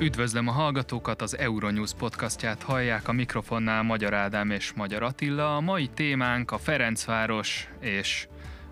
Üdvözlöm 0.00 0.48
a 0.48 0.52
hallgatókat, 0.52 1.22
az 1.22 1.38
Euronews 1.38 1.94
podcastját 1.94 2.62
hallják 2.62 3.08
a 3.08 3.12
mikrofonnál 3.12 3.82
Magyar 3.82 4.14
Ádám 4.14 4.50
és 4.50 4.72
Magyar 4.72 5.02
Attila. 5.02 5.56
A 5.56 5.60
mai 5.60 5.88
témánk 5.88 6.50
a 6.50 6.58
Ferencváros 6.58 7.68
és 7.80 8.28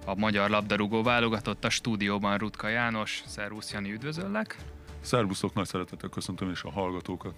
a 0.06 0.14
magyar 0.14 0.50
labdarúgó 0.50 1.02
válogatott 1.02 1.64
a 1.64 1.70
stúdióban 1.70 2.38
Rutka 2.38 2.68
János. 2.68 3.22
Szervusz 3.26 3.72
Jani, 3.72 3.92
üdvözöllek! 3.92 4.56
Szervuszok, 5.00 5.54
nagy 5.54 5.66
szeretettel 5.66 6.08
köszöntöm 6.08 6.50
és 6.50 6.62
a 6.62 6.70
hallgatókat. 6.70 7.34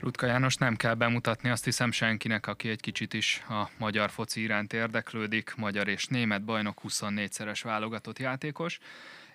Rutka 0.00 0.26
János 0.26 0.56
nem 0.56 0.76
kell 0.76 0.94
bemutatni, 0.94 1.48
azt 1.50 1.64
hiszem 1.64 1.90
senkinek, 1.90 2.46
aki 2.46 2.68
egy 2.68 2.80
kicsit 2.80 3.14
is 3.14 3.44
a 3.48 3.68
magyar 3.78 4.10
foci 4.10 4.40
iránt 4.40 4.72
érdeklődik, 4.72 5.54
magyar 5.56 5.88
és 5.88 6.06
német 6.06 6.44
bajnok 6.44 6.80
24-szeres 6.88 7.60
válogatott 7.62 8.18
játékos. 8.18 8.78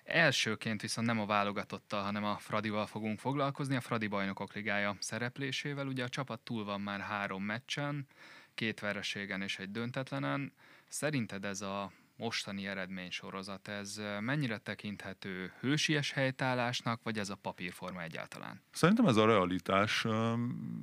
Elsőként 0.04 0.80
viszont 0.80 1.06
nem 1.06 1.20
a 1.20 1.26
válogatottal, 1.26 2.02
hanem 2.02 2.24
a 2.24 2.36
Fradival 2.36 2.86
fogunk 2.86 3.18
foglalkozni, 3.18 3.76
a 3.76 3.80
Fradi 3.80 4.06
Bajnokok 4.06 4.52
Ligája 4.52 4.96
szereplésével. 4.98 5.86
Ugye 5.86 6.04
a 6.04 6.08
csapat 6.08 6.40
túl 6.40 6.64
van 6.64 6.80
már 6.80 7.00
három 7.00 7.42
meccsen, 7.42 8.06
két 8.54 8.80
vereségen 8.80 9.42
és 9.42 9.58
egy 9.58 9.70
döntetlenen. 9.70 10.52
Szerinted 10.88 11.44
ez 11.44 11.60
a 11.60 11.92
mostani 12.16 12.66
eredménysorozat, 12.66 13.68
ez 13.68 14.00
mennyire 14.20 14.58
tekinthető 14.58 15.52
hősies 15.60 16.12
helytállásnak, 16.12 17.02
vagy 17.02 17.18
ez 17.18 17.30
a 17.30 17.34
papírforma 17.34 18.02
egyáltalán? 18.02 18.62
Szerintem 18.72 19.06
ez 19.06 19.16
a 19.16 19.26
realitás. 19.26 20.04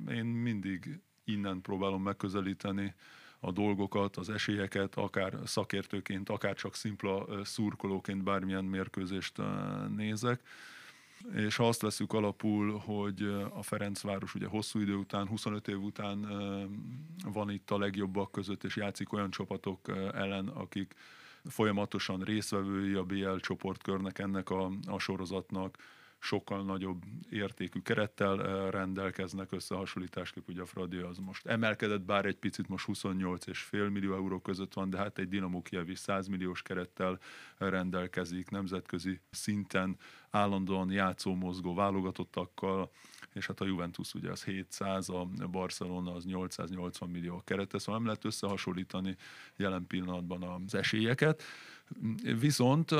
Én 0.08 0.24
mindig 0.24 1.00
innen 1.24 1.60
próbálom 1.60 2.02
megközelíteni 2.02 2.94
a 3.44 3.52
dolgokat, 3.52 4.16
az 4.16 4.30
esélyeket, 4.30 4.94
akár 4.94 5.38
szakértőként, 5.44 6.28
akár 6.28 6.54
csak 6.54 6.74
szimpla 6.74 7.44
szurkolóként 7.44 8.22
bármilyen 8.22 8.64
mérkőzést 8.64 9.40
nézek. 9.96 10.40
És 11.34 11.56
ha 11.56 11.68
azt 11.68 11.80
veszük 11.80 12.12
alapul, 12.12 12.78
hogy 12.78 13.22
a 13.54 13.62
Ferencváros 13.62 14.34
ugye 14.34 14.46
hosszú 14.46 14.80
idő 14.80 14.94
után, 14.94 15.28
25 15.28 15.68
év 15.68 15.82
után 15.82 16.26
van 17.24 17.50
itt 17.50 17.70
a 17.70 17.78
legjobbak 17.78 18.32
között, 18.32 18.64
és 18.64 18.76
játszik 18.76 19.12
olyan 19.12 19.30
csapatok 19.30 19.88
ellen, 20.14 20.48
akik 20.48 20.94
folyamatosan 21.44 22.20
részvevői 22.20 22.94
a 22.94 23.04
BL 23.04 23.36
csoportkörnek 23.36 24.18
ennek 24.18 24.50
a, 24.50 24.70
a 24.86 24.98
sorozatnak, 24.98 25.76
sokkal 26.22 26.64
nagyobb 26.64 27.02
értékű 27.30 27.80
kerettel 27.80 28.70
rendelkeznek 28.70 29.52
összehasonlításképp, 29.52 30.48
ugye 30.48 30.62
a 30.62 30.66
Fradi 30.66 30.96
az 30.96 31.18
most 31.18 31.46
emelkedett, 31.46 32.00
bár 32.00 32.24
egy 32.24 32.36
picit 32.36 32.68
most 32.68 32.86
28,5 32.92 33.92
millió 33.92 34.14
euró 34.14 34.40
között 34.40 34.74
van, 34.74 34.90
de 34.90 34.98
hát 34.98 35.18
egy 35.18 35.28
Dinamo 35.28 35.62
Kiev 35.62 35.88
is 35.88 35.98
100 35.98 36.26
milliós 36.26 36.62
kerettel 36.62 37.18
rendelkezik, 37.58 38.50
nemzetközi 38.50 39.20
szinten 39.30 39.96
állandóan 40.32 40.90
játszó 40.90 41.34
mozgó 41.34 41.74
válogatottakkal, 41.74 42.90
és 43.32 43.46
hát 43.46 43.60
a 43.60 43.64
Juventus 43.64 44.14
ugye 44.14 44.30
az 44.30 44.44
700, 44.44 45.08
a 45.08 45.28
Barcelona 45.50 46.14
az 46.14 46.24
880 46.24 47.08
millió 47.08 47.36
a 47.36 47.42
kerete, 47.44 47.78
szóval 47.78 47.94
nem 47.94 48.06
lehet 48.06 48.24
összehasonlítani 48.24 49.16
jelen 49.56 49.86
pillanatban 49.86 50.42
az 50.42 50.74
esélyeket. 50.74 51.42
Viszont 52.38 52.90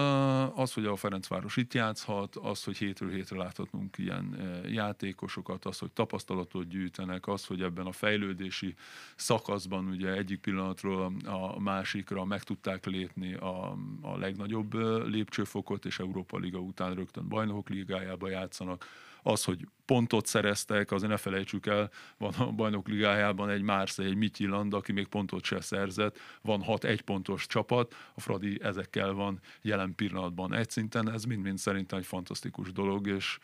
az, 0.54 0.72
hogy 0.72 0.86
a 0.86 0.96
Ferencváros 0.96 1.56
itt 1.56 1.74
játszhat, 1.74 2.36
az, 2.36 2.64
hogy 2.64 2.76
hétről 2.76 3.10
hétre 3.10 3.36
láthatunk 3.36 3.98
ilyen 3.98 4.36
játékosokat, 4.70 5.64
az, 5.64 5.78
hogy 5.78 5.90
tapasztalatot 5.92 6.68
gyűjtenek, 6.68 7.26
az, 7.26 7.46
hogy 7.46 7.62
ebben 7.62 7.86
a 7.86 7.92
fejlődési 7.92 8.74
szakaszban 9.16 9.86
ugye 9.88 10.12
egyik 10.12 10.40
pillanatról 10.40 11.12
a 11.24 11.60
másikra 11.60 12.24
meg 12.24 12.42
tudták 12.42 12.86
lépni 12.86 13.34
a, 13.34 13.76
a 14.00 14.16
legnagyobb 14.16 14.74
lépcsőfokot, 15.08 15.84
és 15.84 15.98
Európa 15.98 16.38
Liga 16.38 16.58
után 16.58 16.94
rögtön 16.94 17.21
bajnokok 17.28 17.68
ligájába 17.68 18.28
játszanak, 18.28 18.86
az, 19.22 19.44
hogy 19.44 19.66
pontot 19.84 20.26
szereztek, 20.26 20.90
azért 20.90 21.10
ne 21.10 21.16
felejtsük 21.16 21.66
el, 21.66 21.90
van 22.18 22.32
a 22.34 22.50
bajnok 22.50 22.88
ligájában 22.88 23.50
egy 23.50 23.62
Marseille, 23.62 24.10
egy 24.10 24.16
Mityiland, 24.16 24.74
aki 24.74 24.92
még 24.92 25.06
pontot 25.06 25.44
se 25.44 25.60
szerzett, 25.60 26.18
van 26.40 26.62
hat 26.62 26.84
egypontos 26.84 27.46
csapat, 27.46 27.94
a 28.14 28.20
Fradi 28.20 28.62
ezekkel 28.62 29.12
van 29.12 29.40
jelen 29.62 29.94
pillanatban. 29.94 30.54
Egy 30.54 30.70
szinten, 30.70 31.10
ez 31.10 31.24
mind-mind 31.24 31.58
szerintem 31.58 31.98
egy 31.98 32.06
fantasztikus 32.06 32.72
dolog, 32.72 33.06
és 33.06 33.38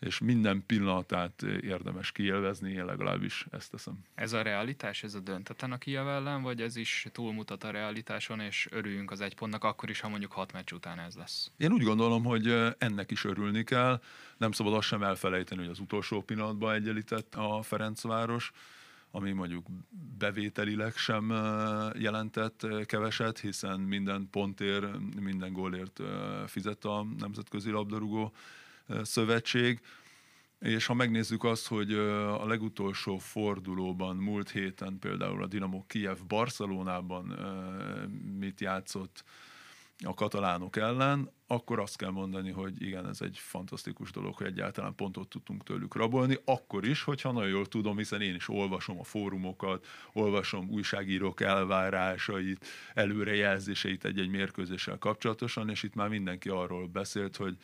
és 0.00 0.18
minden 0.18 0.62
pillanatát 0.66 1.42
érdemes 1.42 2.12
kielvezni, 2.12 2.72
én 2.72 2.84
legalábbis 2.84 3.46
ezt 3.50 3.70
teszem. 3.70 3.98
Ez 4.14 4.32
a 4.32 4.42
realitás, 4.42 5.02
ez 5.02 5.14
a 5.14 5.20
döntetlen 5.20 5.72
a 5.72 5.78
Kiev 5.78 6.08
ellen, 6.08 6.42
vagy 6.42 6.60
ez 6.60 6.76
is 6.76 7.06
túlmutat 7.12 7.64
a 7.64 7.70
realitáson, 7.70 8.40
és 8.40 8.68
örüljünk 8.70 9.10
az 9.10 9.20
egy 9.20 9.34
pontnak, 9.34 9.64
akkor 9.64 9.90
is, 9.90 10.00
ha 10.00 10.08
mondjuk 10.08 10.32
hat 10.32 10.52
meccs 10.52 10.72
után 10.72 10.98
ez 10.98 11.14
lesz? 11.14 11.50
Én 11.56 11.72
úgy 11.72 11.82
gondolom, 11.82 12.24
hogy 12.24 12.74
ennek 12.78 13.10
is 13.10 13.24
örülni 13.24 13.64
kell. 13.64 14.00
Nem 14.36 14.52
szabad 14.52 14.74
azt 14.74 14.86
sem 14.86 15.02
elfelejteni, 15.02 15.60
hogy 15.60 15.70
az 15.70 15.78
utolsó 15.78 16.22
pillanatban 16.22 16.74
egyenlített 16.74 17.34
a 17.34 17.62
Ferencváros, 17.62 18.52
ami 19.10 19.32
mondjuk 19.32 19.66
bevételileg 20.18 20.96
sem 20.96 21.32
jelentett 21.98 22.66
keveset, 22.86 23.38
hiszen 23.38 23.80
minden 23.80 24.28
pontért, 24.30 24.86
minden 25.20 25.52
gólért 25.52 26.00
fizet 26.46 26.84
a 26.84 27.06
Nemzetközi 27.18 27.70
Labdarúgó 27.70 28.32
Szövetség. 29.02 29.80
És 30.58 30.86
ha 30.86 30.94
megnézzük 30.94 31.44
azt, 31.44 31.66
hogy 31.66 31.92
a 31.94 32.46
legutolsó 32.46 33.18
fordulóban 33.18 34.16
múlt 34.16 34.50
héten 34.50 34.98
például 34.98 35.42
a 35.42 35.46
Dinamo 35.46 35.84
Kiev 35.86 36.18
Barcelonában 36.26 37.26
mit 38.38 38.60
játszott 38.60 39.24
a 40.04 40.14
katalánok 40.14 40.76
ellen, 40.76 41.30
akkor 41.46 41.78
azt 41.78 41.96
kell 41.96 42.10
mondani, 42.10 42.50
hogy 42.50 42.82
igen, 42.82 43.08
ez 43.08 43.20
egy 43.20 43.38
fantasztikus 43.38 44.10
dolog, 44.10 44.34
hogy 44.34 44.46
egyáltalán 44.46 44.94
pontot 44.94 45.28
tudtunk 45.28 45.62
tőlük 45.62 45.94
rabolni, 45.94 46.38
akkor 46.44 46.84
is, 46.86 47.02
hogyha 47.02 47.32
nagyon 47.32 47.48
jól 47.48 47.66
tudom, 47.66 47.96
hiszen 47.96 48.20
én 48.20 48.34
is 48.34 48.48
olvasom 48.48 48.98
a 48.98 49.04
fórumokat, 49.04 49.86
olvasom 50.12 50.68
újságírók 50.70 51.40
elvárásait, 51.40 52.66
előrejelzéseit 52.94 54.04
egy-egy 54.04 54.30
mérkőzéssel 54.30 54.98
kapcsolatosan, 54.98 55.68
és 55.70 55.82
itt 55.82 55.94
már 55.94 56.08
mindenki 56.08 56.48
arról 56.48 56.86
beszélt, 56.86 57.36
hogy 57.36 57.56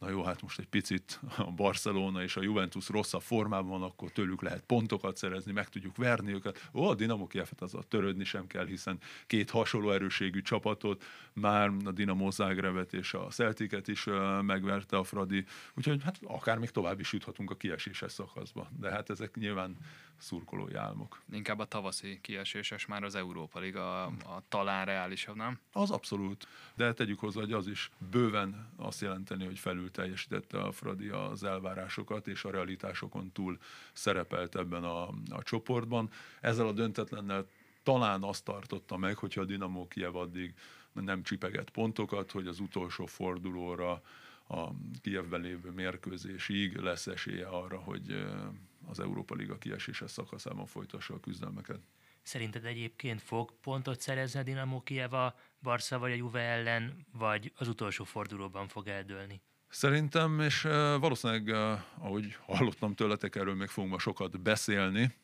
na 0.00 0.10
jó, 0.10 0.22
hát 0.22 0.42
most 0.42 0.58
egy 0.58 0.68
picit 0.68 1.20
a 1.36 1.50
Barcelona 1.50 2.22
és 2.22 2.36
a 2.36 2.42
Juventus 2.42 2.88
rosszabb 2.88 3.22
formában 3.22 3.80
van, 3.80 3.82
akkor 3.82 4.10
tőlük 4.10 4.42
lehet 4.42 4.62
pontokat 4.62 5.16
szerezni, 5.16 5.52
meg 5.52 5.68
tudjuk 5.68 5.96
verni 5.96 6.32
őket. 6.32 6.68
Ó, 6.74 6.88
a 6.88 6.94
Dinamo 6.94 7.26
Kievet 7.26 7.60
az 7.60 7.74
a 7.74 7.82
törődni 7.82 8.24
sem 8.24 8.46
kell, 8.46 8.66
hiszen 8.66 8.98
két 9.26 9.50
hasonló 9.50 9.90
erőségű 9.90 10.42
csapatot, 10.42 11.04
már 11.32 11.72
a 11.84 11.90
Dinamo 11.90 12.30
Zagrebet 12.30 12.92
és 12.92 13.14
a 13.14 13.26
Celticet 13.26 13.88
is 13.88 14.04
megverte 14.40 14.96
a 14.96 15.04
Fradi, 15.04 15.44
úgyhogy 15.74 16.02
hát 16.02 16.18
akár 16.22 16.58
még 16.58 16.70
tovább 16.70 17.00
is 17.00 17.12
juthatunk 17.12 17.50
a 17.50 17.56
kieséses 17.56 18.12
szakaszba, 18.12 18.70
de 18.78 18.90
hát 18.90 19.10
ezek 19.10 19.34
nyilván 19.34 19.76
szurkolói 20.20 20.74
álmok. 20.74 21.22
Inkább 21.32 21.58
a 21.58 21.64
tavaszi 21.64 22.18
kieséses 22.20 22.86
már 22.86 23.02
az 23.02 23.14
Európa 23.14 23.58
Liga, 23.58 24.04
a, 24.04 24.06
a 24.06 24.42
talán 24.48 24.84
reálisabb, 24.84 25.36
nem? 25.36 25.58
Az 25.72 25.90
abszolút, 25.90 26.46
de 26.74 26.92
tegyük 26.92 27.18
hozzá, 27.18 27.40
hogy 27.40 27.52
az 27.52 27.66
is 27.66 27.90
bőven 28.10 28.68
azt 28.76 29.00
jelenteni, 29.00 29.44
hogy 29.44 29.58
felül 29.58 29.89
teljesítette 29.90 30.58
a 30.58 30.72
Fradi 30.72 31.08
az 31.08 31.44
elvárásokat, 31.44 32.28
és 32.28 32.44
a 32.44 32.50
realitásokon 32.50 33.32
túl 33.32 33.58
szerepelt 33.92 34.56
ebben 34.56 34.84
a, 34.84 35.08
a 35.08 35.42
csoportban. 35.42 36.10
Ezzel 36.40 36.66
a 36.66 36.72
döntetlennel 36.72 37.46
talán 37.82 38.22
azt 38.22 38.44
tartotta 38.44 38.96
meg, 38.96 39.16
hogyha 39.16 39.40
a 39.40 39.44
Dinamo 39.44 39.88
Kiev 39.88 40.16
addig 40.16 40.54
nem 40.92 41.22
csipegett 41.22 41.70
pontokat, 41.70 42.30
hogy 42.30 42.46
az 42.46 42.60
utolsó 42.60 43.06
fordulóra 43.06 44.02
a 44.48 44.70
Kievben 45.02 45.40
lévő 45.40 45.70
mérkőzésig 45.70 46.76
lesz 46.76 47.06
esélye 47.06 47.46
arra, 47.46 47.78
hogy 47.78 48.26
az 48.86 49.00
Európa 49.00 49.34
Liga 49.34 49.58
kieséses 49.58 50.10
szakaszában 50.10 50.66
folytassa 50.66 51.14
a 51.14 51.20
küzdelmeket. 51.20 51.80
Szerinted 52.22 52.64
egyébként 52.64 53.22
fog 53.22 53.52
pontot 53.60 54.00
szerezni 54.00 54.40
a 54.40 54.42
Dinamo 54.42 54.82
Kiev 54.82 55.12
a 55.12 55.34
Barca 55.62 55.98
vagy 55.98 56.12
a 56.12 56.14
Juve 56.14 56.40
ellen, 56.40 57.06
vagy 57.12 57.52
az 57.56 57.68
utolsó 57.68 58.04
fordulóban 58.04 58.68
fog 58.68 58.88
eldőlni? 58.88 59.40
Szerintem, 59.70 60.40
és 60.40 60.62
valószínűleg, 61.00 61.48
ahogy 61.98 62.36
hallottam 62.46 62.94
tőletek, 62.94 63.36
erről 63.36 63.54
még 63.54 63.68
fogunk 63.68 63.92
ma 63.92 63.98
sokat 63.98 64.40
beszélni. 64.40 65.14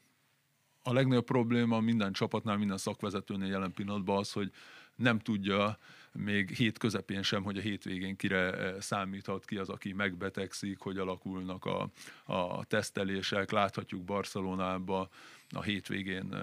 A 0.82 0.92
legnagyobb 0.92 1.24
probléma 1.24 1.80
minden 1.80 2.12
csapatnál, 2.12 2.56
minden 2.56 2.78
szakvezetőnél 2.78 3.48
jelen 3.48 3.72
pillanatban 3.72 4.16
az, 4.18 4.32
hogy 4.32 4.52
nem 4.94 5.18
tudja 5.18 5.78
még 6.12 6.50
hét 6.50 6.78
közepén 6.78 7.22
sem, 7.22 7.42
hogy 7.42 7.58
a 7.58 7.60
hétvégén 7.60 8.16
kire 8.16 8.74
számíthat 8.80 9.44
ki 9.44 9.56
az, 9.56 9.68
aki 9.68 9.92
megbetegszik, 9.92 10.78
hogy 10.78 10.98
alakulnak 10.98 11.64
a, 11.64 11.90
a 12.24 12.64
tesztelések. 12.64 13.50
Láthatjuk 13.50 14.04
Barcelonában 14.04 15.08
a 15.50 15.62
hétvégén 15.62 16.34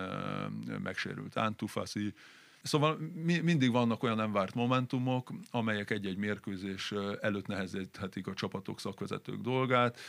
megsérült 0.83 1.35
Antufasi, 1.35 2.13
Szóval 2.63 2.97
mi, 3.13 3.37
mindig 3.39 3.71
vannak 3.71 4.03
olyan 4.03 4.15
nem 4.15 4.31
várt 4.31 4.53
momentumok, 4.53 5.33
amelyek 5.51 5.89
egy-egy 5.89 6.17
mérkőzés 6.17 6.93
előtt 7.21 7.47
nehezíthetik 7.47 8.27
a 8.27 8.33
csapatok 8.33 8.79
szakvezetők 8.79 9.41
dolgát. 9.41 9.99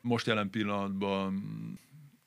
Most 0.00 0.26
jelen 0.26 0.50
pillanatban 0.50 1.42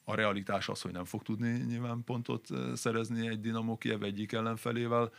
A 0.06 0.16
realitás 0.16 0.70
az, 0.70 0.82
hogy 0.82 0.92
nem 0.92 1.06
fog 1.06 1.22
tudni 1.22 1.50
nyilván 1.50 2.04
pontot 2.04 2.48
szerezni 2.74 3.28
egy 3.28 3.40
Dinamo 3.40 3.78
Kiev 3.78 4.04
egyik 4.04 4.32
ellenfelével 4.32 5.12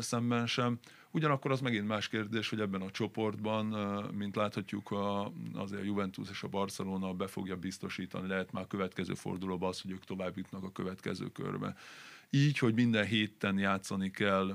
szemben 0.00 0.46
sem. 0.46 0.78
Ugyanakkor 1.10 1.50
az 1.50 1.60
megint 1.60 1.86
más 1.86 2.08
kérdés, 2.08 2.48
hogy 2.48 2.60
ebben 2.60 2.80
a 2.80 2.90
csoportban, 2.90 3.66
mint 4.14 4.36
láthatjuk, 4.36 4.90
a, 4.90 5.32
azért 5.52 5.82
a 5.82 5.84
Juventus 5.84 6.30
és 6.30 6.42
a 6.42 6.48
Barcelona 6.48 7.12
be 7.12 7.26
fogja 7.26 7.56
biztosítani, 7.56 8.28
lehet 8.28 8.52
már 8.52 8.66
következő 8.66 9.14
fordulóban 9.14 9.68
az, 9.68 9.80
hogy 9.80 9.90
ők 9.90 10.04
tovább 10.04 10.36
jutnak 10.36 10.62
a 10.62 10.72
következő 10.72 11.26
körbe. 11.32 11.76
Így, 12.34 12.58
hogy 12.58 12.74
minden 12.74 13.04
héten 13.04 13.58
játszani 13.58 14.10
kell 14.10 14.54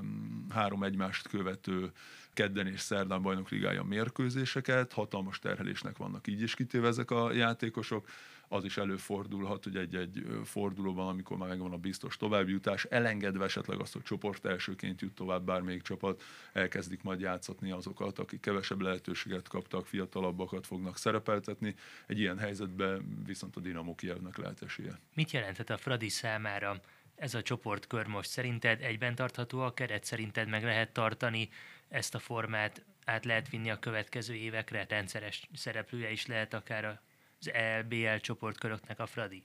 három 0.50 0.82
egymást 0.82 1.28
követő 1.28 1.92
kedden 2.32 2.66
és 2.66 2.80
szerdán 2.80 3.22
bajnokligája 3.22 3.82
mérkőzéseket, 3.82 4.92
hatalmas 4.92 5.38
terhelésnek 5.38 5.96
vannak 5.96 6.26
így 6.26 6.42
is 6.42 6.54
kitéve 6.54 6.86
ezek 6.86 7.10
a 7.10 7.32
játékosok, 7.32 8.08
az 8.52 8.64
is 8.64 8.76
előfordulhat, 8.76 9.64
hogy 9.64 9.76
egy-egy 9.76 10.26
fordulóban, 10.44 11.08
amikor 11.08 11.36
már 11.36 11.48
megvan 11.48 11.72
a 11.72 11.76
biztos 11.76 12.16
továbbjutás, 12.16 12.84
elengedve 12.84 13.44
esetleg 13.44 13.80
azt, 13.80 13.92
hogy 13.92 14.02
csoport 14.02 14.44
elsőként 14.44 15.00
jut 15.00 15.14
tovább 15.14 15.44
bármelyik 15.44 15.82
csapat, 15.82 16.22
elkezdik 16.52 17.02
majd 17.02 17.20
játszatni 17.20 17.70
azokat, 17.70 18.18
akik 18.18 18.40
kevesebb 18.40 18.80
lehetőséget 18.80 19.48
kaptak, 19.48 19.86
fiatalabbakat 19.86 20.66
fognak 20.66 20.96
szerepeltetni. 20.96 21.74
Egy 22.06 22.18
ilyen 22.18 22.38
helyzetben 22.38 23.22
viszont 23.26 23.56
a 23.56 23.60
Dinamo 23.60 23.94
Kievnek 23.94 24.36
lehet 24.36 24.62
esélye. 24.62 24.98
Mit 25.14 25.30
jelenthet 25.30 25.70
a 25.70 25.76
Fradi 25.76 26.08
számára 26.08 26.80
ez 27.20 27.34
a 27.34 27.42
csoportkör 27.42 28.06
most? 28.06 28.30
Szerinted 28.30 28.82
egyben 28.82 29.14
tartható 29.14 29.60
a 29.60 29.74
keret? 29.74 30.04
Szerinted 30.04 30.48
meg 30.48 30.64
lehet 30.64 30.92
tartani 30.92 31.48
ezt 31.88 32.14
a 32.14 32.18
formát? 32.18 32.84
Át 33.04 33.24
lehet 33.24 33.48
vinni 33.48 33.70
a 33.70 33.78
következő 33.78 34.34
évekre? 34.34 34.86
Rendszeres 34.88 35.48
szereplője 35.54 36.10
is 36.10 36.26
lehet 36.26 36.54
akár 36.54 37.00
az 37.40 37.52
EBL 37.52 38.16
csoportköröknek 38.16 38.98
a 38.98 39.06
Fradi? 39.06 39.44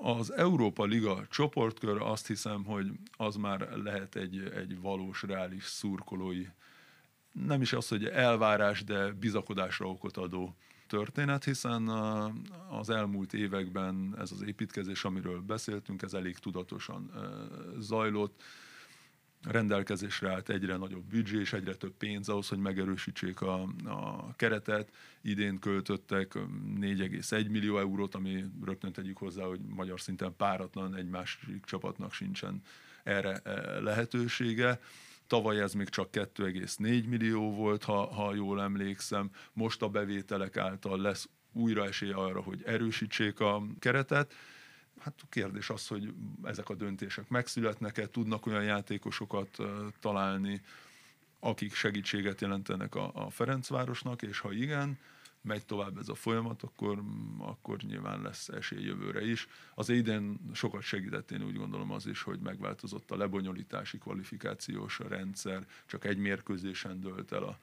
Az 0.00 0.32
Európa 0.32 0.84
Liga 0.84 1.26
csoportkör 1.30 2.02
azt 2.02 2.26
hiszem, 2.26 2.64
hogy 2.64 2.90
az 3.16 3.36
már 3.36 3.60
lehet 3.60 4.16
egy, 4.16 4.52
egy 4.56 4.80
valós, 4.80 5.22
reális 5.22 5.64
szurkolói, 5.64 6.46
nem 7.32 7.60
is 7.60 7.72
az, 7.72 7.88
hogy 7.88 8.04
elvárás, 8.04 8.84
de 8.84 9.12
bizakodásra 9.12 9.86
okot 9.86 10.16
adó 10.16 10.56
történet, 10.88 11.44
hiszen 11.44 11.88
az 12.70 12.90
elmúlt 12.90 13.32
években 13.34 14.14
ez 14.18 14.32
az 14.32 14.42
építkezés, 14.42 15.04
amiről 15.04 15.40
beszéltünk, 15.40 16.02
ez 16.02 16.14
elég 16.14 16.38
tudatosan 16.38 17.10
zajlott 17.78 18.42
rendelkezésre 19.42 20.30
állt 20.30 20.48
egyre 20.48 20.76
nagyobb 20.76 21.04
büdzsé 21.04 21.38
és 21.40 21.52
egyre 21.52 21.74
több 21.74 21.92
pénz 21.92 22.28
ahhoz, 22.28 22.48
hogy 22.48 22.58
megerősítsék 22.58 23.40
a, 23.40 23.62
a 23.84 24.32
keretet. 24.36 24.92
Idén 25.22 25.58
költöttek 25.58 26.32
4,1 26.34 27.50
millió 27.50 27.78
eurót, 27.78 28.14
ami 28.14 28.44
rögtön 28.64 28.92
tegyük 28.92 29.16
hozzá, 29.16 29.44
hogy 29.44 29.60
magyar 29.60 30.00
szinten 30.00 30.36
páratlan, 30.36 30.94
egy 30.94 31.08
másik 31.08 31.64
csapatnak 31.64 32.12
sincsen 32.12 32.62
erre 33.02 33.42
lehetősége. 33.80 34.80
Tavaly 35.28 35.60
ez 35.60 35.72
még 35.72 35.88
csak 35.88 36.08
2,4 36.12 37.08
millió 37.08 37.54
volt, 37.54 37.84
ha, 37.84 38.14
ha 38.14 38.34
jól 38.34 38.62
emlékszem. 38.62 39.30
Most 39.52 39.82
a 39.82 39.88
bevételek 39.88 40.56
által 40.56 41.00
lesz 41.00 41.28
újra 41.52 41.86
esély 41.86 42.12
arra, 42.12 42.42
hogy 42.42 42.62
erősítsék 42.64 43.40
a 43.40 43.62
keretet 43.78 44.34
Hát 44.98 45.14
a 45.22 45.26
kérdés 45.28 45.70
az, 45.70 45.86
hogy 45.86 46.14
ezek 46.42 46.68
a 46.68 46.74
döntések 46.74 47.28
megszületnek-e, 47.28 48.06
tudnak 48.06 48.46
olyan 48.46 48.64
játékosokat 48.64 49.56
találni, 50.00 50.60
akik 51.40 51.74
segítséget 51.74 52.40
jelentenek 52.40 52.94
a, 52.94 53.10
a 53.14 53.30
Ferencvárosnak, 53.30 54.22
és 54.22 54.38
ha 54.38 54.52
igen, 54.52 54.98
megy 55.42 55.64
tovább 55.64 55.98
ez 55.98 56.08
a 56.08 56.14
folyamat, 56.14 56.62
akkor, 56.62 57.02
akkor 57.38 57.78
nyilván 57.78 58.22
lesz 58.22 58.48
esély 58.48 58.84
jövőre 58.84 59.26
is. 59.26 59.48
Az 59.74 59.88
idén 59.88 60.40
sokat 60.52 60.82
segített 60.82 61.30
én 61.30 61.44
úgy 61.44 61.56
gondolom 61.56 61.90
az 61.90 62.06
is, 62.06 62.22
hogy 62.22 62.40
megváltozott 62.40 63.10
a 63.10 63.16
lebonyolítási 63.16 63.98
kvalifikációs 63.98 64.98
rendszer, 64.98 65.66
csak 65.86 66.04
egy 66.04 66.18
mérkőzésen 66.18 67.00
dölt 67.00 67.32
el 67.32 67.42
a 67.42 67.58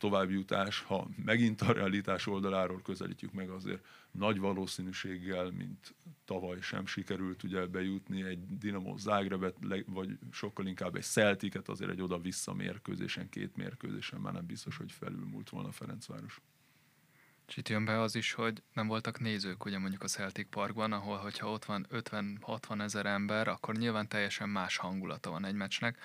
továbbjutás, 0.00 0.80
ha 0.80 1.08
megint 1.24 1.60
a 1.60 1.72
realitás 1.72 2.26
oldaláról 2.26 2.82
közelítjük 2.82 3.32
meg, 3.32 3.50
azért 3.50 3.86
nagy 4.10 4.38
valószínűséggel, 4.38 5.50
mint 5.50 5.94
tavaly 6.24 6.60
sem 6.60 6.86
sikerült 6.86 7.42
ugye 7.42 7.66
bejutni 7.66 8.22
egy 8.22 8.58
Dinamo 8.58 8.96
Zágrebet, 8.96 9.56
vagy 9.86 10.18
sokkal 10.30 10.66
inkább 10.66 10.96
egy 10.96 11.02
Celticet, 11.02 11.68
azért 11.68 11.90
egy 11.90 12.02
oda-vissza 12.02 12.54
mérkőzésen, 12.54 13.28
két 13.28 13.56
mérkőzésen 13.56 14.20
már 14.20 14.32
nem 14.32 14.46
biztos, 14.46 14.76
hogy 14.76 14.92
felülmúlt 14.92 15.48
volna 15.50 15.72
Ferencváros. 15.72 16.40
És 17.50 17.56
itt 17.56 17.68
jön 17.68 17.84
be 17.84 18.00
az 18.00 18.14
is, 18.14 18.32
hogy 18.32 18.62
nem 18.72 18.86
voltak 18.86 19.20
nézők 19.20 19.64
ugye 19.64 19.78
mondjuk 19.78 20.02
a 20.02 20.06
Celtic 20.06 20.46
Parkban, 20.50 20.92
ahol 20.92 21.16
hogyha 21.16 21.50
ott 21.50 21.64
van 21.64 21.86
50-60 21.92 22.82
ezer 22.82 23.06
ember, 23.06 23.48
akkor 23.48 23.74
nyilván 23.76 24.08
teljesen 24.08 24.48
más 24.48 24.76
hangulata 24.76 25.30
van 25.30 25.44
egy 25.44 25.54
meccsnek 25.54 25.98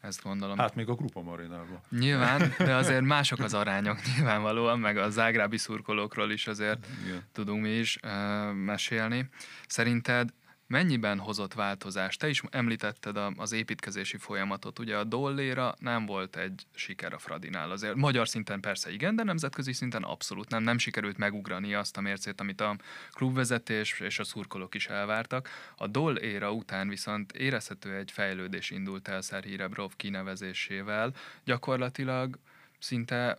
ezt 0.00 0.22
gondolom. 0.22 0.58
Hát 0.58 0.74
még 0.74 0.88
a 0.88 0.94
Grupa 0.94 1.22
Marinában. 1.22 1.80
Nyilván, 1.90 2.54
de 2.58 2.74
azért 2.82 3.02
mások 3.02 3.38
az 3.38 3.54
arányok 3.54 3.98
nyilvánvalóan, 4.14 4.78
meg 4.78 4.96
a 4.96 5.10
zágrábi 5.10 5.56
szurkolókról 5.56 6.30
is 6.30 6.46
azért 6.46 6.86
Igen. 7.04 7.22
tudunk 7.32 7.62
mi 7.62 7.70
is 7.70 7.98
uh, 8.02 8.52
mesélni. 8.52 9.28
Szerinted 9.66 10.30
mennyiben 10.68 11.18
hozott 11.18 11.54
változást? 11.54 12.18
Te 12.18 12.28
is 12.28 12.42
említetted 12.50 13.16
az 13.36 13.52
építkezési 13.52 14.16
folyamatot. 14.16 14.78
Ugye 14.78 14.96
a 14.96 15.04
Dolléra 15.04 15.74
nem 15.78 16.06
volt 16.06 16.36
egy 16.36 16.66
siker 16.74 17.12
a 17.12 17.18
Fradinál. 17.18 17.70
Azért 17.70 17.94
magyar 17.94 18.28
szinten 18.28 18.60
persze 18.60 18.90
igen, 18.92 19.16
de 19.16 19.22
nemzetközi 19.22 19.72
szinten 19.72 20.02
abszolút 20.02 20.48
nem. 20.50 20.62
Nem 20.62 20.78
sikerült 20.78 21.16
megugrani 21.16 21.74
azt 21.74 21.96
a 21.96 22.00
mércét, 22.00 22.40
amit 22.40 22.60
a 22.60 22.76
klubvezetés 23.10 24.00
és 24.00 24.18
a 24.18 24.24
szurkolók 24.24 24.74
is 24.74 24.86
elvártak. 24.86 25.48
A 25.76 25.86
Dolléra 25.86 26.52
után 26.52 26.88
viszont 26.88 27.32
érezhető 27.32 27.94
egy 27.94 28.10
fejlődés 28.10 28.70
indult 28.70 29.08
el 29.08 29.20
Szerhi 29.20 29.56
Rebrov 29.56 29.92
kinevezésével. 29.96 31.14
Gyakorlatilag 31.44 32.38
szinte 32.78 33.38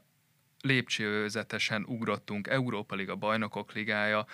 lépcsőzetesen 0.62 1.84
ugrottunk 1.88 2.48
Európa 2.48 2.96
Liga, 2.96 3.16
Bajnokok 3.16 3.74
Ligája, 3.74 4.26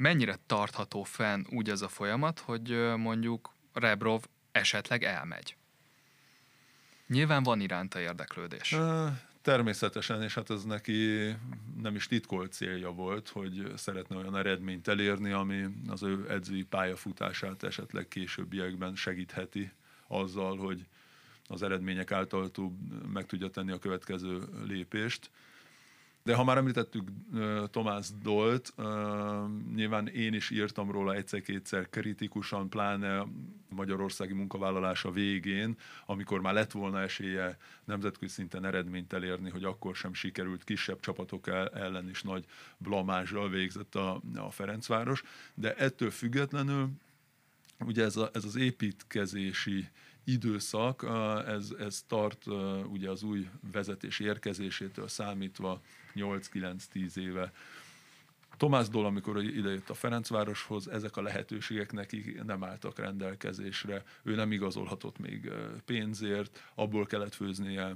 mennyire 0.00 0.38
tartható 0.46 1.02
fenn 1.02 1.44
úgy 1.50 1.70
ez 1.70 1.82
a 1.82 1.88
folyamat, 1.88 2.38
hogy 2.38 2.94
mondjuk 2.96 3.54
Rebrov 3.72 4.22
esetleg 4.52 5.02
elmegy? 5.02 5.56
Nyilván 7.06 7.42
van 7.42 7.60
iránta 7.60 8.00
érdeklődés. 8.00 8.76
Természetesen, 9.42 10.22
és 10.22 10.34
hát 10.34 10.50
ez 10.50 10.64
neki 10.64 11.28
nem 11.82 11.94
is 11.94 12.06
titkolt 12.06 12.52
célja 12.52 12.90
volt, 12.90 13.28
hogy 13.28 13.72
szeretne 13.76 14.16
olyan 14.16 14.36
eredményt 14.36 14.88
elérni, 14.88 15.30
ami 15.30 15.66
az 15.88 16.02
ő 16.02 16.26
edzői 16.28 16.64
pályafutását 16.64 17.62
esetleg 17.62 18.08
későbbiekben 18.08 18.94
segítheti 18.94 19.72
azzal, 20.06 20.56
hogy 20.56 20.86
az 21.46 21.62
eredmények 21.62 22.12
által 22.12 22.50
meg 23.12 23.26
tudja 23.26 23.48
tenni 23.48 23.72
a 23.72 23.78
következő 23.78 24.40
lépést. 24.66 25.30
De 26.22 26.34
ha 26.34 26.44
már 26.44 26.56
említettük 26.56 27.08
uh, 27.32 27.68
Tomás 27.70 28.08
Dolt, 28.22 28.74
nyilván 29.74 30.08
én 30.08 30.34
is 30.34 30.50
írtam 30.50 30.90
róla 30.90 31.14
egyszer-kétszer 31.14 31.88
kritikusan, 31.88 32.68
pláne 32.68 33.26
magyarországi 33.68 34.32
munkavállalása 34.32 35.10
végén, 35.10 35.76
amikor 36.06 36.40
már 36.40 36.52
lett 36.54 36.72
volna 36.72 37.00
esélye 37.00 37.56
nemzetközi 37.84 38.32
szinten 38.32 38.64
eredményt 38.64 39.12
elérni, 39.12 39.50
hogy 39.50 39.64
akkor 39.64 39.96
sem 39.96 40.14
sikerült 40.14 40.64
kisebb 40.64 41.00
csapatok 41.00 41.46
ellen 41.72 42.08
is 42.08 42.22
nagy 42.22 42.44
blamázsral 42.78 43.48
végzett 43.48 43.94
a, 43.94 44.20
a 44.36 44.50
Ferencváros. 44.50 45.22
De 45.54 45.74
ettől 45.74 46.10
függetlenül 46.10 46.88
ugye 47.84 48.04
ez, 48.04 48.16
a, 48.16 48.30
ez 48.32 48.44
az 48.44 48.56
építkezési 48.56 49.88
időszak, 50.24 51.06
ez, 51.46 51.72
ez 51.78 52.04
tart 52.08 52.46
ugye 52.86 53.10
az 53.10 53.22
új 53.22 53.48
vezetés 53.72 54.18
érkezésétől 54.18 55.08
számítva 55.08 55.80
8-9-10 56.14 57.16
éve. 57.16 57.52
Tomás 58.56 58.88
Dól, 58.88 59.06
amikor 59.06 59.42
idejött 59.42 59.90
a 59.90 59.94
Ferencvároshoz, 59.94 60.88
ezek 60.88 61.16
a 61.16 61.22
lehetőségek 61.22 61.92
neki 61.92 62.40
nem 62.46 62.64
álltak 62.64 62.98
rendelkezésre. 62.98 64.04
Ő 64.22 64.34
nem 64.34 64.52
igazolhatott 64.52 65.18
még 65.18 65.50
pénzért, 65.84 66.62
abból 66.74 67.06
kellett 67.06 67.34
főznie, 67.34 67.94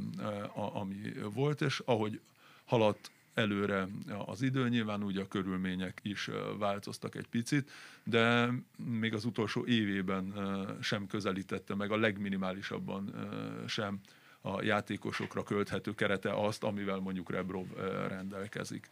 ami 0.54 1.12
volt, 1.33 1.61
és 1.61 1.83
ahogy 1.85 2.21
haladt 2.64 3.11
előre 3.35 3.88
az 4.26 4.42
idő, 4.42 4.68
nyilván 4.68 5.04
úgy 5.04 5.18
a 5.18 5.28
körülmények 5.28 6.00
is 6.02 6.30
változtak 6.59 7.14
egy 7.14 7.28
picit, 7.28 7.71
de 8.04 8.52
még 8.76 9.14
az 9.14 9.25
utolsó 9.25 9.66
évében 9.66 10.35
sem 10.80 11.06
közelítette 11.06 11.75
meg 11.75 11.90
a 11.90 11.97
legminimálisabban 11.97 13.14
sem 13.66 14.00
a 14.46 14.62
játékosokra 14.62 15.42
költhető 15.42 15.94
kerete 15.94 16.32
azt, 16.32 16.64
amivel 16.64 16.98
mondjuk 16.98 17.30
Rebrov 17.30 17.66
rendelkezik. 18.08 18.88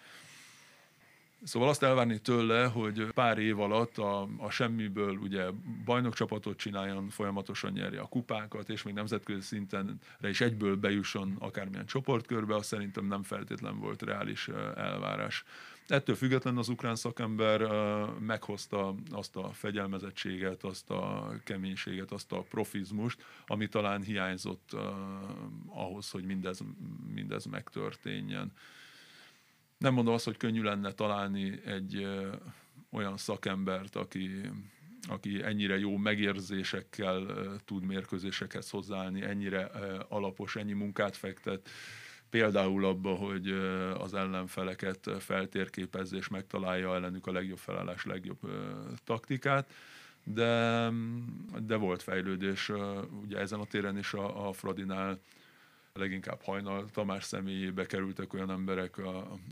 Szóval 1.45 1.69
azt 1.69 1.83
elvárni 1.83 2.21
tőle, 2.21 2.67
hogy 2.67 3.07
pár 3.15 3.39
év 3.39 3.61
alatt 3.61 3.99
a, 3.99 4.29
a 4.39 4.51
semmiből 4.51 5.17
ugye 5.17 5.45
bajnokcsapatot 5.85 6.57
csináljon, 6.57 7.09
folyamatosan 7.09 7.73
nyerje 7.73 8.01
a 8.01 8.09
kupákat, 8.09 8.69
és 8.69 8.83
még 8.83 8.95
nemzetközi 8.95 9.41
szintenre 9.41 10.29
is 10.29 10.41
egyből 10.41 10.77
bejusson 10.77 11.37
akármilyen 11.39 11.87
csoportkörbe, 11.87 12.55
azt 12.55 12.69
szerintem 12.69 13.07
nem 13.07 13.23
feltétlen 13.23 13.79
volt 13.79 14.03
reális 14.03 14.49
elvárás. 14.77 15.45
Ettől 15.93 16.15
függetlenül 16.15 16.59
az 16.59 16.69
ukrán 16.69 16.97
szakember 16.97 17.61
meghozta 18.19 18.95
azt 19.11 19.37
a 19.37 19.53
fegyelmezettséget, 19.53 20.65
azt 20.65 20.91
a 20.91 21.33
keménységet, 21.45 22.13
azt 22.13 22.33
a 22.33 22.41
profizmust, 22.41 23.25
ami 23.47 23.69
talán 23.69 24.03
hiányzott 24.03 24.77
ahhoz, 25.67 26.11
hogy 26.11 26.25
mindez, 26.25 26.61
mindez 27.15 27.45
megtörténjen. 27.45 28.53
Nem 29.79 29.95
mondom 29.95 30.15
azt, 30.15 30.25
hogy 30.25 30.37
könnyű 30.37 30.63
lenne 30.63 30.93
találni 30.93 31.61
egy 31.65 32.07
olyan 32.91 33.17
szakembert, 33.17 33.97
aki, 33.97 34.31
aki 35.09 35.43
ennyire 35.43 35.79
jó 35.79 35.97
megérzésekkel 35.97 37.27
tud 37.65 37.85
mérkőzésekhez 37.85 38.71
hozzáállni, 38.71 39.23
ennyire 39.23 39.65
alapos, 40.09 40.57
ennyi 40.57 40.73
munkát 40.73 41.17
fektet, 41.17 41.69
például 42.33 42.85
abba, 42.85 43.15
hogy 43.15 43.51
az 43.99 44.15
ellenfeleket 44.15 45.11
feltérképezze 45.19 46.17
és 46.17 46.29
megtalálja 46.29 46.95
ellenük 46.95 47.27
a 47.27 47.33
legjobb 47.33 47.59
felállás, 47.59 48.05
legjobb 48.05 48.39
taktikát, 49.05 49.73
de, 50.25 50.89
de 51.59 51.77
volt 51.77 52.03
fejlődés 52.03 52.71
ugye 53.23 53.39
ezen 53.39 53.61
a 53.61 53.65
téren 53.65 53.99
is 53.99 54.13
a, 54.13 54.49
a 54.49 54.53
Fradinál 54.53 55.21
leginkább 55.93 56.43
Hajnal 56.43 56.89
Tamás 56.93 57.25
személyébe 57.25 57.87
kerültek 57.87 58.35
olyan 58.35 58.51
emberek 58.51 59.01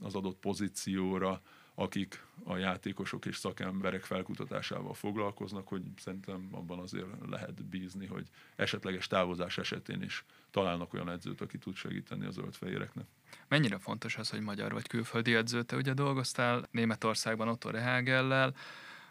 az 0.03 0.15
adott 0.15 0.39
pozícióra, 0.39 1.41
akik 1.81 2.23
a 2.45 2.57
játékosok 2.57 3.27
és 3.27 3.37
szakemberek 3.37 4.05
felkutatásával 4.05 4.95
foglalkoznak, 4.95 5.69
hogy 5.69 5.83
szerintem 5.97 6.49
abban 6.53 6.79
azért 6.79 7.07
lehet 7.29 7.65
bízni, 7.65 8.07
hogy 8.07 8.27
esetleges 8.57 9.07
távozás 9.07 9.59
esetén 9.59 10.03
is 10.03 10.25
találnak 10.51 10.95
olyan 10.95 11.11
edzőt, 11.11 11.41
aki 11.41 11.59
tud 11.59 11.75
segíteni 11.75 12.27
az 12.27 12.35
zöldfehéreknek. 12.35 13.05
Mennyire 13.49 13.79
fontos 13.79 14.17
az, 14.17 14.31
hogy 14.31 14.41
magyar 14.41 14.73
vagy 14.73 14.87
külföldi 14.87 15.35
edző? 15.35 15.63
Te 15.63 15.77
ugye 15.77 15.95
dolgoztál 15.95 16.69
Németországban 16.71 17.49
Otto 17.49 17.71
Rehagellel, 17.71 18.55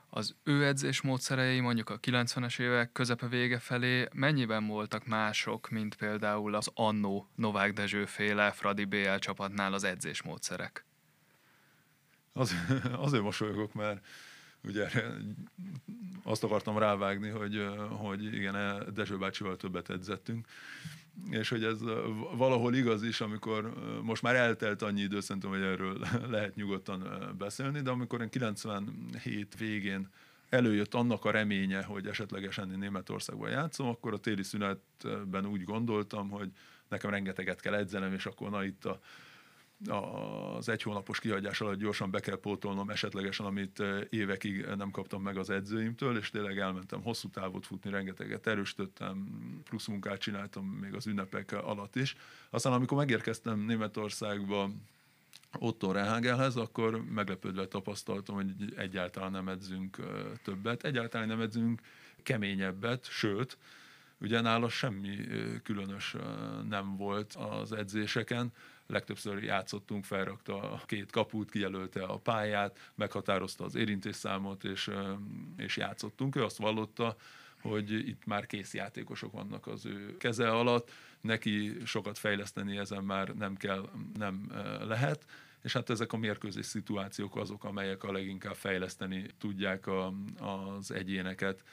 az 0.09 0.35
ő 0.43 0.65
edzés 0.65 1.01
módszerei 1.01 1.59
mondjuk 1.59 1.89
a 1.89 1.99
90-es 1.99 2.59
évek 2.59 2.91
közepe 2.91 3.27
vége 3.27 3.59
felé 3.59 4.07
mennyiben 4.13 4.67
voltak 4.67 5.05
mások, 5.05 5.69
mint 5.69 5.95
például 5.95 6.55
az 6.55 6.71
annó 6.73 7.27
Novák 7.35 7.73
Dezső 7.73 8.05
féle 8.05 8.51
Fradi 8.51 8.85
BL 8.85 9.15
csapatnál 9.15 9.73
az 9.73 9.83
edzés 9.83 10.21
módszerek? 10.21 10.87
Az, 12.39 12.55
azért 13.05 13.23
mosolyogok, 13.23 13.73
mert 13.73 14.05
ugye 14.63 14.89
azt 16.23 16.43
akartam 16.43 16.77
rávágni, 16.77 17.29
hogy, 17.29 17.67
hogy 17.89 18.23
igen, 18.23 18.83
Dezső 18.93 19.17
bácsival 19.17 19.57
többet 19.57 19.89
edzettünk, 19.89 20.47
és 21.29 21.49
hogy 21.49 21.63
ez 21.63 21.79
valahol 22.35 22.75
igaz 22.75 23.03
is, 23.03 23.21
amikor 23.21 23.73
most 24.03 24.21
már 24.21 24.35
eltelt 24.35 24.81
annyi 24.81 25.01
idő, 25.01 25.19
szerintem, 25.19 25.51
hogy 25.51 25.61
erről 25.61 25.99
lehet 26.35 26.55
nyugodtan 26.55 27.07
beszélni, 27.37 27.81
de 27.81 27.89
amikor 27.89 28.21
én 28.21 28.29
97 28.29 29.57
végén 29.57 30.09
előjött 30.49 30.93
annak 30.93 31.25
a 31.25 31.31
reménye, 31.31 31.83
hogy 31.83 32.07
esetlegesen 32.07 32.71
én 32.71 32.77
Németországban 32.77 33.49
játszom, 33.49 33.87
akkor 33.87 34.13
a 34.13 34.17
téli 34.17 34.43
szünetben 34.43 35.45
úgy 35.45 35.63
gondoltam, 35.63 36.29
hogy 36.29 36.49
nekem 36.87 37.09
rengeteget 37.09 37.61
kell 37.61 37.73
edzenem, 37.73 38.13
és 38.13 38.25
akkor 38.25 38.49
na 38.49 38.63
itt 38.63 38.85
a 38.85 38.99
az 39.87 40.69
egy 40.69 40.83
hónapos 40.83 41.19
kihagyás 41.19 41.61
alatt 41.61 41.79
gyorsan 41.79 42.11
be 42.11 42.19
kell 42.19 42.39
pótolnom 42.39 42.89
esetlegesen, 42.89 43.45
amit 43.45 43.83
évekig 44.09 44.65
nem 44.65 44.91
kaptam 44.91 45.21
meg 45.21 45.37
az 45.37 45.49
edzőimtől, 45.49 46.17
és 46.17 46.29
tényleg 46.29 46.57
elmentem 46.57 47.01
hosszú 47.01 47.29
távot 47.29 47.65
futni, 47.65 47.89
rengeteget 47.89 48.47
erősítettem, 48.47 49.27
plusz 49.63 49.87
munkát 49.87 50.19
csináltam 50.19 50.65
még 50.65 50.93
az 50.93 51.07
ünnepek 51.07 51.51
alatt 51.51 51.95
is. 51.95 52.15
Aztán 52.49 52.73
amikor 52.73 52.97
megérkeztem 52.97 53.59
Németországba, 53.59 54.69
Otto 55.59 55.91
Rehagelhez, 55.91 56.55
akkor 56.55 57.03
meglepődve 57.03 57.67
tapasztaltam, 57.67 58.35
hogy 58.35 58.73
egyáltalán 58.75 59.31
nem 59.31 59.47
edzünk 59.47 59.97
többet, 60.43 60.83
egyáltalán 60.83 61.27
nem 61.27 61.41
edzünk 61.41 61.81
keményebbet, 62.23 63.05
sőt, 63.09 63.57
ugye 64.21 64.41
nála 64.41 64.69
semmi 64.69 65.17
különös 65.63 66.15
nem 66.69 66.95
volt 66.95 67.33
az 67.33 67.71
edzéseken, 67.71 68.51
legtöbbször 68.89 69.43
játszottunk, 69.43 70.05
felrakta 70.05 70.71
a 70.71 70.81
két 70.85 71.11
kaput, 71.11 71.51
kijelölte 71.51 72.03
a 72.03 72.17
pályát, 72.17 72.91
meghatározta 72.95 73.63
az 73.63 73.75
érintésszámot, 73.75 74.63
és, 74.63 74.89
és 75.57 75.77
játszottunk. 75.77 76.35
Ő 76.35 76.43
azt 76.43 76.57
vallotta, 76.57 77.15
hogy 77.61 77.91
itt 77.91 78.25
már 78.25 78.45
kész 78.45 78.73
játékosok 78.73 79.31
vannak 79.31 79.67
az 79.67 79.85
ő 79.85 80.17
keze 80.17 80.49
alatt, 80.49 80.91
neki 81.21 81.77
sokat 81.85 82.17
fejleszteni 82.17 82.77
ezen 82.77 83.03
már 83.03 83.35
nem 83.35 83.55
kell, 83.55 83.89
nem 84.17 84.51
lehet, 84.81 85.25
és 85.63 85.73
hát 85.73 85.89
ezek 85.89 86.13
a 86.13 86.17
mérkőzés 86.17 86.65
szituációk 86.65 87.35
azok, 87.35 87.63
amelyek 87.63 88.03
a 88.03 88.11
leginkább 88.11 88.55
fejleszteni 88.55 89.25
tudják 89.37 89.87
a, 89.87 90.13
az 90.37 90.91
egyéneket. 90.91 91.63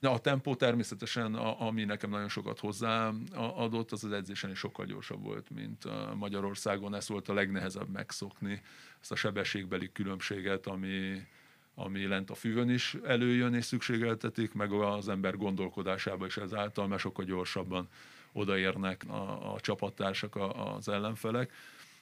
De 0.00 0.08
a 0.08 0.18
tempó 0.18 0.54
természetesen, 0.54 1.34
a, 1.34 1.66
ami 1.66 1.84
nekem 1.84 2.10
nagyon 2.10 2.28
sokat 2.28 2.58
hozzáadott, 2.58 3.92
az 3.92 4.04
az 4.04 4.12
edzésen 4.12 4.50
is 4.50 4.58
sokkal 4.58 4.86
gyorsabb 4.86 5.22
volt, 5.22 5.50
mint 5.50 5.84
a 5.84 6.14
Magyarországon. 6.14 6.94
Ez 6.94 7.08
volt 7.08 7.28
a 7.28 7.34
legnehezebb 7.34 7.88
megszokni, 7.88 8.62
ezt 9.00 9.12
a 9.12 9.16
sebességbeli 9.16 9.92
különbséget, 9.92 10.66
ami, 10.66 11.26
ami 11.74 12.06
lent 12.06 12.30
a 12.30 12.34
fűvön 12.34 12.70
is 12.70 12.96
előjön 13.04 13.54
és 13.54 13.64
szükségeltetik, 13.64 14.52
meg 14.52 14.72
az 14.72 15.08
ember 15.08 15.36
gondolkodásába 15.36 16.26
is 16.26 16.36
ezáltal, 16.36 16.86
mert 16.86 17.00
sokkal 17.00 17.24
gyorsabban 17.24 17.88
odaérnek 18.32 19.04
a, 19.08 19.54
a 19.54 19.60
csapattársak, 19.60 20.36
az 20.76 20.88
ellenfelek 20.88 21.52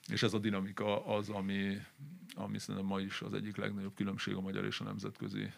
és 0.08 0.22
ez 0.22 0.34
a 0.34 0.38
dinamika 0.38 1.06
az, 1.06 1.28
ami, 1.28 1.76
ami 2.34 2.58
szerintem 2.58 2.86
ma 2.86 3.00
is 3.00 3.20
az 3.20 3.34
egyik 3.34 3.56
legnagyobb 3.56 3.94
különbség 3.94 4.34
a 4.34 4.40
magyar 4.40 4.64
és 4.64 4.80
a 4.80 4.84
nemzetközi 4.84 5.52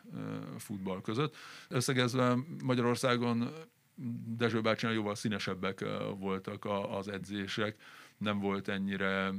futball 0.58 1.00
között. 1.00 1.36
Összegezve 1.68 2.38
Magyarországon 2.64 3.50
Dezső 4.36 4.60
bácsinál 4.60 4.94
jóval 4.94 5.14
színesebbek 5.14 5.84
voltak 6.18 6.64
az 6.90 7.08
edzések, 7.08 7.76
nem 8.18 8.38
volt 8.38 8.68
ennyire 8.68 9.32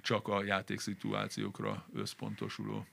csak 0.00 0.28
a 0.28 0.42
játékszituációkra 0.44 1.86
összpontosuló. 1.92 2.86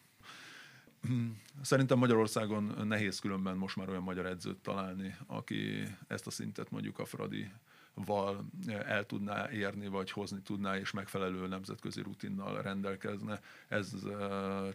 Szerintem 1.62 1.98
Magyarországon 1.98 2.64
nehéz 2.84 3.20
különben 3.20 3.58
most 3.58 3.76
már 3.76 3.90
olyan 3.90 4.04
magyar 4.04 4.26
edzőt 4.26 4.58
találni, 4.58 5.16
aki 5.26 5.84
ezt 6.08 6.28
a 6.28 6.32
szintet 6.32 6.72
mondjuk 6.72 7.00
a 7.00 7.06
Fradi 7.06 7.52
val 7.94 8.46
el 8.68 9.06
tudná 9.06 9.52
érni, 9.52 9.88
vagy 9.88 10.12
hozni 10.12 10.42
tudná, 10.42 10.78
és 10.78 10.92
megfelelő 10.92 11.48
nemzetközi 11.48 12.02
rutinnal 12.02 12.62
rendelkezne. 12.62 13.42
Ez 13.68 13.94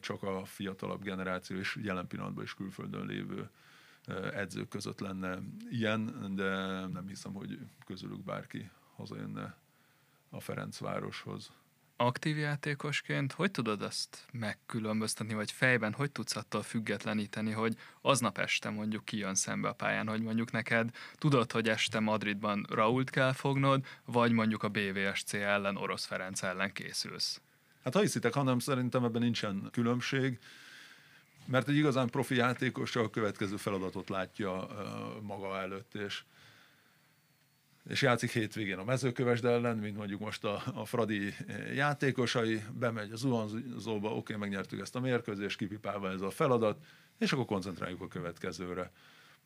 csak 0.00 0.22
a 0.22 0.44
fiatalabb 0.44 1.02
generáció, 1.02 1.56
és 1.56 1.78
jelen 1.82 2.06
pillanatban 2.06 2.44
is 2.44 2.54
külföldön 2.54 3.06
lévő 3.06 3.50
edzők 4.32 4.68
között 4.68 5.00
lenne 5.00 5.38
ilyen, 5.70 6.32
de 6.34 6.50
nem 6.86 7.08
hiszem, 7.08 7.32
hogy 7.32 7.58
közülük 7.86 8.24
bárki 8.24 8.70
hazajönne 8.96 9.56
a 10.30 10.40
Ferencvároshoz 10.40 11.52
aktív 12.00 12.38
játékosként 12.38 13.32
hogy 13.32 13.50
tudod 13.50 13.82
ezt 13.82 14.26
megkülönböztetni, 14.32 15.34
vagy 15.34 15.50
fejben 15.50 15.92
hogy 15.92 16.10
tudsz 16.10 16.36
attól 16.36 16.62
függetleníteni, 16.62 17.50
hogy 17.50 17.76
aznap 18.00 18.38
este 18.38 18.70
mondjuk 18.70 19.04
kijön 19.04 19.34
szembe 19.34 19.68
a 19.68 19.72
pályán, 19.72 20.08
hogy 20.08 20.22
mondjuk 20.22 20.50
neked 20.50 20.90
tudod, 21.14 21.52
hogy 21.52 21.68
este 21.68 22.00
Madridban 22.00 22.66
Rault 22.70 23.10
kell 23.10 23.32
fognod, 23.32 23.84
vagy 24.04 24.32
mondjuk 24.32 24.62
a 24.62 24.68
BVSC 24.68 25.34
ellen, 25.34 25.76
Orosz 25.76 26.04
Ferenc 26.04 26.42
ellen 26.42 26.72
készülsz? 26.72 27.40
Hát 27.84 27.94
ha 27.94 28.00
hiszitek, 28.00 28.34
hanem 28.34 28.58
szerintem 28.58 29.04
ebben 29.04 29.22
nincsen 29.22 29.68
különbség, 29.72 30.38
mert 31.44 31.68
egy 31.68 31.76
igazán 31.76 32.08
profi 32.08 32.34
játékos 32.34 32.96
a 32.96 33.10
következő 33.10 33.56
feladatot 33.56 34.08
látja 34.08 34.68
maga 35.22 35.58
előtt, 35.58 35.94
és 35.94 36.22
és 37.88 38.02
játszik 38.02 38.30
hétvégén 38.30 38.78
a 38.78 38.84
mezőkövesd 38.84 39.44
ellen, 39.44 39.76
mint 39.76 39.96
mondjuk 39.96 40.20
most 40.20 40.44
a, 40.44 40.62
a 40.74 40.84
Fradi 40.84 41.34
játékosai, 41.74 42.62
bemegy 42.78 43.12
az 43.12 43.18
zuhanzóba, 43.18 44.16
oké, 44.16 44.34
megnyertük 44.34 44.80
ezt 44.80 44.96
a 44.96 45.00
mérkőzést, 45.00 45.58
kipipálva 45.58 46.10
ez 46.10 46.20
a 46.20 46.30
feladat, 46.30 46.84
és 47.18 47.32
akkor 47.32 47.44
koncentráljuk 47.44 48.00
a 48.00 48.08
következőre. 48.08 48.90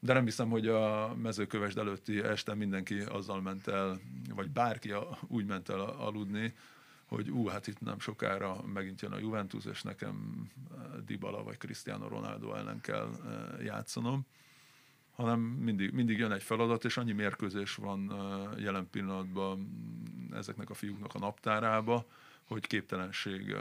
De 0.00 0.12
nem 0.12 0.24
hiszem, 0.24 0.48
hogy 0.50 0.68
a 0.68 1.14
mezőkövesd 1.14 1.78
előtti 1.78 2.22
este 2.22 2.54
mindenki 2.54 3.00
azzal 3.00 3.40
ment 3.40 3.68
el, 3.68 4.00
vagy 4.34 4.50
bárki 4.50 4.94
úgy 5.28 5.46
ment 5.46 5.68
el 5.68 5.80
aludni, 5.80 6.54
hogy 7.06 7.30
ú, 7.30 7.46
hát 7.46 7.66
itt 7.66 7.80
nem 7.80 7.98
sokára 7.98 8.62
megint 8.72 9.00
jön 9.00 9.12
a 9.12 9.18
Juventus, 9.18 9.64
és 9.64 9.82
nekem 9.82 10.46
Dybala 11.06 11.42
vagy 11.42 11.56
Cristiano 11.56 12.08
Ronaldo 12.08 12.54
ellen 12.54 12.80
kell 12.80 13.10
játszanom 13.64 14.26
hanem 15.12 15.40
mindig, 15.40 15.92
mindig 15.92 16.18
jön 16.18 16.32
egy 16.32 16.42
feladat, 16.42 16.84
és 16.84 16.96
annyi 16.96 17.12
mérkőzés 17.12 17.74
van 17.74 18.12
jelen 18.58 18.90
pillanatban 18.90 19.68
ezeknek 20.32 20.70
a 20.70 20.74
fiúknak 20.74 21.14
a 21.14 21.18
naptárába, 21.18 22.06
hogy 22.44 22.66
képtelenség 22.66 23.56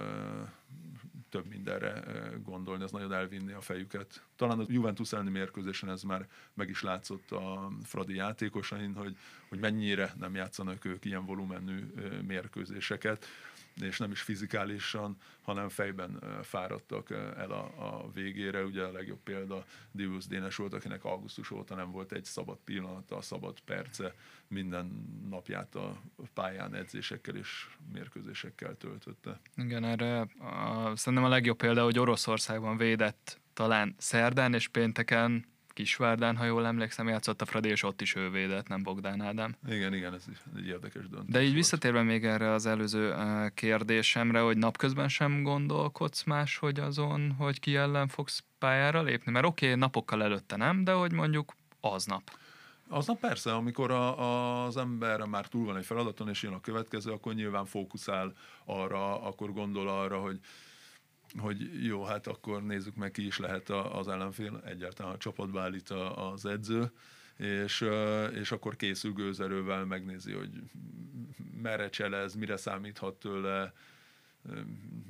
több 1.30 1.48
mindenre 1.48 2.04
gondolni, 2.44 2.84
ez 2.84 2.92
nagyon 2.92 3.14
elvinni 3.14 3.52
a 3.52 3.62
fejüket. 3.62 4.24
Talán 4.36 4.60
a 4.60 4.66
Juventus 4.68 5.14
elleni 5.14 5.30
mérkőzésen 5.30 5.90
ez 5.90 6.02
már 6.02 6.28
meg 6.54 6.70
is 6.70 6.82
látszott 6.82 7.32
a 7.32 7.72
Fradi 7.84 8.16
játékosain, 8.16 8.94
hogy, 8.94 9.18
hogy 9.50 9.60
mennyire 9.60 10.14
nem 10.20 10.36
játszanak 10.36 10.86
ők 10.86 11.06
ilyen 11.06 11.26
volumenű 11.26 11.80
mérkőzéseket, 12.28 13.26
és 13.76 13.98
nem 13.98 14.12
is 14.12 14.22
fizikálisan, 14.22 15.18
hanem 15.42 15.70
fejben 15.70 16.24
fáradtak 16.44 17.10
el 17.38 17.52
a, 17.52 17.64
a 17.78 18.12
végére. 18.12 18.64
Ugye 18.64 18.84
a 18.84 18.92
legjobb 18.92 19.20
példa 19.24 19.66
Divusz 19.92 20.28
Dénes 20.28 20.56
volt, 20.56 20.74
akinek 20.74 21.04
augusztus 21.04 21.52
óta 21.52 21.76
nem 21.76 21.92
volt 21.92 22.12
egy 22.12 22.26
szabad 22.26 22.58
pillanata, 22.64 23.22
szabad 23.22 23.60
perce, 23.60 24.14
minden 24.48 24.86
napját 25.30 25.76
a 25.76 26.02
pályán 26.34 26.76
edzésekkel 26.76 27.36
és 27.36 27.68
mérkőzésekkel 27.94 28.78
töltötte. 28.78 29.40
Igen, 29.56 29.84
erre 29.84 30.20
a, 30.22 30.96
szerintem 30.96 31.28
a 31.28 31.30
legjobb 31.30 31.58
példa, 31.58 31.84
hogy 31.84 32.00
Oroszországban 32.00 32.78
védett 32.78 33.40
talán 33.54 33.96
szerdán 33.98 34.54
és 34.54 34.68
pénteken 34.68 35.51
Kisvárdán, 35.74 36.38
ha 36.38 36.46
jól 36.46 36.66
emlékszem, 36.66 37.08
játszott 37.08 37.42
a 37.42 37.46
Fradi, 37.46 37.70
és 37.70 37.84
ott 37.84 38.02
is 38.02 38.16
ő 38.16 38.30
védett, 38.30 38.68
nem 38.68 38.84
Bogdán 38.84 39.22
Ádám. 39.22 39.56
Igen, 39.68 39.94
igen, 39.94 40.14
ez 40.14 40.26
egy 40.56 40.68
érdekes 40.68 41.10
döntés. 41.10 41.32
De 41.32 41.40
így 41.40 41.46
volt. 41.46 41.56
visszatérve 41.56 42.02
még 42.02 42.26
erre 42.26 42.52
az 42.52 42.66
előző 42.66 43.16
kérdésemre, 43.54 44.40
hogy 44.40 44.58
napközben 44.58 45.08
sem 45.08 45.44
gondolkodsz 45.44 46.24
más, 46.24 46.58
hogy 46.58 46.80
azon, 46.80 47.32
hogy 47.32 47.60
ki 47.60 47.76
ellen 47.76 48.08
fogsz 48.08 48.44
pályára 48.60 49.02
lépni? 49.02 49.32
Mert 49.32 49.46
oké, 49.46 49.66
okay, 49.66 49.80
napokkal 49.80 50.24
előtte 50.24 50.56
nem, 50.56 50.84
de 50.84 50.92
hogy 50.92 51.12
mondjuk 51.12 51.54
aznap. 51.80 52.40
Aznap 52.90 53.20
persze, 53.20 53.54
amikor 53.54 53.92
a, 53.92 54.66
az 54.66 54.78
ember 54.78 55.20
már 55.20 55.48
túl 55.48 55.66
van 55.66 55.78
egy 55.78 55.86
feladaton, 55.86 56.30
és 56.30 56.44
jön 56.44 56.54
a 56.54 56.62
következő, 56.62 57.12
akkor 57.12 57.34
nyilván 57.34 57.66
fókuszál 57.66 58.34
arra, 58.66 59.22
akkor 59.22 59.54
gondol 59.54 59.88
arra, 59.88 60.20
hogy 60.20 60.40
hogy 61.38 61.86
jó, 61.86 62.04
hát 62.04 62.28
akkor 62.28 62.64
nézzük 62.64 62.96
meg, 62.96 63.12
ki 63.12 63.26
is 63.26 63.40
lehet 63.40 63.70
az 63.70 64.08
ellenfél, 64.08 64.62
egyáltalán 64.66 65.14
a 65.14 65.18
csapatba 65.18 65.62
állít 65.62 65.90
az 66.16 66.46
edző, 66.46 66.92
és, 67.38 67.86
és 68.34 68.52
akkor 68.52 68.76
készül 68.76 69.14
gőzerővel, 69.14 69.86
megnézi, 69.86 70.32
hogy 70.32 70.50
merre 71.62 71.90
cselez, 71.90 72.36
mire 72.36 72.58
számíthat 72.58 73.16
tőle, 73.16 73.74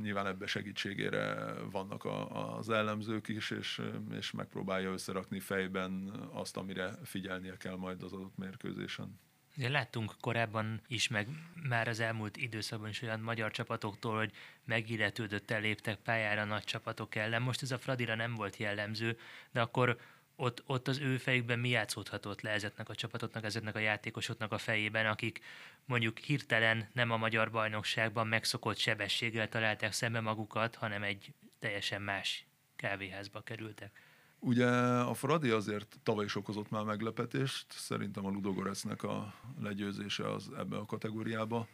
nyilván 0.01 0.27
ebbe 0.27 0.45
segítségére 0.45 1.53
vannak 1.71 2.03
a, 2.03 2.57
az 2.57 2.69
ellenzők 2.69 3.27
is, 3.27 3.51
és, 3.51 3.81
és 4.11 4.31
megpróbálja 4.31 4.91
összerakni 4.91 5.39
fejben 5.39 6.11
azt, 6.31 6.57
amire 6.57 6.97
figyelnie 7.03 7.57
kell 7.57 7.75
majd 7.75 8.03
az 8.03 8.13
adott 8.13 8.37
mérkőzésen. 8.37 9.19
Ugye 9.57 9.69
láttunk 9.69 10.13
korábban 10.19 10.81
is, 10.87 11.07
meg 11.07 11.27
már 11.69 11.87
az 11.87 11.99
elmúlt 11.99 12.37
időszakban 12.37 12.89
is 12.89 13.01
olyan 13.01 13.19
magyar 13.19 13.51
csapatoktól, 13.51 14.17
hogy 14.17 14.31
megilletődött 14.65 15.49
léptek 15.49 15.97
pályára 15.97 16.43
nagy 16.43 16.63
csapatok 16.63 17.15
ellen. 17.15 17.41
Most 17.41 17.61
ez 17.61 17.71
a 17.71 17.77
Fradira 17.77 18.15
nem 18.15 18.35
volt 18.35 18.57
jellemző, 18.57 19.19
de 19.51 19.61
akkor 19.61 19.97
ott, 20.35 20.63
ott 20.65 20.87
az 20.87 20.99
ő 20.99 21.17
fejükben 21.17 21.59
mi 21.59 21.69
játszódhatott 21.69 22.41
le 22.41 22.49
ezeknek 22.49 22.89
a 22.89 22.95
csapatoknak, 22.95 23.43
ezeknek 23.43 23.75
a 23.75 23.79
játékosoknak 23.79 24.51
a 24.51 24.57
fejében, 24.57 25.05
akik 25.05 25.43
mondjuk 25.85 26.17
hirtelen 26.17 26.89
nem 26.93 27.11
a 27.11 27.17
magyar 27.17 27.51
bajnokságban 27.51 28.27
megszokott 28.27 28.77
sebességgel 28.77 29.49
találták 29.49 29.91
szembe 29.91 30.19
magukat, 30.19 30.75
hanem 30.75 31.03
egy 31.03 31.33
teljesen 31.59 32.01
más 32.01 32.45
kávéházba 32.75 33.41
kerültek. 33.41 34.10
Ugye 34.43 34.67
a 34.99 35.13
Fradi 35.13 35.49
azért 35.49 35.99
tavaly 36.03 36.25
is 36.25 36.35
okozott 36.35 36.69
már 36.69 36.83
meglepetést, 36.83 37.65
szerintem 37.69 38.25
a 38.25 38.29
Ludogoresznek 38.29 39.03
a 39.03 39.33
legyőzése 39.59 40.31
az 40.31 40.49
ebbe 40.57 40.77
a 40.77 40.85
kategóriába 40.85 41.67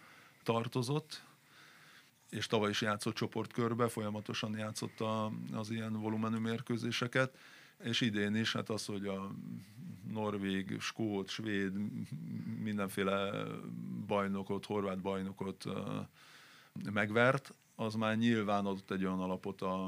tartozott, 0.43 1.23
és 2.29 2.47
tavaly 2.47 2.69
is 2.69 2.81
játszott 2.81 3.15
csoportkörbe, 3.15 3.87
folyamatosan 3.87 4.57
játszott 4.57 4.99
a, 4.99 5.31
az 5.53 5.69
ilyen 5.69 5.93
volumenű 5.93 6.37
mérkőzéseket, 6.37 7.37
és 7.83 8.01
idén 8.01 8.35
is, 8.35 8.53
hát 8.53 8.69
az, 8.69 8.85
hogy 8.85 9.07
a 9.07 9.31
norvég, 10.11 10.79
skót, 10.79 11.29
svéd, 11.29 11.73
mindenféle 12.63 13.45
bajnokot, 14.07 14.65
horvát 14.65 15.01
bajnokot 15.01 15.65
megvert, 16.93 17.53
az 17.75 17.93
már 17.93 18.17
nyilván 18.17 18.65
adott 18.65 18.91
egy 18.91 19.05
olyan 19.05 19.19
alapot 19.19 19.61
a, 19.61 19.85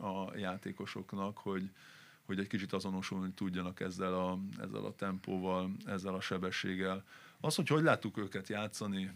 a 0.00 0.36
játékosoknak, 0.36 1.38
hogy, 1.38 1.70
hogy 2.30 2.38
egy 2.38 2.46
kicsit 2.46 2.72
azonosulni 2.72 3.32
tudjanak 3.32 3.80
ezzel 3.80 4.14
a, 4.14 4.38
ezzel 4.60 4.84
a 4.84 4.94
tempóval, 4.94 5.70
ezzel 5.84 6.14
a 6.14 6.20
sebességgel. 6.20 7.04
Az, 7.40 7.54
hogy 7.54 7.68
hogy 7.68 7.82
láttuk 7.82 8.18
őket 8.18 8.48
játszani 8.48 9.12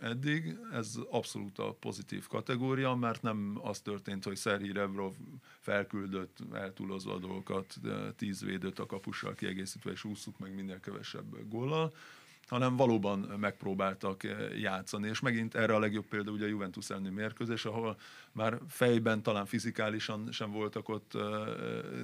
eddig, 0.00 0.56
ez 0.72 0.94
abszolút 1.10 1.58
a 1.58 1.72
pozitív 1.72 2.26
kategória, 2.26 2.94
mert 2.94 3.22
nem 3.22 3.58
az 3.62 3.80
történt, 3.80 4.24
hogy 4.24 4.36
Szerhi 4.36 4.72
Rebrov 4.72 5.14
felküldött 5.60 6.38
eltúlozva 6.52 7.14
a 7.14 7.18
dolgokat, 7.18 7.74
tíz 8.16 8.44
védőt 8.44 8.78
a 8.78 8.86
kapussal 8.86 9.34
kiegészítve, 9.34 9.90
és 9.90 10.04
ússzuk 10.04 10.38
meg 10.38 10.54
minél 10.54 10.80
kevesebb 10.80 11.48
góllal, 11.48 11.92
hanem 12.48 12.76
valóban 12.76 13.18
megpróbáltak 13.18 14.24
eh, 14.24 14.60
játszani. 14.60 15.08
És 15.08 15.20
megint 15.20 15.54
erre 15.54 15.74
a 15.74 15.78
legjobb 15.78 16.06
példa 16.06 16.30
ugye 16.30 16.44
a 16.44 16.48
Juventus 16.48 16.90
elleni 16.90 17.08
mérkőzés, 17.08 17.64
ahol 17.64 17.98
már 18.32 18.58
fejben, 18.68 19.22
talán 19.22 19.46
fizikálisan 19.46 20.32
sem 20.32 20.50
voltak 20.50 20.88
ott 20.88 21.14
eh, 21.14 21.22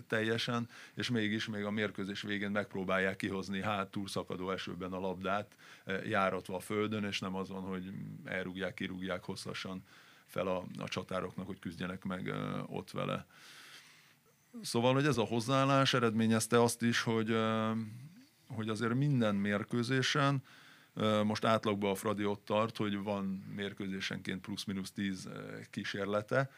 teljesen, 0.09 0.68
és 0.94 1.11
mégis 1.11 1.48
még 1.48 1.64
a 1.64 1.70
mérkőzés 1.70 2.22
végén 2.22 2.50
megpróbálják 2.50 3.16
kihozni 3.16 3.62
hátul 3.62 4.09
szakadó 4.09 4.50
esőben 4.50 4.92
a 4.92 5.00
labdát, 5.00 5.57
eh, 5.85 6.09
járatva 6.09 6.57
a 6.57 6.61
földön, 6.61 7.05
és 7.05 7.20
nem 7.20 7.35
azon, 7.35 7.62
hogy 7.62 7.92
elrúgják, 8.24 8.74
kirúgják 8.74 9.24
hosszasan 9.24 9.83
fel 10.26 10.46
a, 10.46 10.64
a 10.79 10.88
csatároknak, 10.88 11.46
hogy 11.46 11.59
küzdjenek 11.59 12.05
meg 12.05 12.35
ott 12.66 12.90
vele. 12.90 13.26
Szóval, 14.62 14.94
hogy 14.94 15.07
ez 15.07 15.18
a 15.18 15.24
hozzáállás 15.24 15.94
eredményezte 15.94 16.62
azt 16.62 16.83
is, 16.83 17.03
hogy 17.03 17.37
hogy 18.54 18.68
azért 18.68 18.94
minden 18.94 19.34
mérkőzésen, 19.34 20.42
most 21.24 21.44
átlagban 21.44 21.90
a 21.90 21.94
Fradi 21.94 22.24
ott 22.24 22.44
tart, 22.44 22.76
hogy 22.76 23.02
van 23.02 23.24
mérkőzésenként 23.56 24.40
plusz-minusz 24.40 24.90
10 24.90 25.28
kísérlete, 25.70 26.50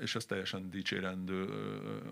és 0.00 0.14
ez 0.14 0.24
teljesen 0.24 0.70
dicsérendő, 0.70 1.44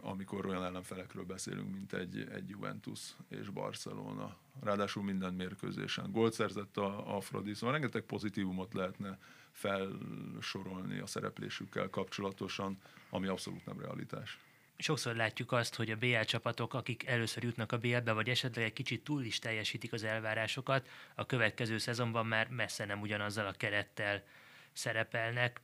amikor 0.00 0.46
olyan 0.46 0.64
ellenfelekről 0.64 1.24
beszélünk, 1.24 1.72
mint 1.72 1.92
egy, 1.92 2.28
egy 2.34 2.48
Juventus 2.48 3.00
és 3.28 3.48
Barcelona. 3.48 4.36
Ráadásul 4.62 5.02
minden 5.02 5.34
mérkőzésen. 5.34 6.10
Gólt 6.12 6.32
szerzett 6.32 6.76
a, 6.76 7.16
a 7.16 7.20
Fradi, 7.20 7.54
szóval 7.54 7.72
rengeteg 7.72 8.02
pozitívumot 8.02 8.74
lehetne 8.74 9.18
felsorolni 9.50 10.98
a 10.98 11.06
szereplésükkel 11.06 11.88
kapcsolatosan, 11.88 12.78
ami 13.10 13.26
abszolút 13.26 13.66
nem 13.66 13.80
realitás 13.80 14.38
sokszor 14.78 15.16
látjuk 15.16 15.52
azt, 15.52 15.74
hogy 15.74 15.90
a 15.90 15.96
BL 15.96 16.20
csapatok, 16.20 16.74
akik 16.74 17.06
először 17.06 17.42
jutnak 17.42 17.72
a 17.72 17.78
BL-be, 17.78 18.12
vagy 18.12 18.28
esetleg 18.28 18.64
egy 18.64 18.72
kicsit 18.72 19.04
túl 19.04 19.24
is 19.24 19.38
teljesítik 19.38 19.92
az 19.92 20.04
elvárásokat, 20.04 20.88
a 21.14 21.26
következő 21.26 21.78
szezonban 21.78 22.26
már 22.26 22.48
messze 22.48 22.84
nem 22.84 23.00
ugyanazzal 23.00 23.46
a 23.46 23.52
kerettel 23.52 24.22
szerepelnek. 24.72 25.60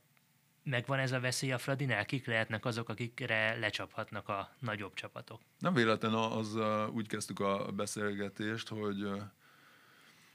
Megvan 0.63 0.99
ez 0.99 1.11
a 1.11 1.19
veszély 1.19 1.51
a 1.51 1.57
Fradinál? 1.57 2.05
Kik 2.05 2.25
lehetnek 2.25 2.65
azok, 2.65 2.89
akikre 2.89 3.55
lecsaphatnak 3.59 4.29
a 4.29 4.55
nagyobb 4.59 4.93
csapatok? 4.93 5.41
Nem 5.59 5.73
véletlen 5.73 6.13
az, 6.13 6.55
úgy 6.91 7.07
kezdtük 7.07 7.39
a 7.39 7.71
beszélgetést, 7.71 8.67
hogy 8.67 9.07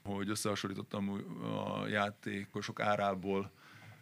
hogy 0.03 0.29
összehasonlítottam 0.29 1.09
a 1.43 1.87
játékosok 1.87 2.79
árából 2.79 3.51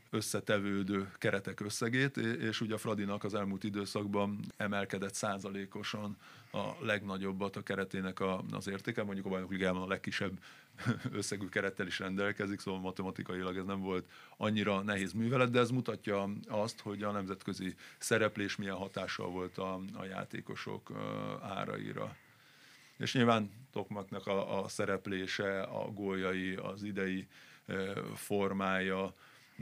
összetevődő 0.10 1.12
keretek 1.17 1.60
összegét, 1.60 2.17
és 2.17 2.62
ugye 2.62 2.74
a 2.74 2.78
Fradinak 2.78 3.24
az 3.24 3.34
elmúlt 3.34 3.63
időszakban 3.63 4.39
emelkedett 4.58 5.13
százalékosan 5.13 6.17
a 6.52 6.86
legnagyobbat 6.86 7.56
a 7.56 7.63
keretének 7.63 8.19
a, 8.19 8.43
az 8.52 8.67
értéke, 8.67 9.04
mondjuk 9.04 9.26
a 9.26 9.30
bajnok 9.30 9.52
ligában 9.52 9.82
a 9.82 9.88
legkisebb 9.88 10.39
összegű 11.12 11.50
kerettel 11.50 11.88
is 11.88 12.00
rendelkezik, 12.00 12.60
szóval 12.60 12.80
matematikailag 12.80 13.58
ez 13.58 13.65
nem 13.65 13.82
volt 13.82 14.10
annyira 14.38 14.82
nehéz 14.82 15.13
művelet, 15.13 15.52
de 15.52 15.60
ez 15.60 15.69
mutatja 15.69 16.30
azt, 16.48 16.80
hogy 16.80 17.04
a 17.04 17.12
nemzetközi 17.12 17.76
szereplés 17.98 18.56
milyen 18.56 18.76
hatással 18.76 19.30
volt 19.30 19.58
a, 19.58 19.80
a 19.93 20.06
játékosok 20.06 20.91
áraira. 21.41 22.15
És 22.98 23.13
nyilván 23.13 23.52
Tokmaknak 23.72 24.28
a, 24.28 24.63
a 24.63 24.67
szereplése, 24.67 25.62
a 25.62 25.91
góljai, 25.91 26.56
az 26.56 26.84
idei 26.84 27.28
formája, 28.15 29.13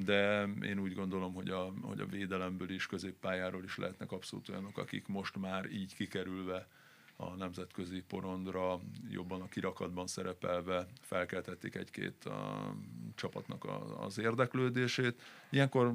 de 0.06 0.48
én 0.62 0.80
úgy 0.80 0.94
gondolom, 0.94 1.34
hogy 1.34 1.50
a, 1.50 1.74
hogy 1.82 2.00
a 2.00 2.06
védelemből 2.06 2.70
is, 2.70 2.86
középpályáról 2.86 3.64
is 3.64 3.78
lehetnek 3.78 4.12
abszolút 4.12 4.50
olyanok, 4.50 4.78
akik 4.78 5.08
most 5.08 5.38
már 5.38 5.66
így 5.72 5.96
kikerülve 5.96 6.68
a 7.16 7.36
nemzetközi 7.36 8.04
porondra, 8.08 8.80
jobban 9.10 9.42
a 9.42 9.48
kirakatban 9.48 10.08
szerepelve 10.08 10.88
felkeltették 11.02 11.76
egy-két 11.76 12.26
a 12.26 12.74
csapatnak 13.16 13.64
a, 13.64 14.04
az 14.04 14.18
érdeklődését. 14.18 15.22
Ilyenkor 15.50 15.94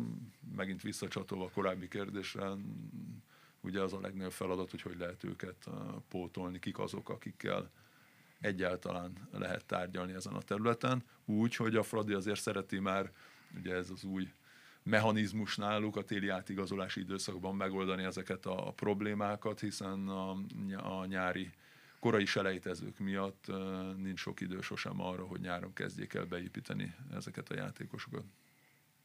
megint 0.57 0.83
visszacsatolva 0.83 1.45
a 1.45 1.51
korábbi 1.51 1.89
kérdésre, 1.89 2.51
ugye 3.61 3.81
az 3.81 3.93
a 3.93 4.01
legnagyobb 4.01 4.33
feladat, 4.33 4.71
hogy 4.71 4.83
hogy 4.83 4.99
lehet 4.99 5.25
őket 5.25 5.69
pótolni, 6.09 6.59
kik 6.59 6.79
azok, 6.79 7.09
akikkel 7.09 7.71
egyáltalán 8.41 9.29
lehet 9.33 9.65
tárgyalni 9.65 10.13
ezen 10.13 10.35
a 10.35 10.43
területen, 10.43 11.03
úgy, 11.25 11.57
hogy 11.57 11.77
a 11.77 11.83
Fradi 11.83 12.13
azért 12.13 12.41
szereti 12.41 12.79
már 12.79 13.13
ugye 13.57 13.75
ez 13.75 13.91
az 13.91 14.05
új 14.05 14.33
mechanizmus 14.83 15.57
náluk 15.57 15.97
a 15.97 16.05
téli 16.05 16.29
átigazolási 16.29 17.01
időszakban 17.01 17.57
megoldani 17.57 18.03
ezeket 18.03 18.47
a 18.47 18.73
problémákat, 18.77 19.61
hiszen 19.61 20.09
a, 20.09 20.31
a 20.83 21.05
nyári 21.07 21.51
korai 22.01 22.25
selejtezők 22.25 22.99
miatt 22.99 23.47
nincs 23.97 24.19
sok 24.19 24.41
idő 24.41 24.61
sosem 24.61 25.01
arra, 25.01 25.25
hogy 25.25 25.41
nyáron 25.41 25.73
kezdjék 25.73 26.15
el 26.15 26.25
beépíteni 26.25 26.95
ezeket 27.15 27.49
a 27.49 27.55
játékosokat. 27.55 28.25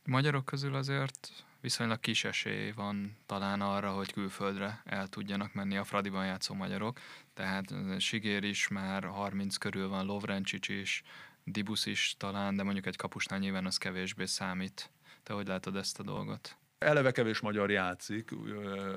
Magyarok 0.06 0.46
közül 0.46 0.76
azért 0.76 1.46
viszonylag 1.62 2.00
kis 2.00 2.24
esély 2.24 2.72
van 2.72 3.18
talán 3.26 3.62
arra, 3.62 3.92
hogy 3.92 4.12
külföldre 4.12 4.82
el 4.86 5.08
tudjanak 5.08 5.54
menni 5.54 5.78
a 5.78 5.84
Fradiban 5.84 6.26
játszó 6.26 6.54
magyarok. 6.54 7.00
Tehát 7.34 7.74
Sigér 8.00 8.44
is 8.44 8.68
már 8.68 9.04
30 9.04 9.58
körül 9.58 9.88
van, 9.88 10.06
Lovrencsics 10.06 10.70
is, 10.70 11.04
Dibusz 11.50 11.86
is 11.86 12.16
talán, 12.18 12.56
de 12.56 12.64
mondjuk 12.64 12.86
egy 12.86 12.96
kapusnál 12.96 13.40
nyilván 13.40 13.66
az 13.66 13.78
kevésbé 13.78 14.26
számít. 14.26 14.92
Te 15.24 15.34
hogy 15.34 15.48
látod 15.48 15.76
ezt 15.76 16.00
a 16.00 16.04
dolgot? 16.04 16.58
Eleve 16.78 17.12
kevés 17.12 17.40
magyar 17.40 17.72
játszik 17.72 18.32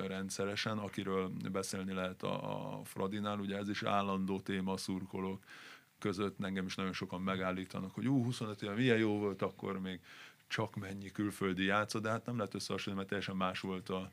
rendszeresen, 0.07 0.77
akiről 0.77 1.31
beszélni 1.51 1.93
lehet 1.93 2.23
a, 2.23 2.77
a 2.79 2.83
Fradinál, 2.83 3.39
ugye 3.39 3.57
ez 3.57 3.69
is 3.69 3.83
állandó 3.83 4.39
téma 4.39 4.71
a 4.71 4.77
szurkolók 4.77 5.43
között, 5.99 6.43
engem 6.43 6.65
is 6.65 6.75
nagyon 6.75 6.93
sokan 6.93 7.21
megállítanak, 7.21 7.93
hogy 7.93 8.07
ú, 8.07 8.23
25 8.23 8.61
éve 8.61 8.73
milyen 8.73 8.97
jó 8.97 9.17
volt, 9.17 9.41
akkor 9.41 9.79
még 9.79 9.99
csak 10.47 10.75
mennyi 10.75 11.11
külföldi 11.11 11.63
játszott, 11.63 12.01
de 12.01 12.09
hát 12.09 12.25
nem 12.25 12.37
lehet 12.37 12.53
összehasonlítani, 12.53 12.95
mert 12.95 13.07
teljesen 13.07 13.35
más 13.35 13.59
volt 13.59 13.89
a, 13.89 14.11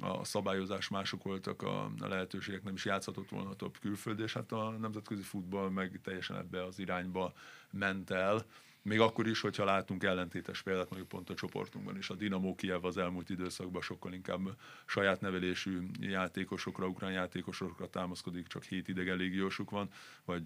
a 0.00 0.24
szabályozás, 0.24 0.88
mások 0.88 1.22
voltak 1.22 1.62
a, 1.62 1.90
lehetőségek, 1.98 2.62
nem 2.62 2.74
is 2.74 2.84
játszhatott 2.84 3.28
volna 3.28 3.54
több 3.54 3.78
külföldi, 3.78 4.22
és 4.22 4.32
hát 4.32 4.52
a 4.52 4.70
nemzetközi 4.70 5.22
futball 5.22 5.70
meg 5.70 6.00
teljesen 6.02 6.36
ebbe 6.36 6.64
az 6.64 6.78
irányba 6.78 7.32
ment 7.70 8.10
el. 8.10 8.44
Még 8.82 9.00
akkor 9.00 9.26
is, 9.26 9.40
hogyha 9.40 9.64
látunk 9.64 10.02
ellentétes 10.02 10.62
példát, 10.62 10.88
mondjuk 10.88 11.08
pont 11.08 11.30
a 11.30 11.34
csoportunkban 11.34 11.96
is. 11.96 12.10
A 12.10 12.14
Dinamo 12.14 12.54
Kiev 12.54 12.84
az 12.84 12.96
elmúlt 12.96 13.30
időszakban 13.30 13.82
sokkal 13.82 14.12
inkább 14.12 14.40
saját 14.86 15.20
nevelésű 15.20 15.80
játékosokra, 16.00 16.86
ukrán 16.86 17.12
játékosokra 17.12 17.90
támaszkodik, 17.90 18.46
csak 18.46 18.64
hét 18.64 18.88
idegen 18.88 19.16
légiósuk 19.16 19.70
van, 19.70 19.90
vagy 20.24 20.42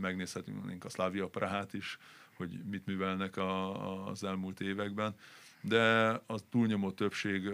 megnézhetünk 0.00 0.84
a 0.84 0.88
Slavia 0.88 1.28
Prahát 1.28 1.74
is, 1.74 1.98
hogy 2.36 2.60
mit 2.70 2.86
művelnek 2.86 3.36
a, 3.36 4.06
az 4.08 4.24
elmúlt 4.24 4.60
években. 4.60 5.14
De 5.60 6.08
a 6.08 6.48
túlnyomó 6.50 6.90
többség 6.90 7.48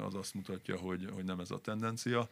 az 0.00 0.14
azt 0.14 0.34
mutatja, 0.34 0.76
hogy, 0.76 1.08
hogy 1.12 1.24
nem 1.24 1.40
ez 1.40 1.50
a 1.50 1.60
tendencia 1.60 2.28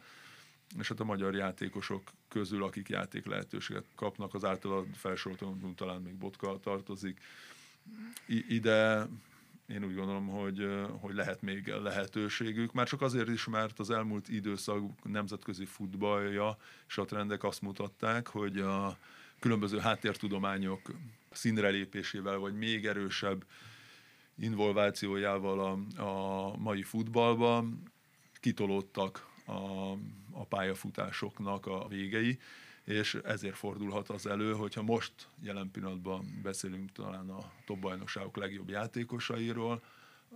és 0.77 0.87
hát 0.87 0.99
a 0.99 1.03
magyar 1.03 1.35
játékosok 1.35 2.11
közül, 2.27 2.63
akik 2.63 2.89
játék 2.89 3.25
lehetőséget 3.25 3.85
kapnak, 3.95 4.33
az 4.33 4.43
által 4.43 4.87
felsoroltam, 4.93 5.73
talán 5.75 6.01
még 6.01 6.15
Botka 6.15 6.59
tartozik. 6.59 7.21
I- 8.25 8.55
ide 8.55 9.07
én 9.67 9.83
úgy 9.83 9.95
gondolom, 9.95 10.27
hogy, 10.27 10.67
hogy 10.99 11.15
lehet 11.15 11.41
még 11.41 11.67
lehetőségük. 11.67 12.73
Már 12.73 12.87
csak 12.87 13.01
azért 13.01 13.29
is, 13.29 13.45
mert 13.45 13.79
az 13.79 13.89
elmúlt 13.89 14.29
időszak 14.29 15.03
nemzetközi 15.03 15.65
futballja 15.65 16.57
és 16.87 16.97
a 16.97 17.05
trendek 17.05 17.43
azt 17.43 17.61
mutatták, 17.61 18.27
hogy 18.27 18.57
a 18.57 18.97
különböző 19.39 19.77
háttértudományok 19.77 20.91
színre 21.31 21.69
lépésével, 21.69 22.37
vagy 22.37 22.53
még 22.53 22.85
erősebb 22.85 23.45
involvációjával 24.39 25.59
a, 25.59 26.01
a 26.01 26.57
mai 26.57 26.83
futballban 26.83 27.91
kitolódtak 28.33 29.27
a, 29.45 29.91
a 30.31 30.45
pályafutásoknak 30.49 31.65
a 31.65 31.87
végei, 31.87 32.39
és 32.83 33.13
ezért 33.23 33.55
fordulhat 33.55 34.09
az 34.09 34.27
elő, 34.27 34.53
hogyha 34.53 34.81
most 34.81 35.13
jelen 35.41 35.71
pillanatban 35.71 36.39
beszélünk 36.43 36.91
talán 36.91 37.29
a 37.29 37.51
top 37.65 37.79
bajnokságok 37.79 38.37
legjobb 38.37 38.69
játékosairól, 38.69 39.81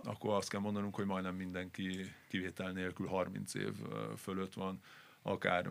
akkor 0.02 0.34
azt 0.34 0.48
kell 0.48 0.60
mondanunk, 0.60 0.94
hogy 0.94 1.06
majdnem 1.06 1.34
mindenki 1.34 2.14
kivétel 2.28 2.72
nélkül 2.72 3.06
30 3.06 3.54
év 3.54 3.72
fölött 4.16 4.54
van, 4.54 4.80
akár 5.26 5.70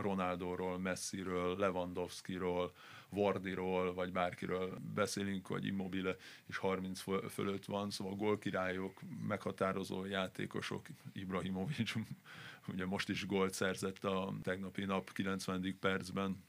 Ronaldóról, 0.00 0.78
Messiről, 0.78 1.56
Lewandowskiról, 1.58 2.72
Vardiról, 3.08 3.94
vagy 3.94 4.12
bárkiről 4.12 4.78
beszélünk, 4.94 5.48
vagy 5.48 5.66
Immobile 5.66 6.16
is 6.46 6.56
30 6.56 7.02
fölött 7.30 7.64
van, 7.64 7.90
szóval 7.90 8.14
gólkirályok, 8.14 9.00
meghatározó 9.26 10.04
játékosok, 10.04 10.86
Ibrahimovic 11.12 11.92
ugye 12.72 12.86
most 12.86 13.08
is 13.08 13.26
gólt 13.26 13.52
szerzett 13.52 14.04
a 14.04 14.34
tegnapi 14.42 14.84
nap 14.84 15.12
90. 15.12 15.76
percben, 15.80 16.44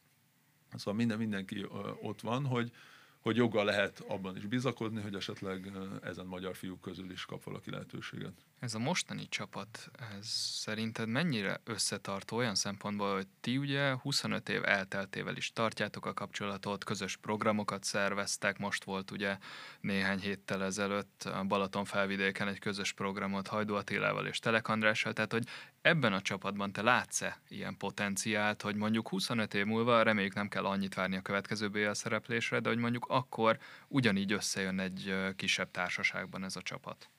szóval 0.73 0.93
minden, 0.93 1.17
mindenki 1.17 1.65
ott 2.01 2.21
van, 2.21 2.45
hogy, 2.45 2.71
hogy 3.19 3.35
joggal 3.35 3.65
lehet 3.65 3.99
abban 4.07 4.35
is 4.37 4.45
bizakodni, 4.45 5.01
hogy 5.01 5.15
esetleg 5.15 5.71
ezen 6.01 6.25
magyar 6.25 6.55
fiúk 6.55 6.81
közül 6.81 7.11
is 7.11 7.25
kap 7.25 7.43
valaki 7.43 7.69
lehetőséget. 7.69 8.45
Ez 8.65 8.73
a 8.73 8.79
mostani 8.79 9.27
csapat, 9.29 9.91
ez 10.17 10.27
szerinted 10.27 11.07
mennyire 11.07 11.61
összetartó 11.63 12.37
olyan 12.37 12.55
szempontból, 12.55 13.13
hogy 13.13 13.27
ti 13.41 13.57
ugye 13.57 13.93
25 13.93 14.49
év 14.49 14.63
elteltével 14.63 15.35
is 15.35 15.53
tartjátok 15.53 16.05
a 16.05 16.13
kapcsolatot, 16.13 16.83
közös 16.83 17.17
programokat 17.17 17.83
szerveztek, 17.83 18.57
most 18.57 18.83
volt 18.83 19.11
ugye 19.11 19.37
néhány 19.81 20.19
héttel 20.19 20.63
ezelőtt 20.63 21.23
a 21.23 21.43
Balaton 21.43 21.85
felvidéken 21.85 22.47
egy 22.47 22.59
közös 22.59 22.93
programot 22.93 23.47
Hajdó 23.47 23.75
Attilával 23.75 24.27
és 24.27 24.39
Telek 24.39 24.67
Andrással, 24.67 25.13
tehát 25.13 25.31
hogy 25.31 25.47
ebben 25.81 26.13
a 26.13 26.21
csapatban 26.21 26.71
te 26.71 26.81
látsz-e 26.81 27.41
ilyen 27.47 27.77
potenciált, 27.77 28.61
hogy 28.61 28.75
mondjuk 28.75 29.09
25 29.09 29.53
év 29.53 29.65
múlva 29.65 30.03
reméljük 30.03 30.33
nem 30.33 30.47
kell 30.47 30.65
annyit 30.65 30.93
várni 30.93 31.15
a 31.15 31.21
következő 31.21 31.69
BL 31.69 31.91
szereplésre, 31.91 32.59
de 32.59 32.69
hogy 32.69 32.77
mondjuk 32.77 33.05
akkor 33.09 33.57
ugyanígy 33.87 34.31
összejön 34.31 34.79
egy 34.79 35.15
kisebb 35.35 35.71
társaságban 35.71 36.43
ez 36.43 36.55
a 36.55 36.61
csapat? 36.61 37.09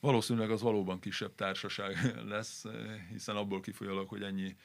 Valószínűleg 0.00 0.50
az 0.50 0.62
valóban 0.62 1.00
kisebb 1.00 1.34
társaság 1.34 2.14
lesz, 2.34 2.64
hiszen 3.10 3.36
abból 3.36 3.60
kifolyólag, 3.60 4.08
hogy 4.08 4.22
ennyi 4.22 4.56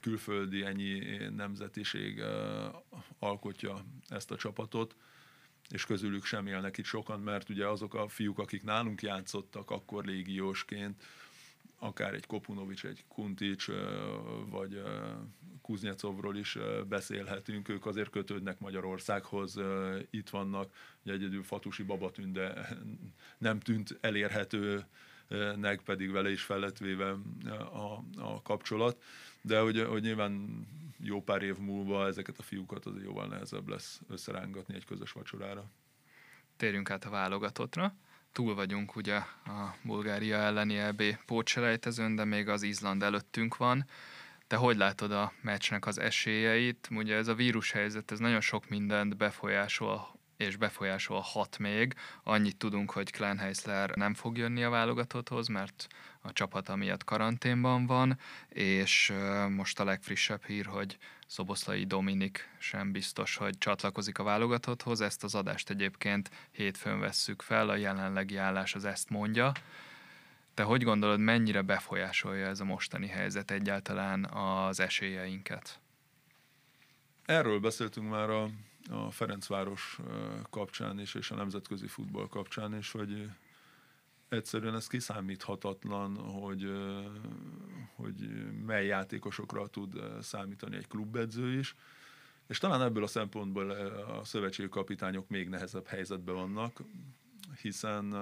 külföldi, 0.00 0.64
ennyi 0.64 0.98
nemzetiség 1.36 2.22
alkotja 3.18 3.84
ezt 4.08 4.30
a 4.30 4.36
csapatot, 4.36 4.96
és 5.68 5.84
közülük 5.84 6.24
sem 6.24 6.46
élnek 6.46 6.78
itt 6.78 6.84
sokan, 6.84 7.20
mert 7.20 7.48
ugye 7.48 7.66
azok 7.66 7.94
a 7.94 8.08
fiúk, 8.08 8.38
akik 8.38 8.62
nálunk 8.62 9.02
játszottak 9.02 9.70
akkor 9.70 10.04
légiósként, 10.04 11.02
akár 11.78 12.14
egy 12.14 12.26
Kopunovics, 12.26 12.84
egy 12.84 13.04
Kuntics, 13.08 13.66
vagy 14.46 14.82
Kuznyecovról 15.62 16.36
is 16.36 16.58
beszélhetünk, 16.88 17.68
ők 17.68 17.86
azért 17.86 18.10
kötődnek 18.10 18.58
Magyarországhoz, 18.58 19.60
itt 20.10 20.30
vannak, 20.30 20.72
ugye 21.04 21.12
egyedül 21.12 21.42
Fatusi 21.42 21.82
Babatünde 21.82 22.68
nem 23.38 23.60
tűnt 23.60 23.98
elérhetőnek, 24.00 25.80
pedig 25.84 26.10
vele 26.10 26.30
is 26.30 26.42
felletvéve 26.42 27.10
a, 27.72 28.04
a 28.16 28.42
kapcsolat, 28.42 29.02
de 29.40 29.60
hogy, 29.60 29.84
hogy 29.88 30.02
nyilván 30.02 30.66
jó 30.98 31.22
pár 31.22 31.42
év 31.42 31.58
múlva 31.58 32.06
ezeket 32.06 32.38
a 32.38 32.42
fiúkat 32.42 32.86
azért 32.86 33.04
jóval 33.04 33.26
nehezebb 33.26 33.68
lesz 33.68 34.00
összerángatni 34.08 34.74
egy 34.74 34.84
közös 34.84 35.12
vacsorára. 35.12 35.70
Térjünk 36.56 36.90
át 36.90 37.04
a 37.04 37.10
válogatottra 37.10 37.94
túl 38.32 38.54
vagyunk 38.54 38.96
ugye 38.96 39.16
a 39.44 39.74
Bulgária 39.82 40.36
elleni 40.36 40.78
EB 40.78 41.02
pótselejtezőn, 41.26 42.14
de 42.14 42.24
még 42.24 42.48
az 42.48 42.62
Izland 42.62 43.02
előttünk 43.02 43.56
van. 43.56 43.86
Te 44.52 44.58
hogy 44.58 44.76
látod 44.76 45.12
a 45.12 45.32
meccsnek 45.40 45.86
az 45.86 46.00
esélyeit? 46.00 46.88
Ugye 46.90 47.16
ez 47.16 47.28
a 47.28 47.34
vírushelyzet, 47.34 48.10
ez 48.10 48.18
nagyon 48.18 48.40
sok 48.40 48.68
mindent 48.68 49.16
befolyásol 49.16 50.18
és 50.36 50.56
befolyásolhat 50.56 51.58
még. 51.58 51.94
Annyit 52.22 52.56
tudunk, 52.56 52.90
hogy 52.90 53.10
Klein 53.10 53.38
Heisler 53.38 53.90
nem 53.90 54.14
fog 54.14 54.36
jönni 54.36 54.62
a 54.62 54.70
válogatotthoz, 54.70 55.48
mert 55.48 55.86
a 56.22 56.32
csapat 56.32 56.76
miatt 56.76 57.04
karanténban 57.04 57.86
van, 57.86 58.18
és 58.48 59.12
most 59.48 59.80
a 59.80 59.84
legfrissebb 59.84 60.44
hír, 60.44 60.66
hogy 60.66 60.98
Szoboszlai 61.26 61.84
Dominik 61.84 62.48
sem 62.58 62.92
biztos, 62.92 63.36
hogy 63.36 63.58
csatlakozik 63.58 64.18
a 64.18 64.22
válogatotthoz. 64.22 65.00
Ezt 65.00 65.24
az 65.24 65.34
adást 65.34 65.70
egyébként 65.70 66.30
hétfőn 66.50 67.00
vesszük 67.00 67.42
fel, 67.42 67.68
a 67.68 67.76
jelenlegi 67.76 68.36
állás 68.36 68.74
az 68.74 68.84
ezt 68.84 69.10
mondja. 69.10 69.52
Te 70.62 70.68
hogy 70.68 70.82
gondolod, 70.82 71.20
mennyire 71.20 71.62
befolyásolja 71.62 72.46
ez 72.46 72.60
a 72.60 72.64
mostani 72.64 73.06
helyzet 73.06 73.50
egyáltalán 73.50 74.24
az 74.24 74.80
esélyeinket? 74.80 75.80
Erről 77.24 77.60
beszéltünk 77.60 78.08
már 78.10 78.30
a, 78.30 78.50
a 78.90 79.10
Ferencváros 79.10 79.98
kapcsán 80.50 81.00
is, 81.00 81.14
és 81.14 81.30
a 81.30 81.34
nemzetközi 81.34 81.86
futball 81.86 82.28
kapcsán 82.28 82.76
is, 82.76 82.90
hogy 82.90 83.30
egyszerűen 84.28 84.74
ez 84.74 84.86
kiszámíthatatlan, 84.86 86.16
hogy, 86.16 86.72
hogy 87.94 88.50
mely 88.66 88.86
játékosokra 88.86 89.66
tud 89.66 90.02
számítani 90.20 90.76
egy 90.76 90.88
klubedző 90.88 91.58
is, 91.58 91.74
és 92.46 92.58
talán 92.58 92.82
ebből 92.82 93.02
a 93.02 93.06
szempontból 93.06 93.70
a 94.20 94.24
szövetségi 94.24 94.68
kapitányok 94.68 95.28
még 95.28 95.48
nehezebb 95.48 95.86
helyzetben 95.86 96.34
vannak, 96.34 96.80
hiszen 97.60 98.14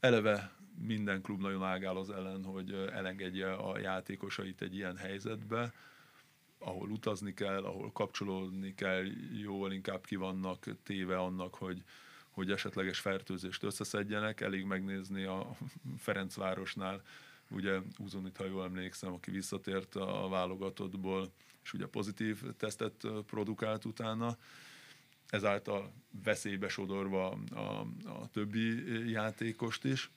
eleve 0.00 0.60
minden 0.78 1.22
klub 1.22 1.40
nagyon 1.40 1.62
ágál 1.62 1.96
az 1.96 2.10
ellen, 2.10 2.44
hogy 2.44 2.72
elengedje 2.72 3.52
a 3.52 3.78
játékosait 3.78 4.62
egy 4.62 4.74
ilyen 4.74 4.96
helyzetbe, 4.96 5.72
ahol 6.58 6.90
utazni 6.90 7.34
kell, 7.34 7.64
ahol 7.64 7.92
kapcsolódni 7.92 8.74
kell, 8.74 9.04
jóval 9.32 9.72
inkább 9.72 10.06
ki 10.06 10.16
vannak 10.16 10.64
téve 10.82 11.18
annak, 11.18 11.54
hogy, 11.54 11.82
hogy 12.30 12.50
esetleges 12.50 12.98
fertőzést 12.98 13.62
összeszedjenek, 13.62 14.40
elég 14.40 14.64
megnézni 14.64 15.24
a 15.24 15.56
Ferencvárosnál, 15.98 17.02
ugye 17.50 17.78
Uzonit, 17.98 18.36
ha 18.36 18.46
jól 18.46 18.64
emlékszem, 18.64 19.12
aki 19.12 19.30
visszatért 19.30 19.96
a 19.96 20.28
válogatottból, 20.28 21.32
és 21.62 21.72
ugye 21.72 21.86
pozitív 21.86 22.42
tesztet 22.56 23.06
produkált 23.26 23.84
utána, 23.84 24.36
ezáltal 25.26 25.92
veszélybe 26.24 26.68
sodorva 26.68 27.30
a, 27.30 27.86
a 28.04 28.28
többi 28.32 29.10
játékost 29.10 29.84
is. 29.84 30.10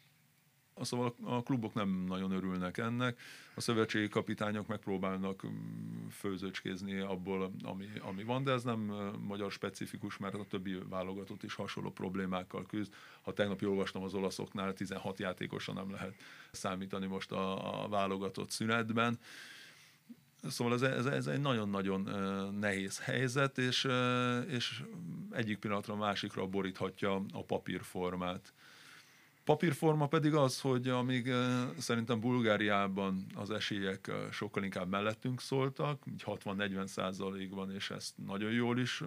Szóval 0.81 1.15
a 1.23 1.43
klubok 1.43 1.73
nem 1.73 2.03
nagyon 2.07 2.31
örülnek 2.31 2.77
ennek, 2.77 3.19
a 3.55 3.61
szövetségi 3.61 4.07
kapitányok 4.07 4.67
megpróbálnak 4.67 5.47
mm, 5.47 6.07
főzöcskézni 6.07 6.99
abból, 6.99 7.51
ami, 7.63 7.87
ami 7.99 8.23
van, 8.23 8.43
de 8.43 8.51
ez 8.51 8.63
nem 8.63 8.79
magyar 9.21 9.51
specifikus, 9.51 10.17
mert 10.17 10.33
a 10.33 10.45
többi 10.49 10.77
válogatott 10.89 11.43
is 11.43 11.53
hasonló 11.53 11.91
problémákkal 11.91 12.65
küzd. 12.65 12.93
Ha 13.21 13.33
tegnap 13.33 13.61
olvastam 13.61 14.03
az 14.03 14.13
olaszoknál, 14.13 14.73
16 14.73 15.19
játékosan 15.19 15.75
nem 15.75 15.91
lehet 15.91 16.13
számítani 16.51 17.05
most 17.05 17.31
a, 17.31 17.83
a 17.83 17.87
válogatott 17.87 18.49
szünetben. 18.49 19.19
Szóval 20.49 20.73
ez, 20.73 20.81
ez, 20.81 21.05
ez 21.05 21.27
egy 21.27 21.41
nagyon-nagyon 21.41 22.01
nehéz 22.59 22.99
helyzet, 22.99 23.57
és, 23.57 23.87
és 24.47 24.83
egyik 25.31 25.57
pillanatra 25.57 25.93
a 25.93 25.97
másikra 25.97 26.45
boríthatja 26.45 27.25
a 27.33 27.43
papírformát. 27.43 28.53
Papírforma 29.45 30.07
pedig 30.07 30.33
az, 30.33 30.61
hogy 30.61 30.89
amíg 30.89 31.31
szerintem 31.77 32.19
Bulgáriában 32.19 33.25
az 33.35 33.49
esélyek 33.51 34.11
sokkal 34.31 34.63
inkább 34.63 34.89
mellettünk 34.89 35.41
szóltak, 35.41 36.03
60-40 36.25 36.85
százalékban, 36.85 37.71
és 37.71 37.89
ezt 37.89 38.13
nagyon 38.25 38.51
jól 38.51 38.79
is 38.79 39.03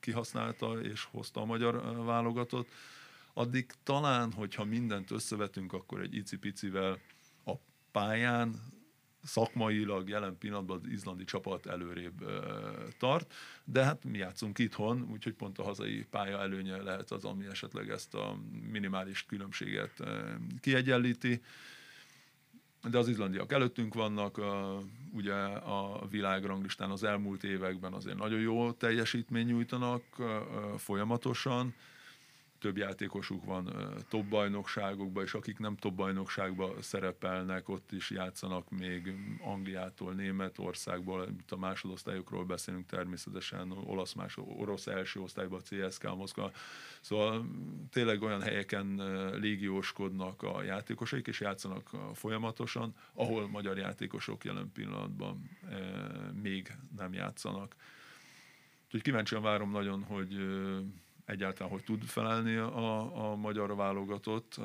kihasználta 0.00 0.80
és 0.80 1.04
hozta 1.04 1.40
a 1.40 1.44
magyar 1.44 2.04
válogatott, 2.04 2.68
addig 3.32 3.70
talán, 3.82 4.32
hogyha 4.32 4.64
mindent 4.64 5.10
összevetünk, 5.10 5.72
akkor 5.72 6.00
egy 6.00 6.14
icipicivel 6.14 6.98
a 7.44 7.52
pályán 7.92 8.54
szakmailag 9.24 10.08
jelen 10.08 10.38
pillanatban 10.38 10.80
az 10.82 10.90
izlandi 10.90 11.24
csapat 11.24 11.66
előrébb 11.66 12.24
tart, 12.98 13.34
de 13.64 13.84
hát 13.84 14.04
mi 14.04 14.18
játszunk 14.18 14.58
itthon, 14.58 15.08
úgyhogy 15.12 15.32
pont 15.32 15.58
a 15.58 15.62
hazai 15.62 16.06
pálya 16.10 16.40
előnye 16.40 16.82
lehet 16.82 17.10
az, 17.10 17.24
ami 17.24 17.46
esetleg 17.46 17.88
ezt 17.88 18.14
a 18.14 18.36
minimális 18.70 19.26
különbséget 19.26 20.02
kiegyenlíti. 20.60 21.42
De 22.90 22.98
az 22.98 23.08
izlandiak 23.08 23.52
előttünk 23.52 23.94
vannak, 23.94 24.40
ugye 25.12 25.34
a 25.34 26.06
világranglistán 26.10 26.90
az 26.90 27.02
elmúlt 27.04 27.44
években 27.44 27.92
azért 27.92 28.18
nagyon 28.18 28.40
jó 28.40 28.72
teljesítmény 28.72 29.46
nyújtanak 29.46 30.02
folyamatosan, 30.76 31.74
több 32.64 32.76
játékosuk 32.76 33.44
van 33.44 33.72
top 34.08 34.24
bajnokságokban, 34.24 35.24
és 35.24 35.34
akik 35.34 35.58
nem 35.58 35.76
top 35.76 35.94
bajnokságban 35.94 36.82
szerepelnek, 36.82 37.68
ott 37.68 37.92
is 37.92 38.10
játszanak 38.10 38.70
még 38.70 39.14
Angliától, 39.40 40.12
Németországból, 40.12 41.28
itt 41.40 41.52
a 41.52 41.56
másodosztályokról 41.56 42.44
beszélünk 42.44 42.86
természetesen, 42.86 43.70
olasz 43.70 44.12
más, 44.12 44.36
orosz 44.36 44.86
első 44.86 45.20
osztályban, 45.20 45.60
CSK 45.60 46.16
Moszkva. 46.16 46.50
Szóval 47.00 47.46
tényleg 47.90 48.22
olyan 48.22 48.42
helyeken 48.42 48.94
légióskodnak 49.40 50.42
a 50.42 50.62
játékosaik, 50.62 51.26
és 51.26 51.40
játszanak 51.40 51.90
folyamatosan, 52.14 52.94
ahol 53.12 53.48
magyar 53.48 53.78
játékosok 53.78 54.44
jelen 54.44 54.70
pillanatban 54.72 55.50
még 56.42 56.76
nem 56.96 57.12
játszanak. 57.12 57.74
Úgyhogy 58.84 59.02
kíváncsian 59.02 59.42
várom 59.42 59.70
nagyon, 59.70 60.02
hogy 60.02 60.36
egyáltalán, 61.24 61.72
hogy 61.72 61.84
tud 61.84 62.02
felelni 62.02 62.56
a, 62.56 63.30
a 63.30 63.36
magyar 63.36 63.76
válogatott, 63.76 64.60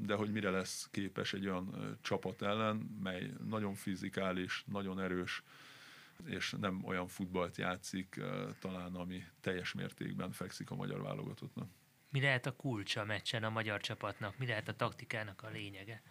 de 0.00 0.14
hogy 0.14 0.32
mire 0.32 0.50
lesz 0.50 0.88
képes 0.90 1.32
egy 1.32 1.46
olyan 1.46 1.98
csapat 2.02 2.42
ellen, 2.42 2.76
mely 3.02 3.32
nagyon 3.48 3.74
fizikális, 3.74 4.64
nagyon 4.66 5.00
erős, 5.00 5.42
és 6.24 6.54
nem 6.60 6.84
olyan 6.84 7.06
futballt 7.06 7.56
játszik 7.56 8.20
talán, 8.60 8.94
ami 8.94 9.24
teljes 9.40 9.72
mértékben 9.72 10.32
fekszik 10.32 10.70
a 10.70 10.74
magyar 10.74 11.02
válogatottnak. 11.02 11.68
Mi 12.10 12.20
lehet 12.20 12.46
a 12.46 12.56
kulcsa 12.56 13.04
meccsen 13.04 13.44
a 13.44 13.50
magyar 13.50 13.80
csapatnak? 13.80 14.38
Mi 14.38 14.46
lehet 14.46 14.68
a 14.68 14.76
taktikának 14.76 15.42
a 15.42 15.48
lényege? 15.48 16.02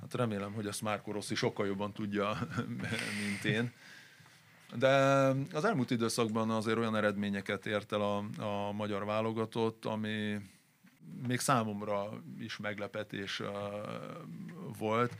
Hát 0.00 0.14
remélem, 0.14 0.52
hogy 0.52 0.66
ezt 0.66 0.82
Márko 0.82 1.12
Rossi 1.12 1.34
sokkal 1.34 1.66
jobban 1.66 1.92
tudja, 1.92 2.38
mint 3.28 3.44
én. 3.44 3.72
De 4.74 4.88
az 5.52 5.64
elmúlt 5.64 5.90
időszakban 5.90 6.50
azért 6.50 6.78
olyan 6.78 6.96
eredményeket 6.96 7.66
ért 7.66 7.92
el 7.92 8.00
a, 8.00 8.24
a 8.42 8.72
magyar 8.72 9.04
válogatott, 9.04 9.84
ami 9.84 10.40
még 11.26 11.40
számomra 11.40 12.22
is 12.38 12.56
meglepetés 12.56 13.40
uh, 13.40 13.48
volt, 14.78 15.16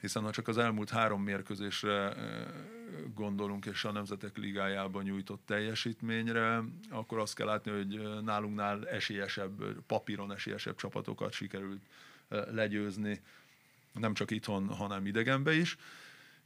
hiszen 0.00 0.22
ha 0.22 0.30
csak 0.30 0.48
az 0.48 0.58
elmúlt 0.58 0.90
három 0.90 1.22
mérkőzésre 1.22 2.08
uh, 2.08 2.14
gondolunk, 3.14 3.66
és 3.66 3.84
a 3.84 3.92
Nemzetek 3.92 4.36
Ligájában 4.36 5.02
nyújtott 5.02 5.42
teljesítményre, 5.46 6.62
akkor 6.90 7.18
azt 7.18 7.34
kell 7.34 7.46
látni, 7.46 7.70
hogy 7.70 8.22
nálunknál 8.24 8.88
esélyesebb, 8.88 9.62
papíron 9.86 10.32
esélyesebb 10.32 10.76
csapatokat 10.76 11.32
sikerült 11.32 11.82
uh, 12.30 12.52
legyőzni, 12.52 13.20
nem 13.92 14.14
csak 14.14 14.30
itthon, 14.30 14.68
hanem 14.68 15.06
idegenbe 15.06 15.54
is. 15.54 15.76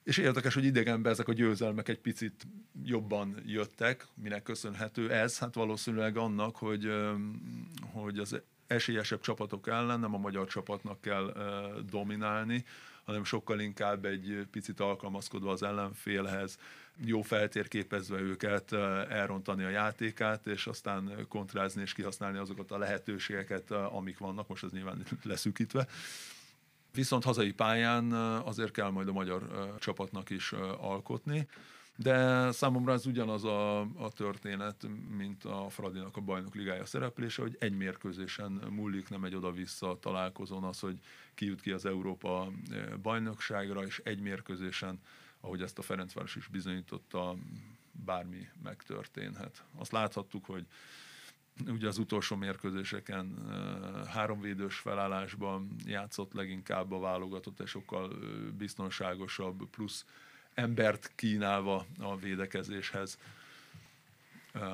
És 0.05 0.17
érdekes, 0.19 0.55
hogy 0.55 0.64
idegenben 0.64 1.12
ezek 1.12 1.29
a 1.29 1.33
győzelmek 1.33 1.88
egy 1.88 1.99
picit 1.99 2.47
jobban 2.85 3.43
jöttek, 3.47 4.07
minek 4.14 4.43
köszönhető 4.43 5.11
ez? 5.11 5.38
Hát 5.38 5.55
valószínűleg 5.55 6.17
annak, 6.17 6.57
hogy, 6.57 6.93
hogy 7.93 8.19
az 8.19 8.40
esélyesebb 8.67 9.21
csapatok 9.21 9.69
ellen 9.69 10.01
nem 10.01 10.14
a 10.14 10.19
magyar 10.19 10.47
csapatnak 10.47 11.01
kell 11.01 11.37
dominálni, 11.90 12.64
hanem 13.05 13.25
sokkal 13.25 13.61
inkább 13.61 14.05
egy 14.05 14.47
picit 14.51 14.81
alkalmazkodva 14.81 15.51
az 15.51 15.62
ellenfélhez, 15.62 16.59
jó 17.05 17.23
feltérképezve 17.23 18.21
őket, 18.21 18.73
elrontani 19.09 19.64
a 19.64 19.69
játékát, 19.69 20.47
és 20.47 20.67
aztán 20.67 21.27
kontrázni 21.29 21.83
és 21.83 21.93
kihasználni 21.93 22.38
azokat 22.38 22.71
a 22.71 22.79
lehetőségeket, 22.79 23.71
amik 23.71 24.19
vannak, 24.19 24.49
most 24.49 24.64
ez 24.64 24.71
nyilván 24.71 25.03
leszűkítve. 25.23 25.87
Viszont 26.94 27.24
hazai 27.24 27.52
pályán 27.52 28.12
azért 28.42 28.70
kell 28.70 28.90
majd 28.90 29.09
a 29.09 29.12
magyar 29.12 29.74
csapatnak 29.78 30.30
is 30.30 30.52
alkotni. 30.80 31.48
De 31.96 32.50
számomra 32.52 32.92
ez 32.92 33.07
ugyanaz 33.07 33.44
a, 33.44 33.80
a 33.80 34.11
történet, 34.14 34.87
mint 35.16 35.44
a 35.44 35.68
Fradinak 35.68 36.16
a 36.16 36.20
bajnok 36.20 36.54
ligája 36.54 36.85
szereplése, 36.85 37.42
hogy 37.42 37.57
egy 37.59 37.76
mérkőzésen 37.76 38.50
múlik, 38.70 39.09
nem 39.09 39.24
egy 39.24 39.35
oda-vissza 39.35 39.98
találkozón 40.00 40.64
az, 40.64 40.80
hogy 40.80 40.98
ki 41.35 41.46
jut 41.46 41.61
ki 41.61 41.70
az 41.70 41.87
Európa 41.87 42.50
bajnokságra, 43.02 43.85
és 43.85 44.00
egy 44.04 44.20
mérkőzésen, 44.20 45.00
ahogy 45.40 45.62
ezt 45.62 45.78
a 45.78 45.83
Ferencváros 45.83 46.37
is 46.37 46.46
bizonyította, 46.46 47.37
bármi 48.04 48.48
megtörténhet. 48.62 49.64
Azt 49.76 49.92
láthattuk, 49.92 50.44
hogy 50.44 50.66
ugye 51.67 51.88
az 51.88 51.99
utolsó 51.99 52.37
mérkőzéseken 52.37 53.37
háromvédős 54.09 54.77
felállásban 54.77 55.75
játszott 55.87 56.33
leginkább 56.33 56.93
a 56.93 56.99
válogatott, 56.99 57.61
és 57.61 57.71
sokkal 57.71 58.19
biztonságosabb, 58.59 59.69
plusz 59.71 60.05
embert 60.55 61.12
kínálva 61.14 61.87
a 61.99 62.17
védekezéshez. 62.17 63.19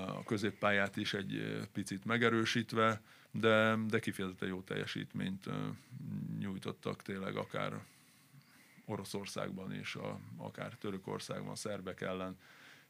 A 0.07 0.25
középpályát 0.25 0.97
is 0.97 1.15
egy 1.15 1.61
picit 1.73 2.05
megerősítve, 2.05 3.01
de, 3.31 3.77
de 3.87 3.99
kifejezetten 3.99 4.49
jó 4.49 4.61
teljesítményt 4.61 5.49
nyújtottak 6.39 7.03
tényleg 7.03 7.37
akár 7.37 7.85
Oroszországban 8.85 9.75
is, 9.75 9.95
a, 9.95 10.19
akár 10.37 10.75
Törökországban, 10.75 11.51
a 11.51 11.55
szerbek 11.57 12.01
ellen 12.01 12.37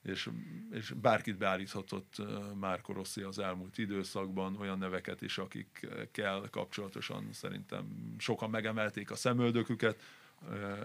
és, 0.02 0.30
és 0.70 0.90
bárkit 0.90 1.38
beállíthatott 1.38 2.14
Márko 2.54 2.92
Rossi 2.92 3.22
az 3.22 3.38
elmúlt 3.38 3.78
időszakban, 3.78 4.56
olyan 4.56 4.78
neveket 4.78 5.22
is, 5.22 5.38
akikkel 5.38 6.48
kapcsolatosan 6.50 7.28
szerintem 7.32 8.14
sokan 8.18 8.50
megemelték 8.50 9.10
a 9.10 9.16
szemöldöküket, 9.16 10.02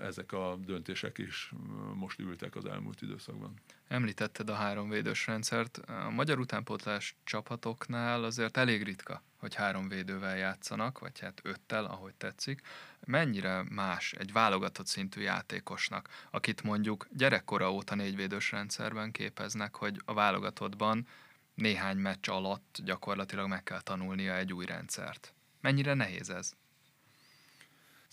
ezek 0.04 0.32
a 0.32 0.58
döntések 0.66 1.18
is 1.18 1.52
most 1.94 2.20
ültek 2.20 2.56
az 2.56 2.66
elmúlt 2.66 3.02
időszakban. 3.02 3.54
Említetted 3.88 4.50
a 4.50 4.54
három 4.54 4.90
védős 4.90 5.28
rendszert. 5.28 5.78
A 5.78 6.10
magyar 6.10 6.40
utánpótlás 6.40 7.16
csapatoknál 7.24 8.24
azért 8.24 8.58
elég 8.58 8.84
ritka, 8.84 9.24
hogy 9.38 9.56
három 9.56 9.88
védővel 9.88 10.38
játszanak, 10.38 11.00
vagy 11.00 11.20
hát 11.20 11.40
öttel, 11.44 11.86
ahogy 11.86 12.14
tetszik. 12.14 12.62
Mennyire 13.06 13.64
más 13.70 14.14
egy 14.14 14.32
válogatott 14.32 14.88
szintű 14.88 15.22
játékosnak, 15.22 16.10
akit 16.32 16.64
mondjuk 16.64 17.08
gyerekkora 17.12 17.72
óta 17.72 17.96
négyvédős 17.96 18.52
rendszerben 18.52 19.12
képeznek, 19.12 19.76
hogy 19.76 20.02
a 20.06 20.14
válogatottban 20.14 21.08
néhány 21.54 21.98
meccs 21.98 22.30
alatt 22.30 22.78
gyakorlatilag 22.84 23.48
meg 23.48 23.64
kell 23.64 23.82
tanulnia 23.82 24.36
egy 24.36 24.54
új 24.54 24.66
rendszert. 24.66 25.34
Mennyire 25.62 25.94
nehéz 25.94 26.30
ez? 26.30 26.56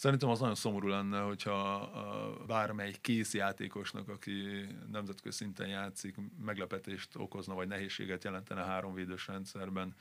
Szerintem 0.03 0.29
az 0.29 0.41
nagyon 0.41 0.55
szomorú 0.55 0.89
lenne, 0.89 1.21
hogyha 1.21 1.91
bármely 2.47 2.95
kész 3.01 3.35
játékosnak, 3.35 4.09
aki 4.09 4.33
nemzetközi 4.91 5.37
szinten 5.37 5.69
játszik, 5.69 6.17
meglepetést 6.45 7.17
okozna, 7.17 7.55
vagy 7.55 7.69
nehézséget 7.69 8.25
jelentene 8.25 8.65
háromvédős 8.65 9.27
rendszerben 9.27 9.95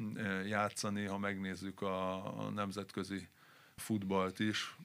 mm, 0.00 0.16
játszani, 0.46 1.04
ha 1.04 1.18
megnézzük 1.18 1.82
a 1.82 2.50
nemzetközi 2.54 3.28
futballt 3.76 4.38
is, 4.38 4.76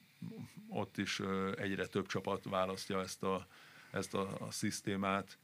ott 0.68 0.98
is 0.98 1.20
egyre 1.56 1.86
több 1.86 2.06
csapat 2.06 2.44
választja 2.44 3.00
ezt 3.00 3.22
a, 3.22 3.46
ezt 3.90 4.14
a, 4.14 4.36
a 4.40 4.50
szisztémát. 4.50 5.38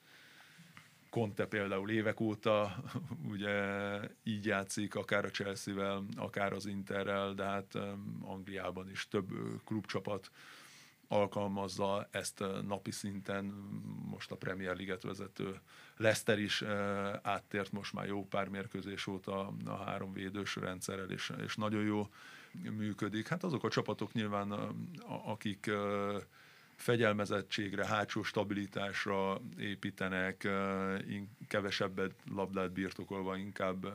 Conte 1.11 1.47
például 1.47 1.91
évek 1.91 2.21
óta 2.21 2.83
ugye 3.33 3.61
így 4.23 4.47
játszik, 4.47 4.95
akár 4.95 5.25
a 5.25 5.31
Chelsea-vel, 5.31 6.05
akár 6.17 6.53
az 6.53 6.67
Interrel, 6.67 7.35
de 7.35 7.45
hát 7.45 7.75
Angliában 8.21 8.91
is 8.91 9.09
több 9.09 9.29
klubcsapat 9.65 10.31
alkalmazza 11.09 12.09
ezt 12.11 12.45
napi 12.67 12.91
szinten, 12.91 13.45
most 14.11 14.31
a 14.31 14.37
Premier 14.37 14.75
League-et 14.75 15.03
vezető 15.03 15.61
Leicester 15.97 16.39
is 16.39 16.63
áttért 17.23 17.73
most 17.73 17.93
már 17.93 18.07
jó 18.07 18.27
pár 18.27 18.49
mérkőzés 18.49 19.07
óta 19.07 19.55
a 19.65 19.77
három 19.77 20.13
védős 20.13 20.57
rendszerrel, 20.57 21.11
és, 21.11 21.33
és 21.45 21.57
nagyon 21.57 21.85
jó 21.85 22.09
működik. 22.53 23.29
Hát 23.29 23.45
azok 23.45 23.65
a 23.65 23.69
csapatok 23.69 24.13
nyilván, 24.13 24.51
akik 25.25 25.71
fegyelmezettségre, 26.77 27.87
hátsó 27.87 28.23
stabilitásra 28.23 29.41
építenek, 29.59 30.49
kevesebbet 31.49 32.15
labdát 32.35 32.73
birtokolva, 32.73 33.37
inkább 33.37 33.87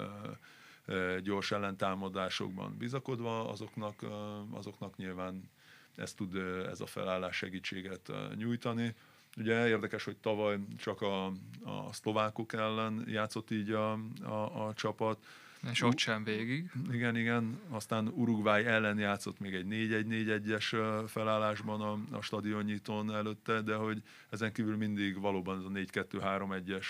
gyors 1.23 1.51
ellentámadásokban 1.51 2.77
bizakodva, 2.77 3.49
azoknak, 3.49 4.05
azoknak 4.51 4.97
nyilván 4.97 5.49
ez 5.95 6.13
tud 6.13 6.35
ez 6.69 6.81
a 6.81 6.85
felállás 6.85 7.35
segítséget 7.35 8.11
nyújtani. 8.35 8.95
Ugye 9.37 9.67
érdekes, 9.67 10.03
hogy 10.03 10.17
tavaly 10.17 10.59
csak 10.77 11.01
a, 11.01 11.25
a 11.63 11.93
szlovákok 11.93 12.53
ellen 12.53 13.03
játszott 13.07 13.51
így 13.51 13.71
a, 13.71 13.91
a, 14.23 14.67
a 14.67 14.73
csapat, 14.73 15.25
és 15.69 15.81
ott 15.81 15.97
sem 15.97 16.23
végig. 16.23 16.71
Igen, 16.91 17.15
igen. 17.15 17.59
Aztán 17.69 18.07
Uruguay 18.07 18.65
ellen 18.65 18.97
játszott 18.97 19.39
még 19.39 19.53
egy 19.53 19.65
4-1-4-1-es 19.69 21.03
felállásban 21.07 21.81
a, 21.81 22.15
a 22.17 22.21
stadionnyitón 22.21 23.15
előtte, 23.15 23.61
de 23.61 23.75
hogy 23.75 24.01
ezen 24.29 24.51
kívül 24.51 24.77
mindig 24.77 25.19
valóban 25.19 25.57
ez 25.57 25.63
a 25.63 26.03
4-2-3-1-es 26.09 26.85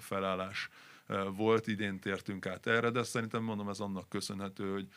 felállás 0.00 0.68
volt. 1.36 1.66
Idén 1.66 1.98
tértünk 1.98 2.46
át 2.46 2.66
erre, 2.66 2.90
de 2.90 3.02
szerintem 3.02 3.42
mondom, 3.42 3.68
ez 3.68 3.80
annak 3.80 4.08
köszönhető, 4.08 4.72
hogy 4.72 4.88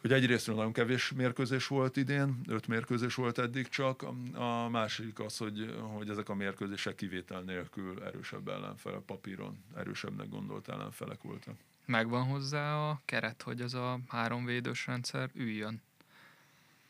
hogy 0.00 0.12
egyrésztről 0.12 0.56
nagyon 0.56 0.72
kevés 0.72 1.12
mérkőzés 1.12 1.66
volt 1.66 1.96
idén, 1.96 2.40
öt 2.48 2.66
mérkőzés 2.66 3.14
volt 3.14 3.38
eddig 3.38 3.68
csak, 3.68 4.02
a 4.34 4.68
másik 4.68 5.18
az, 5.18 5.36
hogy, 5.36 5.74
hogy 5.80 6.08
ezek 6.08 6.28
a 6.28 6.34
mérkőzések 6.34 6.94
kivétel 6.94 7.40
nélkül 7.40 8.02
erősebb 8.02 8.48
ellenfele, 8.48 8.98
papíron 8.98 9.64
erősebbnek 9.76 10.28
gondolt 10.28 10.68
ellenfelek 10.68 11.22
voltak 11.22 11.56
megvan 11.84 12.24
hozzá 12.24 12.74
a 12.74 13.00
keret, 13.04 13.42
hogy 13.42 13.60
ez 13.60 13.74
a 13.74 14.00
három 14.08 14.44
védős 14.44 14.86
rendszer 14.86 15.30
üljön. 15.34 15.82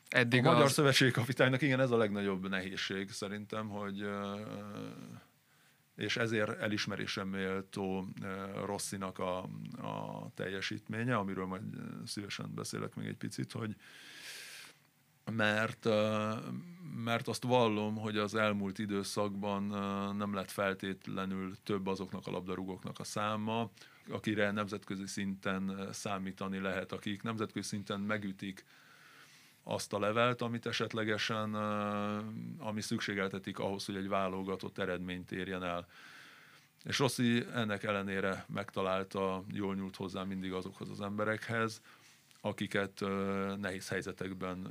Eddig 0.08 0.46
a 0.46 0.50
Magyar 0.50 0.64
az... 0.64 0.72
Szövetség 0.72 1.12
kapitánynak 1.12 1.62
igen, 1.62 1.80
ez 1.80 1.90
a 1.90 1.96
legnagyobb 1.96 2.48
nehézség 2.48 3.10
szerintem, 3.10 3.68
hogy 3.68 4.08
és 5.96 6.16
ezért 6.16 6.60
elismerésem 6.60 7.28
méltó 7.28 8.08
Rosszinak 8.64 9.18
a, 9.18 9.38
a 9.82 10.26
teljesítménye, 10.34 11.16
amiről 11.16 11.46
majd 11.46 11.62
szívesen 12.06 12.54
beszélek 12.54 12.94
még 12.94 13.06
egy 13.06 13.16
picit, 13.16 13.52
hogy 13.52 13.76
mert, 15.30 15.88
mert 17.04 17.28
azt 17.28 17.42
vallom, 17.42 17.96
hogy 17.96 18.16
az 18.16 18.34
elmúlt 18.34 18.78
időszakban 18.78 19.62
nem 20.16 20.34
lett 20.34 20.50
feltétlenül 20.50 21.56
több 21.62 21.86
azoknak 21.86 22.26
a 22.26 22.30
labdarúgóknak 22.30 22.98
a 22.98 23.04
száma, 23.04 23.70
akire 24.08 24.50
nemzetközi 24.50 25.06
szinten 25.06 25.88
számítani 25.92 26.58
lehet, 26.58 26.92
akik 26.92 27.22
nemzetközi 27.22 27.68
szinten 27.68 28.00
megütik 28.00 28.64
azt 29.62 29.92
a 29.92 29.98
levelt, 29.98 30.40
amit 30.42 30.66
esetlegesen, 30.66 31.54
ami 32.58 32.80
szükségeltetik 32.80 33.58
ahhoz, 33.58 33.84
hogy 33.84 33.96
egy 33.96 34.08
válogatott 34.08 34.78
eredményt 34.78 35.32
érjen 35.32 35.62
el. 35.62 35.86
És 36.84 36.98
Rossi 36.98 37.44
ennek 37.54 37.82
ellenére 37.82 38.44
megtalálta, 38.48 39.44
jól 39.52 39.74
nyúlt 39.74 39.96
hozzá 39.96 40.22
mindig 40.22 40.52
azokhoz 40.52 40.90
az 40.90 41.00
emberekhez, 41.00 41.80
akiket 42.40 43.00
nehéz 43.56 43.88
helyzetekben 43.88 44.68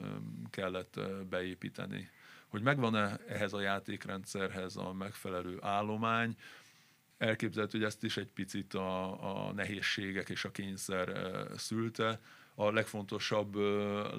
kellett 0.50 1.00
beépíteni. 1.30 2.10
Hogy 2.48 2.62
megvan-e 2.62 3.20
ehhez 3.28 3.54
a 3.54 3.62
játékrendszerhez 3.62 4.76
a 4.76 4.94
megfelelő 4.94 5.58
állomány, 5.62 6.36
elképzelhető, 7.20 7.78
hogy 7.78 7.88
ezt 7.88 8.04
is 8.04 8.18
egy 8.18 8.32
picit 8.32 8.74
a, 8.74 9.48
a 9.48 9.52
nehézségek 9.52 10.30
és 10.30 10.46
a 10.46 10.52
kényszer 10.52 11.28
szülte. 11.56 12.20
A 12.56 12.72
legfontosabb 12.72 13.56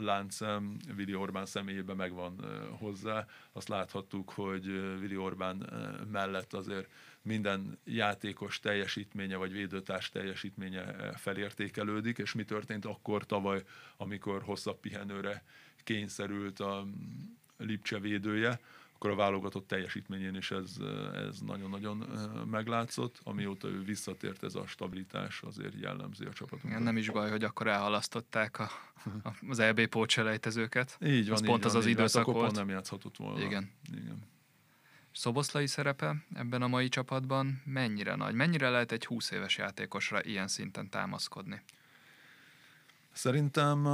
láncem 0.00 0.76
Vili 0.94 1.14
Orbán 1.14 1.46
személyében 1.46 1.96
megvan 1.96 2.44
hozzá. 2.78 3.26
Azt 3.52 3.68
láthattuk, 3.68 4.30
hogy 4.30 4.64
Vili 5.00 5.16
Orbán 5.16 5.70
mellett 6.10 6.52
azért 6.52 6.88
minden 7.22 7.78
játékos 7.84 8.60
teljesítménye 8.60 9.36
vagy 9.36 9.52
védőtárs 9.52 10.08
teljesítménye 10.08 11.12
felértékelődik, 11.16 12.18
és 12.18 12.32
mi 12.32 12.44
történt 12.44 12.84
akkor 12.84 13.26
tavaly, 13.26 13.62
amikor 13.96 14.42
hosszabb 14.42 14.80
pihenőre 14.80 15.44
kényszerült 15.84 16.60
a 16.60 16.86
Lipcse 17.56 17.98
védője, 17.98 18.60
akkor 19.02 19.12
a 19.12 19.18
válogatott 19.18 19.66
teljesítményén 19.66 20.34
is 20.34 20.50
ez, 20.50 20.76
ez 21.14 21.38
nagyon-nagyon 21.40 21.96
meglátszott. 22.50 23.20
Amióta 23.22 23.68
ő 23.68 23.82
visszatért, 23.82 24.42
ez 24.42 24.54
a 24.54 24.66
stabilitás 24.66 25.42
azért 25.42 25.74
jellemzi 25.80 26.24
a 26.24 26.32
csapatunkat. 26.32 26.80
Nem 26.80 26.96
is 26.96 27.10
baj, 27.10 27.30
hogy 27.30 27.44
akkor 27.44 27.66
elhalasztották 27.66 28.58
a, 28.58 28.70
a, 29.22 29.30
az 29.48 29.58
EB 29.58 29.86
pótselejtezőket. 29.86 30.98
Így 31.04 31.24
van, 31.24 31.34
az 31.34 31.40
így 31.40 31.46
pont 31.46 31.62
van, 31.62 31.72
az 31.72 31.78
az 31.78 31.86
időszak 31.86 32.24
volt. 32.24 32.36
volt. 32.36 32.54
nem 32.54 32.68
játszhatott 32.68 33.16
volna. 33.16 33.44
Igen. 33.44 33.70
Igen. 33.92 34.22
Szoboszlai 35.12 35.66
szerepe 35.66 36.24
ebben 36.34 36.62
a 36.62 36.68
mai 36.68 36.88
csapatban 36.88 37.62
mennyire 37.64 38.14
nagy? 38.14 38.34
Mennyire 38.34 38.68
lehet 38.68 38.92
egy 38.92 39.06
20 39.06 39.30
éves 39.30 39.56
játékosra 39.56 40.22
ilyen 40.24 40.48
szinten 40.48 40.88
támaszkodni? 40.88 41.62
Szerintem 43.12 43.86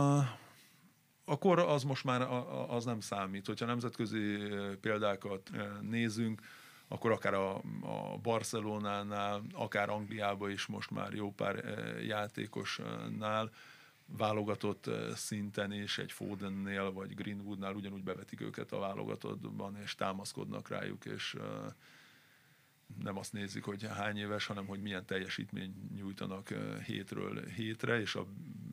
akkor 1.29 1.59
az 1.59 1.83
most 1.83 2.05
már 2.05 2.23
az 2.69 2.85
nem 2.85 3.01
számít. 3.01 3.47
Hogyha 3.47 3.67
nemzetközi 3.67 4.39
példákat 4.81 5.51
nézünk, 5.81 6.41
akkor 6.89 7.11
akár 7.11 7.35
a, 7.35 7.55
a 7.81 8.19
Barcelonánál, 8.23 9.43
akár 9.53 9.89
Angliában 9.89 10.51
is 10.51 10.67
most 10.67 10.91
már 10.91 11.13
jó 11.13 11.33
pár 11.33 11.65
játékosnál 12.07 13.51
válogatott 14.07 14.91
szinten 15.15 15.73
is, 15.73 15.99
egy 15.99 16.13
Fodennél 16.13 16.93
vagy 16.93 17.15
Greenwoodnál 17.15 17.75
ugyanúgy 17.75 18.03
bevetik 18.03 18.41
őket 18.41 18.73
a 18.73 18.79
válogatottban, 18.79 19.77
és 19.83 19.95
támaszkodnak 19.95 20.69
rájuk, 20.69 21.05
és 21.05 21.37
nem 23.03 23.19
azt 23.19 23.33
nézik, 23.33 23.65
hogy 23.65 23.87
hány 23.87 24.17
éves, 24.17 24.47
hanem 24.47 24.67
hogy 24.67 24.81
milyen 24.81 25.07
teljesítmény 25.07 25.75
nyújtanak 25.95 26.49
hétről 26.87 27.45
hétre, 27.45 28.01
és 28.01 28.15
a 28.15 28.27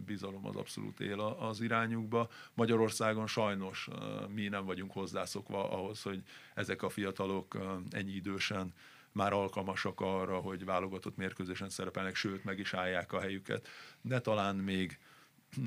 bizalom 0.06 0.46
az 0.46 0.56
abszolút 0.56 1.00
él 1.00 1.20
az 1.20 1.62
irányukba. 1.62 2.30
Magyarországon 2.54 3.28
sajnos 3.28 3.90
mi 4.34 4.48
nem 4.48 4.66
vagyunk 4.66 4.92
hozzászokva 4.92 5.72
ahhoz, 5.72 6.02
hogy 6.02 6.24
ezek 6.54 6.82
a 6.82 6.90
fiatalok 6.90 7.58
ennyi 7.90 8.12
idősen 8.12 8.74
már 9.12 9.34
alkalmasak 9.34 10.02
arra, 10.02 10.38
hogy 10.40 10.66
válogatott 10.66 11.18
mérkőzésen 11.18 11.70
szerepelnek, 11.70 12.16
sőt 12.16 12.44
meg 12.44 12.60
is 12.60 12.74
állják 12.74 13.14
a 13.14 13.20
helyüket. 13.20 13.68
De 14.02 14.20
talán 14.20 14.56
még 14.56 15.00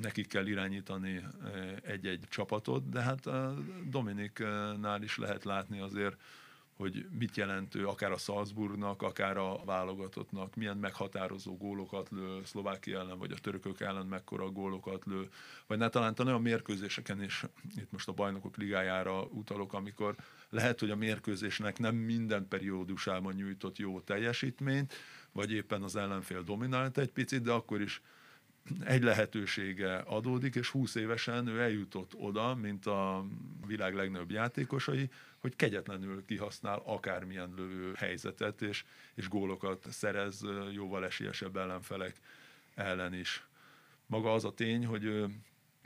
nekik 0.00 0.26
kell 0.26 0.46
irányítani 0.46 1.22
egy-egy 1.82 2.24
csapatot, 2.28 2.88
de 2.88 3.00
hát 3.00 3.28
Dominiknál 3.88 5.02
is 5.02 5.18
lehet 5.18 5.44
látni 5.44 5.80
azért, 5.80 6.16
hogy 6.76 7.06
mit 7.18 7.36
jelentő 7.36 7.86
akár 7.86 8.12
a 8.12 8.16
Salzburgnak, 8.16 9.02
akár 9.02 9.36
a 9.36 9.60
válogatottnak, 9.64 10.54
milyen 10.54 10.76
meghatározó 10.76 11.56
gólokat 11.56 12.08
lő 12.10 12.40
Szlovákia 12.44 12.98
ellen, 12.98 13.18
vagy 13.18 13.32
a 13.32 13.38
törökök 13.38 13.80
ellen 13.80 14.06
mekkora 14.06 14.50
gólokat 14.50 15.04
lő, 15.04 15.28
vagy 15.66 15.78
ne 15.78 15.88
talán 15.88 16.14
olyan 16.24 16.42
mérkőzéseken 16.42 17.22
is, 17.22 17.44
itt 17.76 17.92
most 17.92 18.08
a 18.08 18.12
bajnokok 18.12 18.56
ligájára 18.56 19.22
utalok, 19.22 19.72
amikor 19.72 20.14
lehet, 20.50 20.80
hogy 20.80 20.90
a 20.90 20.96
mérkőzésnek 20.96 21.78
nem 21.78 21.94
minden 21.94 22.48
periódusában 22.48 23.34
nyújtott 23.34 23.78
jó 23.78 24.00
teljesítményt, 24.00 24.94
vagy 25.32 25.52
éppen 25.52 25.82
az 25.82 25.96
ellenfél 25.96 26.42
dominált 26.42 26.98
egy 26.98 27.12
picit, 27.12 27.42
de 27.42 27.52
akkor 27.52 27.80
is 27.80 28.02
egy 28.84 29.02
lehetősége 29.02 29.96
adódik, 29.96 30.54
és 30.54 30.68
20 30.68 30.94
évesen 30.94 31.46
ő 31.46 31.60
eljutott 31.60 32.14
oda, 32.14 32.54
mint 32.54 32.86
a 32.86 33.24
világ 33.66 33.94
legnagyobb 33.94 34.30
játékosai, 34.30 35.10
hogy 35.38 35.56
kegyetlenül 35.56 36.24
kihasznál 36.24 36.82
akármilyen 36.84 37.52
lövő 37.56 37.92
helyzetet, 37.96 38.62
és, 38.62 38.84
és 39.14 39.28
gólokat 39.28 39.86
szerez 39.90 40.44
jóval 40.72 41.04
esélyesebb 41.04 41.56
ellenfelek 41.56 42.16
ellen 42.74 43.14
is. 43.14 43.46
Maga 44.06 44.32
az 44.32 44.44
a 44.44 44.54
tény, 44.54 44.86
hogy 44.86 45.24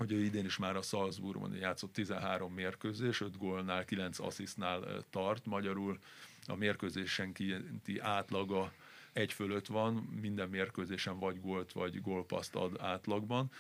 hogy 0.01 0.13
ő 0.13 0.25
idén 0.25 0.45
is 0.45 0.57
már 0.57 0.77
a 0.77 0.83
Salzburgban 0.83 1.55
játszott 1.55 1.93
13 1.93 2.53
mérkőzés, 2.53 3.21
5 3.21 3.39
gólnál, 3.39 3.85
9 3.85 4.19
asszisztnál 4.19 5.05
tart, 5.11 5.47
magyarul 5.47 5.99
a 6.47 6.55
mérkőzésenkénti 6.55 7.99
átlaga 7.99 8.73
egy 9.13 9.33
fölött 9.33 9.67
van, 9.67 9.95
minden 9.95 10.49
mérkőzésen 10.49 11.19
vagy 11.19 11.41
gólt, 11.41 11.73
vagy 11.73 12.01
gólpaszt 12.01 12.55
ad 12.55 12.77
átlagban. 12.81 13.51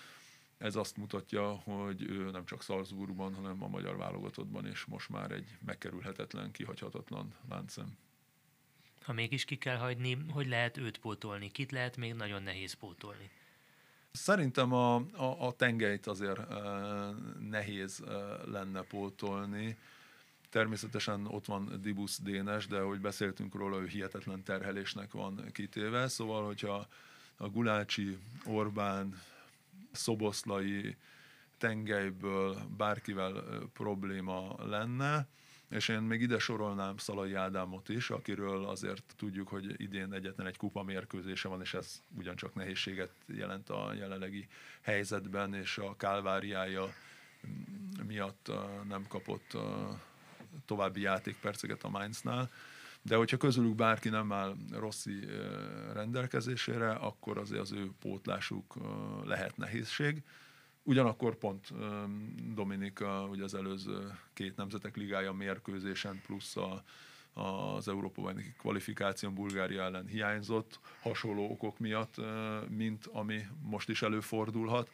Ez 0.58 0.76
azt 0.76 0.96
mutatja, 0.96 1.48
hogy 1.48 2.02
ő 2.02 2.30
nem 2.30 2.44
csak 2.44 2.62
Salzburgban, 2.62 3.34
hanem 3.34 3.62
a 3.62 3.68
magyar 3.68 3.96
válogatottban 3.96 4.66
is 4.66 4.84
most 4.84 5.08
már 5.08 5.30
egy 5.30 5.56
megkerülhetetlen, 5.66 6.50
kihagyhatatlan 6.50 7.34
láncem. 7.48 7.96
ha 9.02 9.12
mégis 9.12 9.44
ki 9.44 9.56
kell 9.56 9.76
hagyni, 9.76 10.16
hogy 10.32 10.48
lehet 10.48 10.76
őt 10.76 10.98
pótolni? 10.98 11.50
Kit 11.50 11.72
lehet 11.72 11.96
még 11.96 12.14
nagyon 12.14 12.42
nehéz 12.42 12.72
pótolni? 12.72 13.30
Szerintem 14.12 14.72
a, 14.72 14.94
a, 14.96 15.46
a 15.46 15.52
tengelyt 15.52 16.06
azért 16.06 16.38
uh, 16.38 16.48
nehéz 17.38 18.00
uh, 18.00 18.08
lenne 18.46 18.82
pótolni. 18.82 19.76
Természetesen 20.50 21.26
ott 21.26 21.44
van 21.44 21.80
Dibus 21.82 22.18
Dénes, 22.18 22.66
de 22.66 22.78
ahogy 22.78 23.00
beszéltünk 23.00 23.54
róla, 23.54 23.80
ő 23.80 23.86
hihetetlen 23.86 24.42
terhelésnek 24.42 25.12
van 25.12 25.44
kitéve. 25.52 26.08
Szóval, 26.08 26.44
hogyha 26.44 26.88
a 27.36 27.48
Gulácsi, 27.48 28.18
Orbán, 28.44 29.20
Szoboszlai 29.92 30.96
tengelyből 31.58 32.56
bárkivel 32.76 33.32
probléma 33.72 34.64
lenne, 34.64 35.28
és 35.68 35.88
én 35.88 36.00
még 36.00 36.20
ide 36.20 36.38
sorolnám 36.38 36.96
Szalai 36.96 37.34
Ádámot 37.34 37.88
is, 37.88 38.10
akiről 38.10 38.64
azért 38.64 39.14
tudjuk, 39.16 39.48
hogy 39.48 39.80
idén 39.80 40.12
egyetlen 40.12 40.46
egy 40.46 40.56
kupa 40.56 40.82
mérkőzése 40.82 41.48
van, 41.48 41.60
és 41.60 41.74
ez 41.74 42.02
ugyancsak 42.16 42.54
nehézséget 42.54 43.12
jelent 43.26 43.68
a 43.68 43.92
jelenlegi 43.94 44.48
helyzetben, 44.80 45.54
és 45.54 45.78
a 45.78 45.96
kálváriája 45.96 46.94
miatt 48.06 48.52
nem 48.88 49.06
kapott 49.08 49.56
további 50.66 51.00
játékperceket 51.00 51.82
a 51.82 51.88
Mainznál. 51.88 52.50
De 53.02 53.16
hogyha 53.16 53.36
közülük 53.36 53.74
bárki 53.74 54.08
nem 54.08 54.32
áll 54.32 54.56
Rossi 54.72 55.26
rendelkezésére, 55.92 56.90
akkor 56.90 57.38
azért 57.38 57.60
az 57.60 57.72
ő 57.72 57.90
pótlásuk 58.00 58.74
lehet 59.24 59.56
nehézség. 59.56 60.22
Ugyanakkor 60.82 61.36
pont 61.36 61.72
Dominika, 62.54 63.26
ugye 63.30 63.44
az 63.44 63.54
előző 63.54 64.18
két 64.32 64.56
nemzetek 64.56 64.96
ligája 64.96 65.32
mérkőzésen 65.32 66.20
plusz 66.26 66.56
a, 66.56 66.82
az 67.32 67.88
Európa 67.88 68.22
bajnoki 68.22 68.54
kvalifikáción 68.58 69.34
Bulgária 69.34 69.82
ellen 69.82 70.06
hiányzott, 70.06 70.80
hasonló 71.00 71.50
okok 71.50 71.78
miatt, 71.78 72.14
mint 72.68 73.06
ami 73.06 73.46
most 73.62 73.88
is 73.88 74.02
előfordulhat, 74.02 74.90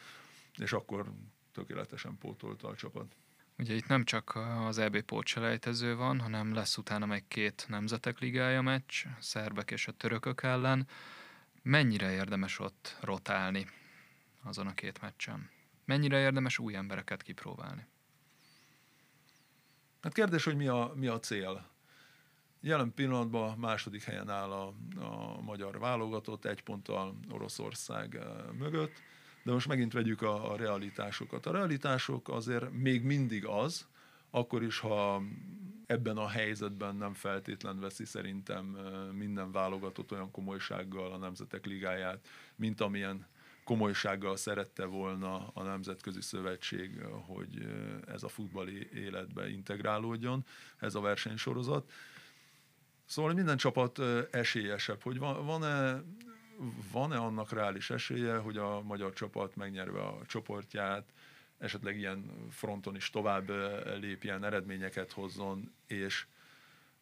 és 0.57 0.73
akkor 0.73 1.13
tökéletesen 1.53 2.19
pótolta 2.19 2.69
a 2.69 2.75
csapat. 2.75 3.17
Ugye 3.59 3.75
itt 3.75 3.87
nem 3.87 4.05
csak 4.05 4.35
az 4.67 4.79
EB 4.79 5.01
pótselejtező 5.01 5.97
van, 5.97 6.21
hanem 6.21 6.55
lesz 6.55 6.77
utána 6.77 7.07
meg 7.07 7.25
két 7.29 7.65
nemzetek 7.69 8.19
ligája 8.19 8.63
meccs, 8.63 9.05
a 9.05 9.21
szerbek 9.21 9.71
és 9.71 9.87
a 9.87 9.93
törökök 9.93 10.43
ellen. 10.43 10.89
Mennyire 11.63 12.13
érdemes 12.13 12.59
ott 12.59 12.97
rotálni 13.01 13.67
azon 14.43 14.67
a 14.67 14.75
két 14.75 15.01
meccsen? 15.01 15.51
Mennyire 15.85 16.21
érdemes 16.21 16.59
új 16.59 16.75
embereket 16.75 17.23
kipróbálni? 17.23 17.87
Hát 20.01 20.13
kérdés, 20.13 20.45
hogy 20.45 20.57
mi 20.57 20.67
a, 20.67 20.93
mi 20.95 21.07
a 21.07 21.19
cél. 21.19 21.71
Jelen 22.61 22.95
pillanatban 22.95 23.59
második 23.59 24.03
helyen 24.03 24.31
áll 24.31 24.51
a, 24.51 24.75
a 24.99 25.41
magyar 25.41 25.79
válogatott, 25.79 26.45
egy 26.45 26.63
ponttal 26.63 27.19
Oroszország 27.31 28.15
eh, 28.15 28.27
mögött, 28.53 28.93
de 29.47 29.53
most 29.53 29.69
megint 29.69 29.93
vegyük 29.93 30.23
a, 30.23 30.53
a 30.53 30.57
realitásokat. 30.57 31.47
A 31.47 31.51
realitások 31.51 32.29
azért 32.29 32.73
még 32.73 33.03
mindig 33.03 33.45
az, 33.45 33.87
akkor 34.31 34.63
is, 34.63 34.79
ha 34.79 35.23
ebben 35.87 36.17
a 36.17 36.29
helyzetben 36.29 36.97
nem 36.97 37.15
feltétlen 37.15 37.81
veszi 37.81 38.05
szerintem 38.05 38.65
minden 39.13 39.53
válogatott 39.53 40.13
olyan 40.13 40.31
komolysággal 40.31 41.13
a 41.13 41.17
Nemzetek 41.17 41.67
Ligáját, 41.67 42.29
mint 42.57 42.81
amilyen 42.81 43.27
komolysággal 43.65 44.37
szerette 44.37 44.85
volna 44.85 45.49
a 45.55 45.63
Nemzetközi 45.63 46.21
Szövetség, 46.21 47.01
hogy 47.27 47.67
ez 48.07 48.23
a 48.23 48.29
futballi 48.29 48.89
életbe 48.95 49.49
integrálódjon, 49.49 50.45
ez 50.79 50.95
a 50.95 51.01
versenysorozat. 51.01 51.93
Szóval 53.05 53.33
minden 53.33 53.57
csapat 53.57 53.99
esélyesebb, 54.31 55.03
hogy 55.03 55.19
van-e 55.19 56.03
van-e 56.93 57.17
annak 57.17 57.53
reális 57.53 57.91
esélye, 57.91 58.37
hogy 58.37 58.57
a 58.57 58.83
magyar 58.83 59.13
csapat 59.13 59.57
megnyerve 59.57 60.01
a 60.01 60.19
csoportját, 60.27 61.13
esetleg 61.59 61.97
ilyen 61.97 62.49
fronton 62.51 62.97
is 62.97 63.11
tovább 63.11 63.51
lépjen, 64.01 64.45
eredményeket 64.45 65.13
hozzon, 65.13 65.73
és 65.87 66.27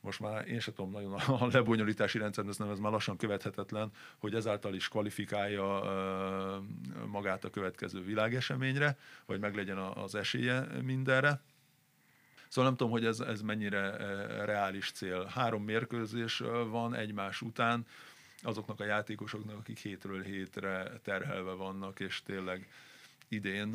most 0.01 0.21
már 0.21 0.49
én 0.49 0.61
sem 0.61 0.75
tudom 0.75 0.91
nagyon 0.91 1.13
a 1.13 1.47
lebonyolítási 1.47 2.19
rendszer, 2.19 2.47
ez 2.47 2.57
nem, 2.57 2.71
ez 2.71 2.79
már 2.79 2.93
lassan 2.93 3.17
követhetetlen, 3.17 3.91
hogy 4.19 4.35
ezáltal 4.35 4.75
is 4.75 4.89
kvalifikálja 4.89 5.83
magát 7.07 7.45
a 7.45 7.51
következő 7.51 8.05
világeseményre, 8.05 8.99
vagy 9.27 9.41
meglegyen 9.41 9.79
az 9.79 10.15
esélye 10.15 10.67
mindenre. 10.83 11.41
Szóval 12.49 12.71
nem 12.71 12.79
tudom, 12.79 12.93
hogy 12.93 13.05
ez, 13.05 13.21
ez 13.21 13.41
mennyire 13.41 13.97
reális 14.45 14.91
cél. 14.91 15.25
Három 15.25 15.65
mérkőzés 15.65 16.43
van 16.71 16.95
egymás 16.95 17.41
után, 17.41 17.87
azoknak 18.43 18.81
a 18.81 18.85
játékosoknak, 18.85 19.59
akik 19.59 19.79
hétről 19.79 20.23
hétre 20.23 21.01
terhelve 21.03 21.53
vannak, 21.53 22.01
és 22.01 22.23
tényleg 22.23 22.69
idén 23.29 23.75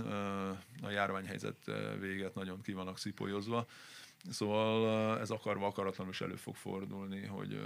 a 0.81 0.89
járványhelyzet 0.89 1.71
véget 1.99 2.35
nagyon 2.35 2.61
ki 2.61 2.73
vannak 2.73 2.97
szipolyozva. 2.97 3.67
Szóval 4.29 5.19
ez 5.19 5.29
akarva 5.29 5.67
akaratlanul 5.67 6.11
is 6.11 6.21
elő 6.21 6.35
fog 6.35 6.55
fordulni, 6.55 7.25
hogy, 7.25 7.61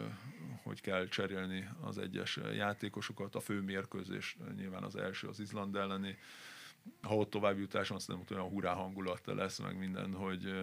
hogy 0.63 0.81
kell 0.81 1.07
cserélni 1.07 1.69
az 1.81 1.97
egyes 1.97 2.39
játékosokat. 2.55 3.35
A 3.35 3.39
fő 3.39 3.61
mérkőzés 3.61 4.37
nyilván 4.55 4.83
az 4.83 4.95
első 4.95 5.27
az 5.27 5.39
Izland 5.39 5.75
elleni. 5.75 6.17
Ha 7.01 7.15
ott 7.15 7.29
tovább 7.29 7.57
jutás 7.57 7.87
van, 7.87 7.99
szerintem 7.99 8.37
olyan 8.37 8.49
hurrá 8.49 8.73
hangulata 8.73 9.35
lesz, 9.35 9.59
meg 9.59 9.77
minden, 9.77 10.13
hogy, 10.13 10.53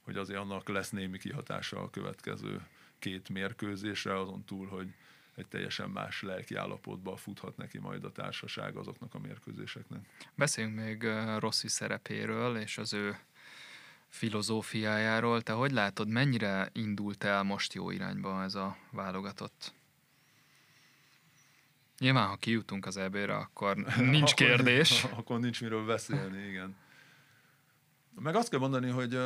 hogy 0.00 0.16
azért 0.16 0.38
annak 0.38 0.68
lesz 0.68 0.90
némi 0.90 1.18
kihatása 1.18 1.80
a 1.80 1.90
következő 1.90 2.66
két 2.98 3.28
mérkőzésre, 3.28 4.18
azon 4.20 4.44
túl, 4.44 4.66
hogy 4.66 4.94
egy 5.34 5.46
teljesen 5.46 5.90
más 5.90 6.22
lelki 6.22 6.54
állapotba 6.54 7.16
futhat 7.16 7.56
neki 7.56 7.78
majd 7.78 8.04
a 8.04 8.12
társaság 8.12 8.76
azoknak 8.76 9.14
a 9.14 9.18
mérkőzéseknek. 9.18 10.00
Beszéljünk 10.34 10.76
még 10.76 11.02
Rossi 11.38 11.68
szerepéről 11.68 12.56
és 12.56 12.78
az 12.78 12.92
ő 12.92 13.16
filozófiájáról. 14.08 15.42
Te 15.42 15.52
hogy 15.52 15.72
látod, 15.72 16.08
mennyire 16.08 16.68
indult 16.72 17.24
el 17.24 17.42
most 17.42 17.72
jó 17.72 17.90
irányba 17.90 18.42
ez 18.42 18.54
a 18.54 18.76
válogatott? 18.90 19.74
Nyilván, 21.98 22.28
ha 22.28 22.36
kijutunk 22.36 22.86
az 22.86 22.96
ebére, 22.96 23.36
akkor 23.36 23.76
nincs 23.98 24.34
kérdés. 24.44 25.04
akkor 25.18 25.40
nincs 25.40 25.60
miről 25.60 25.86
beszélni, 25.86 26.46
igen. 26.46 26.76
Meg 28.20 28.34
azt 28.34 28.48
kell 28.50 28.58
mondani, 28.58 28.90
hogy, 28.90 29.18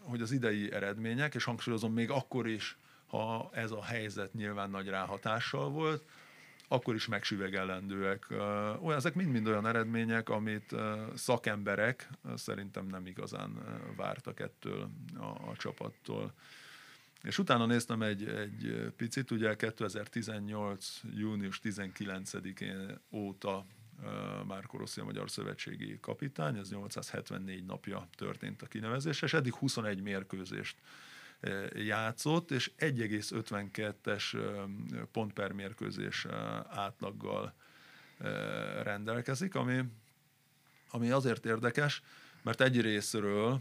hogy 0.00 0.20
az 0.20 0.32
idei 0.32 0.72
eredmények, 0.72 1.34
és 1.34 1.44
hangsúlyozom 1.44 1.92
még 1.92 2.10
akkor 2.10 2.48
is, 2.48 2.76
ha 3.06 3.50
ez 3.52 3.70
a 3.70 3.84
helyzet 3.84 4.32
nyilván 4.32 4.70
nagy 4.70 4.88
ráhatással 4.88 5.70
volt, 5.70 6.04
akkor 6.68 6.94
is 6.94 7.06
megsüvegelendőek. 7.06 8.26
Olyan, 8.80 8.96
ezek 8.96 9.14
mind-mind 9.14 9.46
olyan 9.46 9.66
eredmények, 9.66 10.28
amit 10.28 10.74
szakemberek 11.14 12.08
szerintem 12.34 12.86
nem 12.86 13.06
igazán 13.06 13.58
vártak 13.96 14.40
ettől 14.40 14.90
a, 15.14 15.50
a 15.50 15.56
csapattól. 15.56 16.32
És 17.22 17.38
utána 17.38 17.66
néztem 17.66 18.02
egy, 18.02 18.24
egy 18.28 18.92
picit, 18.96 19.30
ugye 19.30 19.56
2018. 19.56 21.00
június 21.14 21.60
19-én 21.62 22.98
óta 23.10 23.66
Rossi 24.72 25.00
a 25.00 25.04
Magyar 25.04 25.30
Szövetségi 25.30 25.98
kapitány, 26.00 26.56
ez 26.56 26.70
874 26.70 27.64
napja 27.64 28.08
történt 28.16 28.62
a 28.62 28.66
kinevezés, 28.66 29.22
és 29.22 29.32
eddig 29.32 29.54
21 29.54 30.00
mérkőzést 30.00 30.76
játszott, 31.74 32.50
és 32.50 32.70
1,52-es 32.78 34.36
pont 35.12 35.32
per 35.32 35.52
mérkőzés 35.52 36.26
átlaggal 36.68 37.54
rendelkezik, 38.82 39.54
ami, 39.54 39.82
ami 40.90 41.10
azért 41.10 41.46
érdekes, 41.46 42.02
mert 42.42 42.60
egy 42.60 42.80
részről, 42.80 43.60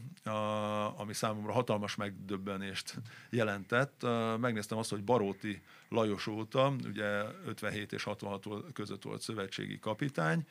ami 0.95 1.13
számomra 1.13 1.51
hatalmas 1.51 1.95
megdöbbenést 1.95 2.95
jelentett, 3.29 4.05
megnéztem 4.39 4.77
azt, 4.77 4.89
hogy 4.89 5.03
Baróti 5.03 5.61
Lajos 5.89 6.27
óta, 6.27 6.75
ugye 6.83 7.23
57 7.45 7.93
és 7.93 8.03
66 8.03 8.45
között 8.73 9.03
volt 9.03 9.21
szövetségi 9.21 9.79
kapitány, 9.79 10.47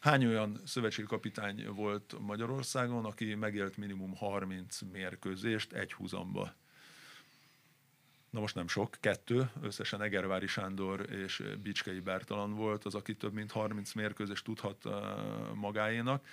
Hány 0.00 0.26
olyan 0.26 0.60
szövetségi 0.64 1.06
kapitány 1.06 1.66
volt 1.68 2.14
Magyarországon, 2.20 3.04
aki 3.04 3.34
megélt 3.34 3.76
minimum 3.76 4.16
30 4.16 4.80
mérkőzést 4.92 5.72
egy 5.72 5.92
húzamba? 5.92 6.54
Na 8.30 8.40
most 8.40 8.54
nem 8.54 8.68
sok, 8.68 8.96
kettő, 9.00 9.50
összesen 9.62 10.02
Egervári 10.02 10.46
Sándor 10.46 11.10
és 11.10 11.42
Bicskei 11.62 12.00
Bertalan 12.00 12.54
volt 12.54 12.84
az, 12.84 12.94
aki 12.94 13.14
több 13.14 13.32
mint 13.32 13.52
30 13.52 13.92
mérkőzést 13.92 14.44
tudhat 14.44 14.84
magáénak. 15.54 16.26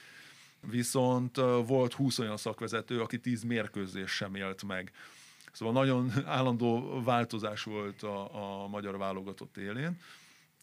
Viszont 0.62 1.36
volt 1.66 1.94
20 1.94 2.20
olyan 2.20 2.38
szakvezető, 2.38 3.02
aki 3.02 3.20
10 3.20 3.44
mérkőzés 3.44 4.12
sem 4.12 4.36
élt 4.36 4.64
meg. 4.64 4.92
Szóval 5.52 5.74
nagyon 5.74 6.12
állandó 6.26 7.02
változás 7.04 7.64
volt 7.64 8.04
a, 8.04 8.64
a 8.64 8.68
magyar 8.68 8.98
válogatott 8.98 9.58
élén 9.58 10.00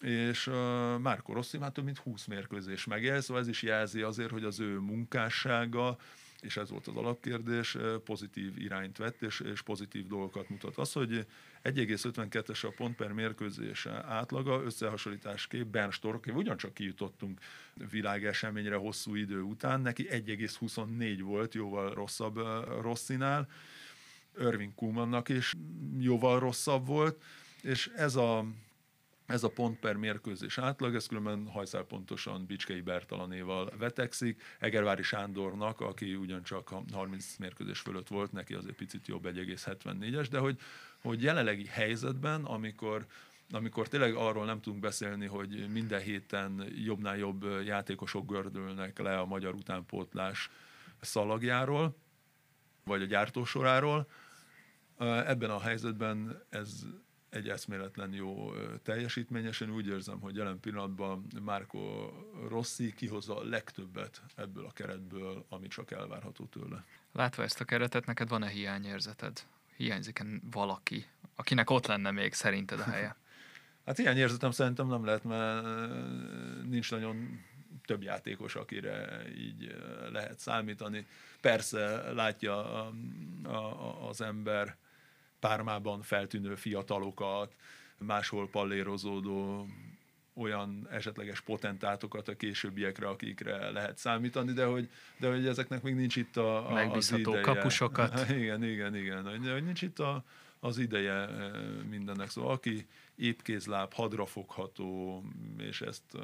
és 0.00 0.46
uh, 0.46 0.54
Márko 0.98 1.32
Rossi 1.32 1.58
már 1.58 1.72
több 1.72 1.84
mint 1.84 1.98
20 1.98 2.26
mérkőzés 2.26 2.84
megél, 2.84 3.20
szóval 3.20 3.42
ez 3.42 3.48
is 3.48 3.62
jelzi 3.62 4.00
azért, 4.02 4.30
hogy 4.30 4.44
az 4.44 4.60
ő 4.60 4.78
munkássága 4.78 5.96
és 6.44 6.56
ez 6.56 6.70
volt 6.70 6.86
az 6.86 6.96
alapkérdés, 6.96 7.76
pozitív 8.04 8.58
irányt 8.58 8.96
vett, 8.96 9.22
és, 9.22 9.40
és 9.40 9.62
pozitív 9.62 10.06
dolgokat 10.06 10.48
mutat. 10.48 10.76
Az, 10.76 10.92
hogy 10.92 11.26
1,52-es 11.62 12.66
a 12.66 12.72
pont 12.76 12.96
per 12.96 13.12
mérkőzés 13.12 13.86
átlaga, 13.86 14.62
összehasonlításképp 14.62 15.70
Bernstor, 15.70 16.14
aki 16.14 16.30
ugyancsak 16.30 16.74
kijutottunk 16.74 17.40
világeseményre 17.90 18.76
hosszú 18.76 19.14
idő 19.14 19.40
után, 19.40 19.80
neki 19.80 20.06
1,24 20.10 21.20
volt, 21.22 21.54
jóval 21.54 21.94
rosszabb 21.94 22.36
Rosszinál, 22.80 23.48
Irving 24.38 24.74
Kumannak 24.74 25.28
is 25.28 25.52
jóval 25.98 26.38
rosszabb 26.38 26.86
volt, 26.86 27.22
és 27.62 27.86
ez 27.96 28.16
a 28.16 28.44
ez 29.26 29.42
a 29.42 29.48
pont 29.48 29.78
per 29.78 29.96
mérkőzés 29.96 30.58
átlag, 30.58 30.94
ez 30.94 31.06
különben 31.06 31.46
hajszálpontosan 31.46 32.46
Bicskei 32.46 32.80
Bertalanéval 32.80 33.72
vetekszik. 33.78 34.42
Egervári 34.58 35.02
Sándornak, 35.02 35.80
aki 35.80 36.14
ugyancsak 36.14 36.68
30 36.92 37.36
mérkőzés 37.36 37.80
fölött 37.80 38.08
volt, 38.08 38.32
neki 38.32 38.54
azért 38.54 38.76
picit 38.76 39.06
jobb 39.06 39.24
1,74-es, 39.24 40.26
de 40.30 40.38
hogy, 40.38 40.58
hogy 41.02 41.22
jelenlegi 41.22 41.66
helyzetben, 41.66 42.44
amikor 42.44 43.06
amikor 43.50 43.88
tényleg 43.88 44.14
arról 44.14 44.44
nem 44.44 44.60
tudunk 44.60 44.82
beszélni, 44.82 45.26
hogy 45.26 45.68
minden 45.72 46.00
héten 46.00 46.64
jobbnál 46.84 47.16
jobb 47.16 47.44
játékosok 47.64 48.30
gördülnek 48.30 48.98
le 48.98 49.18
a 49.18 49.26
magyar 49.26 49.54
utánpótlás 49.54 50.50
szalagjáról, 51.00 51.96
vagy 52.84 53.02
a 53.02 53.06
gyártósoráról, 53.06 54.06
ebben 54.98 55.50
a 55.50 55.60
helyzetben 55.60 56.42
ez 56.48 56.86
egy 57.34 57.48
eszméletlen 57.48 58.12
jó 58.12 58.52
teljesítményesen. 58.82 59.70
Úgy 59.70 59.86
érzem, 59.86 60.20
hogy 60.20 60.36
jelen 60.36 60.60
pillanatban 60.60 61.26
Márko 61.44 62.10
Rossi 62.48 62.92
kihozza 62.92 63.36
a 63.36 63.44
legtöbbet 63.44 64.22
ebből 64.34 64.66
a 64.66 64.72
keretből, 64.72 65.46
ami 65.48 65.68
csak 65.68 65.90
elvárható 65.90 66.44
tőle. 66.44 66.84
Látva 67.12 67.42
ezt 67.42 67.60
a 67.60 67.64
keretet, 67.64 68.06
neked 68.06 68.28
van-e 68.28 68.48
hiányérzeted? 68.48 69.46
Hiányzik-e 69.76 70.24
valaki, 70.50 71.06
akinek 71.34 71.70
ott 71.70 71.86
lenne 71.86 72.10
még 72.10 72.32
szerinted 72.32 72.80
a 72.80 72.84
helye? 72.84 73.16
hát 73.86 73.96
hiányérzetem 73.96 74.50
szerintem 74.50 74.86
nem 74.86 75.04
lehet, 75.04 75.24
mert 75.24 75.66
nincs 76.68 76.90
nagyon 76.90 77.44
több 77.84 78.02
játékos, 78.02 78.54
akire 78.54 79.22
így 79.36 79.76
lehet 80.12 80.38
számítani. 80.38 81.06
Persze 81.40 82.12
látja 82.12 82.84
a, 82.84 82.92
a, 83.48 84.08
az 84.08 84.20
ember 84.20 84.76
Pármában 85.48 86.02
feltűnő 86.02 86.54
fiatalokat, 86.54 87.54
máshol 87.98 88.48
pallérozódó 88.48 89.66
olyan 90.34 90.88
esetleges 90.90 91.40
potentátokat 91.40 92.28
a 92.28 92.36
későbbiekre, 92.36 93.08
akikre 93.08 93.70
lehet 93.70 93.98
számítani, 93.98 94.52
de 94.52 94.64
hogy, 94.64 94.88
de 95.18 95.28
hogy 95.28 95.46
ezeknek 95.46 95.82
még 95.82 95.94
nincs 95.94 96.16
itt 96.16 96.36
a, 96.36 96.72
a 96.72 96.90
az 96.90 97.12
ideje. 97.12 97.40
kapusokat. 97.40 98.28
igen, 98.40 98.64
igen, 98.64 98.96
igen. 98.96 99.28
Hogy, 99.28 99.50
hogy 99.50 99.64
nincs 99.64 99.82
itt 99.82 99.98
a, 99.98 100.24
az 100.60 100.78
ideje 100.78 101.28
eh, 101.28 101.50
mindennek. 101.90 102.30
Szóval 102.30 102.50
aki 102.50 102.86
épkézláb, 103.16 103.92
hadrafogható, 103.92 105.22
és 105.58 105.80
ezt 105.80 106.14
eh, 106.14 106.22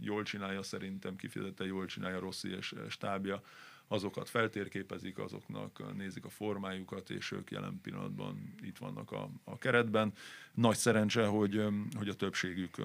jól 0.00 0.22
csinálja 0.22 0.62
szerintem, 0.62 1.16
kifejezetten 1.16 1.66
jól 1.66 1.86
csinálja 1.86 2.18
Rossi 2.18 2.56
és 2.56 2.74
stábja, 2.88 3.42
azokat 3.88 4.28
feltérképezik, 4.28 5.18
azoknak 5.18 5.96
nézik 5.96 6.24
a 6.24 6.28
formájukat, 6.28 7.10
és 7.10 7.32
ők 7.32 7.50
jelen 7.50 7.80
pillanatban 7.82 8.54
itt 8.62 8.78
vannak 8.78 9.12
a, 9.12 9.30
a 9.44 9.58
keretben. 9.58 10.12
Nagy 10.54 10.76
szerencse, 10.76 11.26
hogy, 11.26 11.64
hogy 11.96 12.08
a 12.08 12.14
többségük 12.14 12.76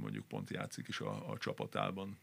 mondjuk 0.00 0.26
pont 0.28 0.50
játszik 0.50 0.88
is 0.88 1.00
a, 1.00 1.30
a 1.30 1.38
csapatában 1.38 2.18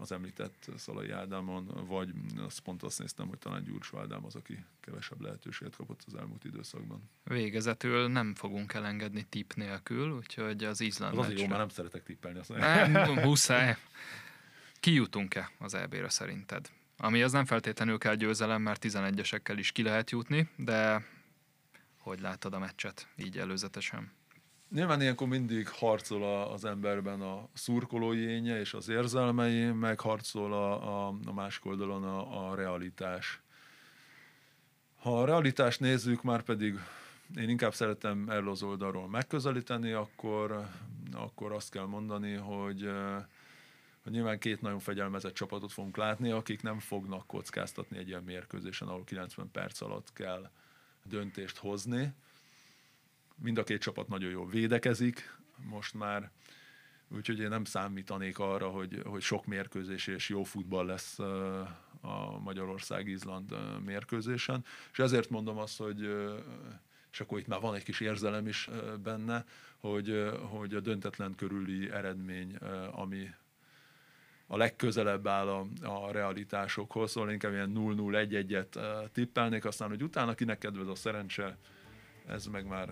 az 0.00 0.12
említett 0.12 0.70
Szalai 0.76 1.10
Ádámon, 1.10 1.86
vagy 1.86 2.12
azt 2.36 2.60
pont 2.60 2.82
azt 2.82 2.98
néztem, 2.98 3.28
hogy 3.28 3.38
talán 3.38 3.62
Gyurcsó 3.62 3.98
Ádám 3.98 4.24
az, 4.24 4.34
aki 4.34 4.64
kevesebb 4.80 5.20
lehetőséget 5.20 5.76
kapott 5.76 6.02
az 6.06 6.14
elmúlt 6.14 6.44
időszakban. 6.44 7.10
Végezetül 7.24 8.08
nem 8.08 8.34
fogunk 8.34 8.72
elengedni 8.72 9.22
tip 9.22 9.54
nélkül, 9.54 10.16
úgyhogy 10.16 10.64
az 10.64 10.80
Izland 10.80 11.18
Az 11.18 11.24
azért 11.24 11.40
jó, 11.40 11.46
már 11.46 11.58
nem 11.58 11.68
szeretek 11.68 12.02
tippelni. 12.02 12.38
Azt 12.38 12.48
nem, 12.48 13.12
muszáj. 13.12 13.76
Kijutunk-e 14.80 15.50
az 15.58 15.74
EB-re 15.74 16.08
szerinted? 16.08 16.70
Ami 17.00 17.22
az 17.22 17.32
nem 17.32 17.44
feltétlenül 17.44 17.98
kell 17.98 18.14
győzelem, 18.14 18.62
mert 18.62 18.84
11-esekkel 18.88 19.54
is 19.56 19.72
ki 19.72 19.82
lehet 19.82 20.10
jutni, 20.10 20.48
de 20.56 21.04
hogy 21.98 22.20
látod 22.20 22.54
a 22.54 22.58
meccset 22.58 23.08
így 23.16 23.38
előzetesen? 23.38 24.12
Nyilván 24.70 25.00
ilyenkor 25.00 25.28
mindig 25.28 25.68
harcol 25.68 26.42
az 26.42 26.64
emberben 26.64 27.20
a 27.20 27.48
szurkolói 27.52 28.20
énje 28.20 28.60
és 28.60 28.74
az 28.74 28.88
érzelmei, 28.88 29.70
meg 29.70 30.00
harcol 30.00 30.52
a, 30.52 31.06
a, 31.06 31.14
a 31.24 31.32
másik 31.32 31.64
oldalon 31.64 32.04
a, 32.04 32.50
a 32.50 32.54
realitás. 32.54 33.40
Ha 34.98 35.20
a 35.20 35.24
realitást 35.24 35.80
nézzük, 35.80 36.22
már 36.22 36.42
pedig 36.42 36.78
én 37.36 37.48
inkább 37.48 37.74
szeretem 37.74 38.28
erről 38.28 38.50
az 38.50 38.62
oldalról 38.62 39.08
megközelíteni, 39.08 39.92
akkor, 39.92 40.68
akkor 41.12 41.52
azt 41.52 41.70
kell 41.70 41.86
mondani, 41.86 42.34
hogy 42.34 42.90
nyilván 44.08 44.38
két 44.38 44.60
nagyon 44.60 44.78
fegyelmezett 44.78 45.34
csapatot 45.34 45.72
fogunk 45.72 45.96
látni, 45.96 46.30
akik 46.30 46.62
nem 46.62 46.78
fognak 46.78 47.26
kockáztatni 47.26 47.98
egy 47.98 48.08
ilyen 48.08 48.22
mérkőzésen, 48.22 48.88
ahol 48.88 49.04
90 49.04 49.50
perc 49.50 49.80
alatt 49.80 50.12
kell 50.12 50.50
döntést 51.02 51.56
hozni. 51.56 52.12
Mind 53.34 53.58
a 53.58 53.64
két 53.64 53.80
csapat 53.80 54.08
nagyon 54.08 54.30
jól 54.30 54.46
védekezik 54.46 55.36
most 55.56 55.94
már, 55.94 56.30
úgyhogy 57.08 57.38
én 57.38 57.48
nem 57.48 57.64
számítanék 57.64 58.38
arra, 58.38 58.68
hogy, 58.68 59.02
hogy 59.04 59.22
sok 59.22 59.46
mérkőzés 59.46 60.06
és 60.06 60.28
jó 60.28 60.42
futball 60.42 60.86
lesz 60.86 61.18
a 62.00 62.38
Magyarország-Izland 62.42 63.54
mérkőzésen. 63.84 64.64
És 64.92 64.98
ezért 64.98 65.30
mondom 65.30 65.58
azt, 65.58 65.78
hogy 65.78 66.08
és 67.12 67.20
akkor 67.20 67.38
itt 67.38 67.46
már 67.46 67.60
van 67.60 67.74
egy 67.74 67.82
kis 67.82 68.00
érzelem 68.00 68.46
is 68.46 68.68
benne, 69.02 69.44
hogy, 69.76 70.30
hogy 70.50 70.74
a 70.74 70.80
döntetlen 70.80 71.34
körüli 71.34 71.90
eredmény, 71.90 72.56
ami 72.92 73.30
a 74.50 74.56
legközelebb 74.56 75.26
áll 75.26 75.48
a, 75.48 75.66
a 75.82 76.12
realitásokhoz, 76.12 77.10
szóval 77.10 77.30
inkább 77.32 77.52
ilyen 77.52 77.72
0-0-1-1-et 77.74 79.10
tippelnék, 79.12 79.64
aztán, 79.64 79.88
hogy 79.88 80.02
utána 80.02 80.34
kinek 80.34 80.58
kedvez 80.58 80.88
a 80.88 80.94
szerencse, 80.94 81.56
ez 82.26 82.46
meg 82.46 82.66
már 82.66 82.88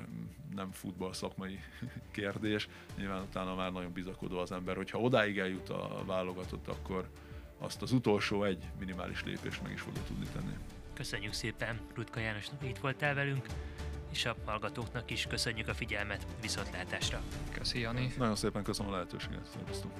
nem 0.55 0.71
futball 0.71 1.13
szakmai 1.13 1.59
kérdés. 2.13 2.69
Nyilván 2.97 3.23
utána 3.23 3.55
már 3.55 3.73
nagyon 3.73 3.93
bizakodó 3.93 4.39
az 4.39 4.53
ember, 4.53 4.77
hogyha 4.77 4.99
odáig 5.01 5.39
eljut 5.39 5.69
a 5.69 6.03
válogatott, 6.07 6.69
akkor 6.69 7.09
azt 7.59 7.83
az 7.83 7.93
utolsó 7.93 8.45
egy 8.45 8.65
minimális 8.79 9.25
lépést 9.25 9.63
meg 9.63 9.73
is 9.73 9.81
fogja 9.81 10.03
tudni 10.03 10.27
tenni. 10.33 10.53
Köszönjük 10.95 11.33
szépen, 11.33 11.81
Rutka 11.95 12.21
Jánosnak, 12.21 12.65
itt 12.65 12.79
voltál 12.79 13.15
velünk, 13.15 13.47
és 14.13 14.25
a 14.25 14.37
hallgatóknak 14.45 15.11
is 15.11 15.27
köszönjük 15.27 15.69
a 15.69 15.75
figyelmet, 15.75 16.27
viszontlátásra. 16.41 17.23
Köszi, 17.53 17.81
Jani. 17.81 18.13
Nagyon 18.19 18.37
szépen 18.37 18.63
köszönöm 18.63 18.93
a 18.93 18.95
lehetőséget, 18.95 19.49
szervusztok. 19.53 19.91